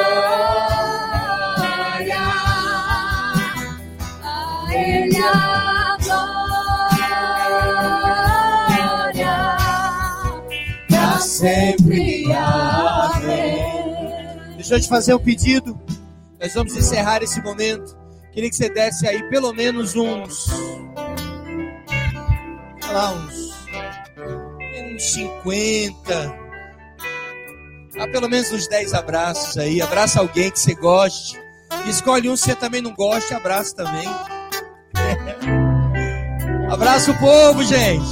A 4.23 4.25
Ele 4.73 5.19
a 5.19 5.97
glória. 6.05 7.21
pra 10.89 11.19
sempre. 11.19 12.25
Deixa 14.57 14.75
eu 14.77 14.81
te 14.81 14.89
fazer 14.89 15.15
um 15.15 15.19
pedido. 15.19 15.79
Nós 16.41 16.55
vamos 16.55 16.77
encerrar 16.77 17.23
esse 17.23 17.41
momento. 17.43 17.97
Queria 18.37 18.51
que 18.51 18.57
você 18.57 18.69
desse 18.69 19.09
aí 19.09 19.23
pelo 19.31 19.51
menos 19.55 19.97
uns. 19.97 20.47
lá, 22.93 23.13
uns. 23.13 23.55
uns 24.93 25.13
50. 25.15 26.37
Ah, 27.99 28.07
pelo 28.09 28.29
menos 28.29 28.53
uns 28.53 28.69
10 28.69 28.93
abraços 28.93 29.57
aí. 29.57 29.81
Abraça 29.81 30.21
alguém 30.21 30.51
que 30.51 30.61
você 30.61 30.75
goste. 30.75 31.41
Escolhe 31.87 32.29
um 32.29 32.35
que 32.35 32.41
você 32.41 32.55
também 32.55 32.83
não 32.83 32.93
goste, 32.93 33.33
abraça 33.33 33.75
também. 33.75 34.05
Abraça 36.71 37.13
o 37.13 37.19
povo, 37.19 37.65
gente. 37.65 38.05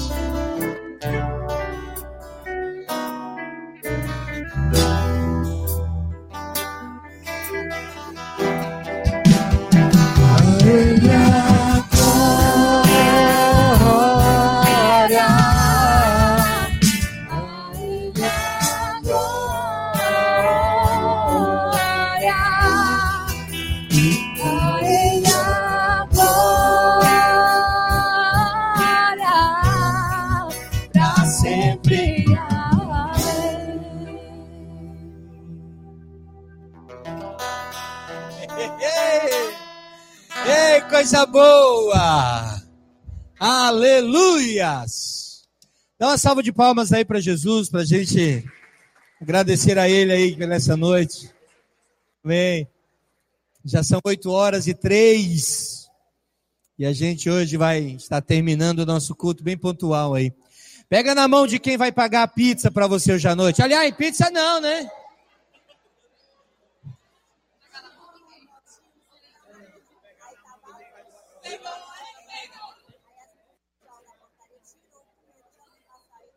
Coisa 41.04 41.26
boa! 41.26 42.62
Aleluias! 43.38 45.02
Dá 45.98 46.08
uma 46.08 46.16
salva 46.16 46.42
de 46.42 46.50
palmas 46.50 46.94
aí 46.94 47.04
para 47.04 47.20
Jesus, 47.20 47.68
para 47.68 47.82
a 47.82 47.84
gente 47.84 48.42
agradecer 49.20 49.78
a 49.78 49.86
Ele 49.86 50.12
aí 50.12 50.34
nessa 50.34 50.78
noite. 50.78 51.30
Amém. 52.24 52.66
Já 53.62 53.82
são 53.82 54.00
oito 54.02 54.30
horas 54.30 54.66
e 54.66 54.72
três. 54.72 55.90
E 56.78 56.86
a 56.86 56.92
gente 56.94 57.28
hoje 57.28 57.58
vai 57.58 57.80
estar 57.80 58.22
terminando 58.22 58.78
o 58.78 58.86
nosso 58.86 59.14
culto 59.14 59.44
bem 59.44 59.58
pontual 59.58 60.14
aí. 60.14 60.32
Pega 60.88 61.14
na 61.14 61.28
mão 61.28 61.46
de 61.46 61.58
quem 61.58 61.76
vai 61.76 61.92
pagar 61.92 62.22
a 62.22 62.28
pizza 62.28 62.70
para 62.70 62.86
você 62.86 63.12
hoje 63.12 63.28
à 63.28 63.36
noite. 63.36 63.60
Aliás, 63.60 63.94
pizza 63.94 64.30
não, 64.30 64.58
né? 64.58 64.88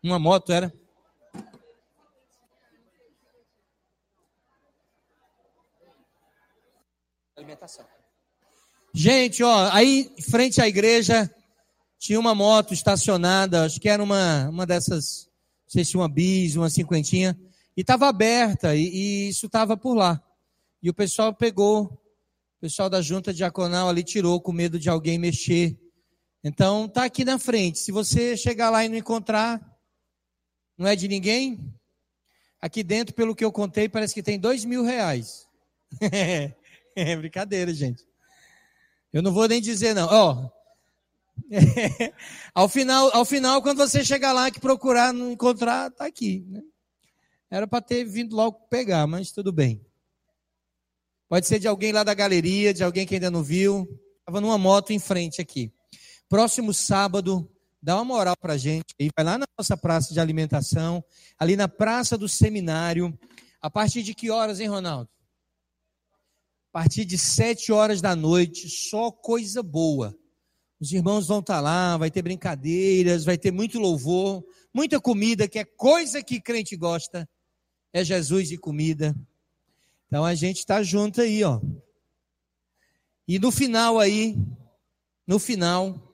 Uma 0.07 0.17
moto 0.17 0.53
era? 0.53 0.73
Alimentação. 7.35 7.85
Gente, 8.93 9.43
ó, 9.43 9.69
aí 9.73 10.09
em 10.17 10.21
frente 10.21 10.61
à 10.61 10.67
igreja 10.67 11.29
tinha 11.99 12.17
uma 12.17 12.33
moto 12.33 12.73
estacionada, 12.73 13.65
acho 13.65 13.81
que 13.81 13.89
era 13.89 14.01
uma, 14.01 14.47
uma 14.47 14.65
dessas, 14.65 15.29
não 15.65 15.71
sei 15.71 15.83
se 15.83 15.97
uma 15.97 16.07
bis, 16.07 16.55
uma 16.55 16.69
cinquentinha, 16.69 17.37
e 17.75 17.81
estava 17.81 18.07
aberta, 18.07 18.73
e, 18.73 18.87
e 18.87 19.27
isso 19.27 19.47
estava 19.47 19.75
por 19.75 19.93
lá. 19.93 20.23
E 20.81 20.89
o 20.89 20.93
pessoal 20.93 21.33
pegou, 21.33 21.83
o 21.83 22.61
pessoal 22.61 22.89
da 22.89 23.01
junta 23.01 23.33
diaconal 23.33 23.89
ali 23.89 24.05
tirou 24.05 24.39
com 24.39 24.53
medo 24.53 24.79
de 24.79 24.89
alguém 24.89 25.19
mexer. 25.19 25.77
Então 26.41 26.87
tá 26.87 27.03
aqui 27.03 27.25
na 27.25 27.37
frente. 27.37 27.79
Se 27.79 27.91
você 27.91 28.37
chegar 28.37 28.69
lá 28.69 28.85
e 28.85 28.89
não 28.89 28.95
encontrar, 28.95 29.76
não 30.77 30.87
é 30.87 30.95
de 30.95 31.07
ninguém. 31.07 31.73
Aqui 32.61 32.83
dentro, 32.83 33.13
pelo 33.13 33.35
que 33.35 33.43
eu 33.43 33.51
contei, 33.51 33.87
parece 33.89 34.13
que 34.13 34.23
tem 34.23 34.39
dois 34.39 34.65
mil 34.65 34.83
reais. 34.83 35.47
é 36.95 37.15
brincadeira, 37.15 37.73
gente. 37.73 38.05
Eu 39.11 39.21
não 39.21 39.31
vou 39.31 39.47
nem 39.47 39.61
dizer 39.61 39.93
não. 39.93 40.07
Ó, 40.09 40.49
ao 42.53 42.67
final, 42.67 43.09
ao 43.13 43.25
final, 43.25 43.61
quando 43.61 43.77
você 43.77 44.03
chegar 44.03 44.33
lá 44.33 44.51
que 44.51 44.59
procurar 44.59 45.13
não 45.13 45.31
encontrar, 45.31 45.91
tá 45.91 46.05
aqui. 46.05 46.45
Né? 46.47 46.61
Era 47.49 47.67
para 47.67 47.81
ter 47.81 48.03
vindo 48.03 48.35
logo 48.35 48.67
pegar, 48.69 49.07
mas 49.07 49.31
tudo 49.31 49.51
bem. 49.51 49.81
Pode 51.29 51.47
ser 51.47 51.59
de 51.59 51.67
alguém 51.67 51.91
lá 51.91 52.03
da 52.03 52.13
galeria, 52.13 52.73
de 52.73 52.83
alguém 52.83 53.05
que 53.05 53.15
ainda 53.15 53.31
não 53.31 53.43
viu. 53.43 53.87
Estava 54.19 54.41
numa 54.41 54.57
moto 54.57 54.91
em 54.91 54.99
frente 54.99 55.41
aqui. 55.41 55.71
Próximo 56.29 56.73
sábado, 56.73 57.49
dá 57.87 57.95
uma 57.95 58.03
moral 58.03 58.35
para 58.35 58.55
a 58.55 58.57
gente. 58.57 58.93
aí. 58.99 59.09
vai 59.15 59.23
lá 59.23 59.37
na 59.37 59.45
nossa 59.57 59.77
praça 59.77 60.13
de 60.13 60.19
alimentação, 60.19 61.01
ali 61.39 61.55
na 61.55 61.69
praça 61.69 62.17
do 62.17 62.27
seminário. 62.27 63.17
A 63.61 63.69
partir 63.69 64.03
de 64.03 64.13
que 64.13 64.29
horas, 64.29 64.59
hein, 64.59 64.67
Ronaldo? 64.67 65.09
A 66.69 66.79
partir 66.79 67.05
de 67.05 67.17
sete 67.17 67.71
horas 67.71 68.01
da 68.01 68.13
noite, 68.13 68.69
só 68.69 69.09
coisa 69.09 69.63
boa. 69.63 70.13
Os 70.81 70.91
irmãos 70.91 71.27
vão 71.27 71.39
estar 71.39 71.61
lá, 71.61 71.95
vai 71.95 72.11
ter 72.11 72.21
brincadeiras, 72.21 73.23
vai 73.23 73.37
ter 73.37 73.51
muito 73.51 73.79
louvor, 73.79 74.45
muita 74.73 74.99
comida, 74.99 75.47
que 75.47 75.57
é 75.57 75.63
coisa 75.63 76.21
que 76.21 76.41
crente 76.41 76.75
gosta. 76.75 77.27
É 77.93 78.03
Jesus 78.03 78.51
e 78.51 78.57
comida. 78.57 79.15
Então 80.07 80.25
a 80.25 80.35
gente 80.35 80.57
está 80.57 80.83
junto 80.83 81.21
aí, 81.21 81.41
ó. 81.41 81.61
E 83.25 83.39
no 83.39 83.49
final 83.49 83.97
aí, 83.97 84.35
no 85.25 85.39
final, 85.39 86.06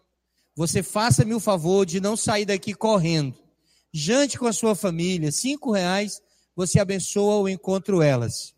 você 0.56 0.84
faça-me 0.84 1.34
o 1.34 1.40
favor 1.40 1.86
de 1.86 2.00
não 2.00 2.16
sair 2.16 2.46
daqui 2.46 2.74
correndo. 2.74 3.36
Jante 3.92 4.38
com 4.38 4.48
a 4.48 4.54
sua 4.54 4.76
família, 4.76 5.32
cinco 5.32 5.72
reais, 5.72 6.22
você 6.56 6.80
abençoa 6.80 7.38
o 7.38 7.50
encontro 7.50 8.02
elas. 8.02 8.54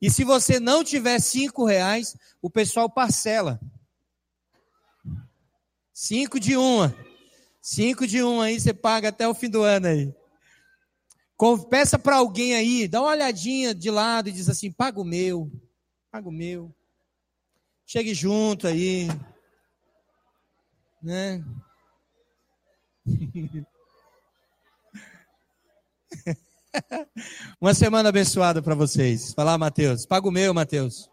E 0.00 0.10
se 0.10 0.24
você 0.24 0.58
não 0.58 0.82
tiver 0.82 1.18
cinco 1.20 1.64
reais, 1.64 2.16
o 2.40 2.48
pessoal 2.48 2.88
parcela. 2.88 3.60
Cinco 5.92 6.40
de 6.40 6.56
uma. 6.56 6.94
Cinco 7.60 8.06
de 8.06 8.22
uma 8.22 8.44
aí, 8.44 8.58
você 8.58 8.72
paga 8.72 9.08
até 9.08 9.28
o 9.28 9.34
fim 9.34 9.50
do 9.50 9.62
ano 9.62 9.86
aí. 9.86 10.14
Peça 11.68 11.98
para 11.98 12.16
alguém 12.16 12.54
aí, 12.54 12.88
dá 12.88 13.00
uma 13.00 13.10
olhadinha 13.10 13.74
de 13.74 13.90
lado 13.90 14.28
e 14.28 14.32
diz 14.32 14.48
assim: 14.48 14.70
paga 14.70 15.00
o 15.00 15.04
meu, 15.04 15.50
paga 16.10 16.28
o 16.28 16.32
meu. 16.32 16.74
Chegue 17.86 18.14
junto 18.14 18.66
aí. 18.66 19.08
Né? 21.02 21.42
Uma 27.60 27.74
semana 27.74 28.10
abençoada 28.10 28.62
para 28.62 28.74
vocês. 28.74 29.34
Lá, 29.36 29.56
Mateus. 29.58 30.06
Paga 30.06 30.28
o 30.28 30.30
meu, 30.30 30.52
Mateus. 30.54 31.10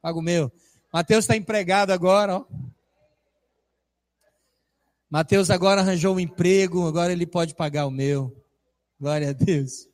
Paga 0.00 0.18
o 0.18 0.22
meu. 0.22 0.52
Mateus 0.92 1.24
está 1.24 1.36
empregado 1.36 1.90
agora, 1.90 2.36
ó. 2.36 2.44
Mateus 5.10 5.50
agora 5.50 5.80
arranjou 5.80 6.14
um 6.14 6.20
emprego, 6.20 6.86
agora 6.86 7.12
ele 7.12 7.26
pode 7.26 7.54
pagar 7.54 7.86
o 7.86 7.90
meu. 7.90 8.34
Glória 9.00 9.30
a 9.30 9.32
Deus. 9.32 9.88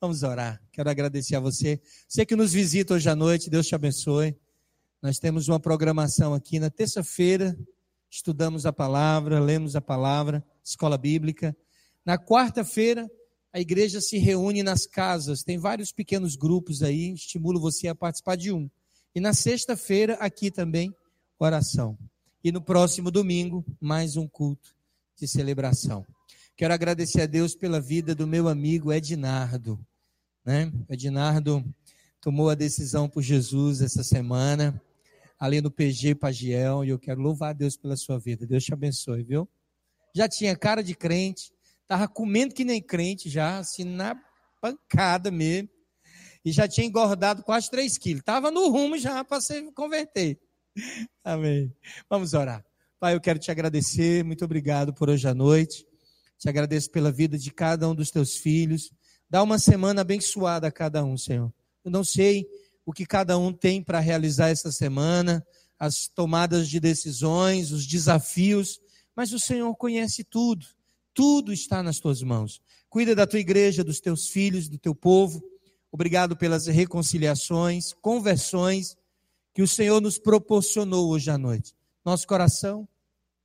Vamos 0.00 0.22
orar. 0.22 0.62
Quero 0.72 0.90
agradecer 0.90 1.36
a 1.36 1.40
você. 1.40 1.80
Você 2.08 2.24
que 2.26 2.36
nos 2.36 2.52
visita 2.52 2.94
hoje 2.94 3.08
à 3.08 3.16
noite, 3.16 3.50
Deus 3.50 3.66
te 3.66 3.74
abençoe. 3.74 4.36
Nós 5.02 5.18
temos 5.18 5.48
uma 5.48 5.60
programação 5.60 6.34
aqui 6.34 6.58
na 6.58 6.70
terça-feira 6.70 7.56
estudamos 8.14 8.64
a 8.64 8.72
palavra, 8.72 9.40
lemos 9.40 9.74
a 9.74 9.80
palavra, 9.80 10.44
escola 10.62 10.96
bíblica. 10.96 11.56
Na 12.06 12.16
quarta-feira, 12.16 13.10
a 13.52 13.58
igreja 13.58 14.00
se 14.00 14.18
reúne 14.18 14.62
nas 14.62 14.86
casas, 14.86 15.42
tem 15.42 15.58
vários 15.58 15.90
pequenos 15.90 16.36
grupos 16.36 16.80
aí, 16.84 17.12
estimulo 17.12 17.58
você 17.58 17.88
a 17.88 17.94
participar 17.94 18.36
de 18.36 18.52
um. 18.52 18.70
E 19.16 19.20
na 19.20 19.32
sexta-feira, 19.32 20.14
aqui 20.14 20.48
também, 20.48 20.94
oração. 21.40 21.98
E 22.42 22.52
no 22.52 22.62
próximo 22.62 23.10
domingo, 23.10 23.64
mais 23.80 24.16
um 24.16 24.28
culto 24.28 24.76
de 25.16 25.26
celebração. 25.26 26.06
Quero 26.56 26.72
agradecer 26.72 27.22
a 27.22 27.26
Deus 27.26 27.56
pela 27.56 27.80
vida 27.80 28.14
do 28.14 28.28
meu 28.28 28.46
amigo 28.48 28.92
Ednardo. 28.92 29.76
Né? 30.44 30.72
Ednardo 30.88 31.64
tomou 32.20 32.48
a 32.48 32.54
decisão 32.54 33.08
por 33.08 33.22
Jesus 33.22 33.80
essa 33.80 34.04
semana, 34.04 34.80
ali 35.44 35.60
no 35.60 35.70
PG 35.70 36.14
Pagiel, 36.14 36.84
e 36.84 36.88
eu 36.88 36.98
quero 36.98 37.20
louvar 37.20 37.50
a 37.50 37.52
Deus 37.52 37.76
pela 37.76 37.96
sua 37.96 38.18
vida. 38.18 38.46
Deus 38.46 38.64
te 38.64 38.72
abençoe, 38.72 39.22
viu? 39.22 39.48
Já 40.14 40.28
tinha 40.28 40.56
cara 40.56 40.82
de 40.82 40.94
crente, 40.94 41.52
tava 41.86 42.08
comendo 42.08 42.54
que 42.54 42.64
nem 42.64 42.80
crente 42.80 43.28
já, 43.28 43.58
assim, 43.58 43.84
na 43.84 44.18
pancada 44.60 45.30
mesmo, 45.30 45.68
e 46.44 46.50
já 46.50 46.66
tinha 46.66 46.86
engordado 46.86 47.42
quase 47.42 47.70
3 47.70 47.98
quilos. 47.98 48.22
Tava 48.24 48.50
no 48.50 48.68
rumo 48.70 48.96
já 48.98 49.22
para 49.22 49.40
se 49.40 49.70
converter. 49.72 50.40
Amém. 51.22 51.70
Vamos 52.08 52.32
orar. 52.32 52.64
Pai, 52.98 53.14
eu 53.14 53.20
quero 53.20 53.38
te 53.38 53.50
agradecer, 53.50 54.24
muito 54.24 54.44
obrigado 54.44 54.94
por 54.94 55.10
hoje 55.10 55.28
à 55.28 55.34
noite. 55.34 55.86
Te 56.38 56.48
agradeço 56.48 56.90
pela 56.90 57.12
vida 57.12 57.36
de 57.36 57.50
cada 57.52 57.88
um 57.88 57.94
dos 57.94 58.10
teus 58.10 58.36
filhos. 58.36 58.90
Dá 59.28 59.42
uma 59.42 59.58
semana 59.58 60.00
abençoada 60.00 60.68
a 60.68 60.72
cada 60.72 61.04
um, 61.04 61.18
Senhor. 61.18 61.52
Eu 61.84 61.90
não 61.90 62.02
sei 62.02 62.46
o 62.86 62.92
que 62.92 63.06
cada 63.06 63.38
um 63.38 63.52
tem 63.52 63.82
para 63.82 64.00
realizar 64.00 64.48
essa 64.48 64.70
semana, 64.70 65.44
as 65.78 66.08
tomadas 66.08 66.68
de 66.68 66.78
decisões, 66.78 67.72
os 67.72 67.86
desafios, 67.86 68.78
mas 69.16 69.32
o 69.32 69.38
Senhor 69.38 69.74
conhece 69.76 70.24
tudo. 70.24 70.66
Tudo 71.12 71.52
está 71.52 71.82
nas 71.82 71.98
tuas 71.98 72.22
mãos. 72.22 72.60
Cuida 72.88 73.14
da 73.14 73.26
tua 73.26 73.38
igreja, 73.38 73.84
dos 73.84 74.00
teus 74.00 74.28
filhos, 74.28 74.68
do 74.68 74.78
teu 74.78 74.94
povo. 74.94 75.42
Obrigado 75.90 76.36
pelas 76.36 76.66
reconciliações, 76.66 77.92
conversões 77.92 78.96
que 79.54 79.62
o 79.62 79.68
Senhor 79.68 80.00
nos 80.00 80.18
proporcionou 80.18 81.08
hoje 81.08 81.30
à 81.30 81.38
noite. 81.38 81.74
Nosso 82.04 82.26
coração 82.26 82.88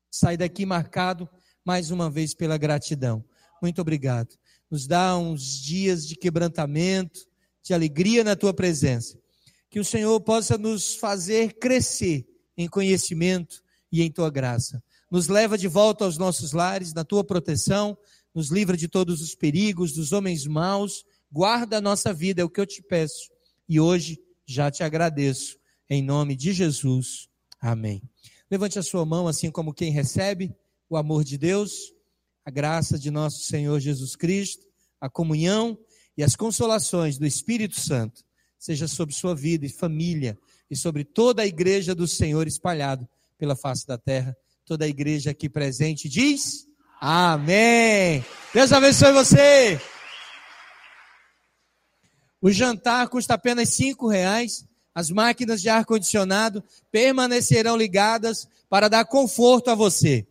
sai 0.10 0.36
daqui 0.36 0.66
marcado 0.66 1.30
mais 1.64 1.92
uma 1.92 2.10
vez 2.10 2.34
pela 2.34 2.58
gratidão. 2.58 3.24
Muito 3.62 3.80
obrigado. 3.82 4.36
Nos 4.70 4.88
dá 4.88 5.16
uns 5.18 5.62
dias 5.62 6.08
de 6.08 6.16
quebrantamento, 6.16 7.20
de 7.62 7.74
alegria 7.74 8.24
na 8.24 8.36
tua 8.36 8.54
presença. 8.54 9.20
Que 9.70 9.80
o 9.80 9.86
Senhor 9.86 10.20
possa 10.22 10.58
nos 10.58 10.96
fazer 10.96 11.54
crescer 11.60 12.28
em 12.58 12.68
conhecimento 12.68 13.62
e 13.92 14.02
em 14.02 14.12
tua 14.12 14.30
graça. 14.30 14.84
Nos 15.12 15.28
leva 15.28 15.58
de 15.58 15.68
volta 15.68 16.06
aos 16.06 16.18
nossos 16.18 16.52
lares, 16.52 16.94
na 16.94 17.04
tua 17.04 17.24
proteção, 17.24 17.98
nos 18.34 18.50
livra 18.50 18.78
de 18.78 18.88
todos 18.88 19.22
os 19.22 19.36
perigos, 19.36 19.94
dos 19.94 20.12
homens 20.12 20.46
maus, 20.46 21.04
guarda 21.32 21.78
a 21.78 21.82
nossa 21.82 22.14
vida, 22.14 22.42
é 22.42 22.46
o 22.46 22.50
que 22.50 22.60
eu 22.60 22.66
te 22.66 22.82
peço. 22.82 23.30
E 23.68 23.80
hoje 23.80 24.20
já 24.46 24.70
te 24.70 24.84
agradeço 24.84 25.58
em 25.90 26.02
nome 26.02 26.36
de 26.36 26.54
Jesus. 26.54 27.28
Amém. 27.60 28.02
Levante 28.50 28.80
a 28.80 28.84
sua 28.84 29.06
mão, 29.06 29.28
assim 29.28 29.52
como 29.52 29.74
quem 29.74 29.92
recebe 29.92 30.56
o 30.90 30.98
amor 30.98 31.24
de 31.24 31.38
Deus, 31.38 31.94
a 32.44 32.50
graça 32.50 32.98
de 32.98 33.12
nosso 33.12 33.44
Senhor 33.44 33.80
Jesus 33.80 34.16
Cristo, 34.16 34.66
a 35.00 35.10
comunhão 35.10 35.78
e 36.18 36.24
as 36.24 36.36
consolações 36.36 37.18
do 37.18 37.26
Espírito 37.26 37.80
Santo, 37.80 38.24
seja 38.60 38.88
sobre 38.88 39.16
sua 39.16 39.34
vida 39.34 39.66
e 39.66 39.70
família 39.70 40.38
e 40.70 40.76
sobre 40.76 41.06
toda 41.06 41.42
a 41.42 41.48
igreja 41.48 41.96
do 41.96 42.06
Senhor 42.06 42.46
espalhado 42.46 43.08
pela 43.38 43.56
face 43.56 43.88
da 43.88 43.98
terra. 43.98 44.36
Toda 44.66 44.86
a 44.86 44.88
igreja 44.88 45.32
aqui 45.32 45.50
presente 45.50 46.10
diz: 46.10 46.68
Amém. 47.00 48.24
Deus 48.54 48.72
abençoe 48.72 49.14
você. 49.14 49.82
O 52.42 52.52
jantar 52.52 53.08
custa 53.08 53.34
apenas 53.34 53.70
cinco 53.70 54.08
reais. 54.08 54.68
As 54.94 55.10
máquinas 55.10 55.62
de 55.62 55.70
ar-condicionado 55.70 56.64
permanecerão 56.92 57.78
ligadas 57.78 58.48
para 58.70 58.90
dar 58.90 59.06
conforto 59.06 59.70
a 59.70 59.76
você. 59.76 60.28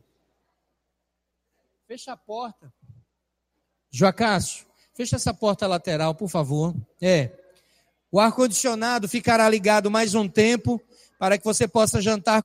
Fecha 1.86 2.12
a 2.12 2.16
porta. 2.16 2.72
Joacácio, 3.90 4.66
fecha 4.94 5.16
essa 5.16 5.32
porta 5.32 5.66
lateral, 5.66 6.14
por 6.14 6.28
favor. 6.28 6.74
É. 7.00 7.32
O 8.10 8.18
ar-condicionado 8.18 9.08
ficará 9.08 9.48
ligado 9.48 9.90
mais 9.90 10.14
um 10.14 10.28
tempo 10.28 10.80
para 11.18 11.36
que 11.36 11.44
você 11.44 11.68
possa 11.68 12.00
jantar 12.00 12.42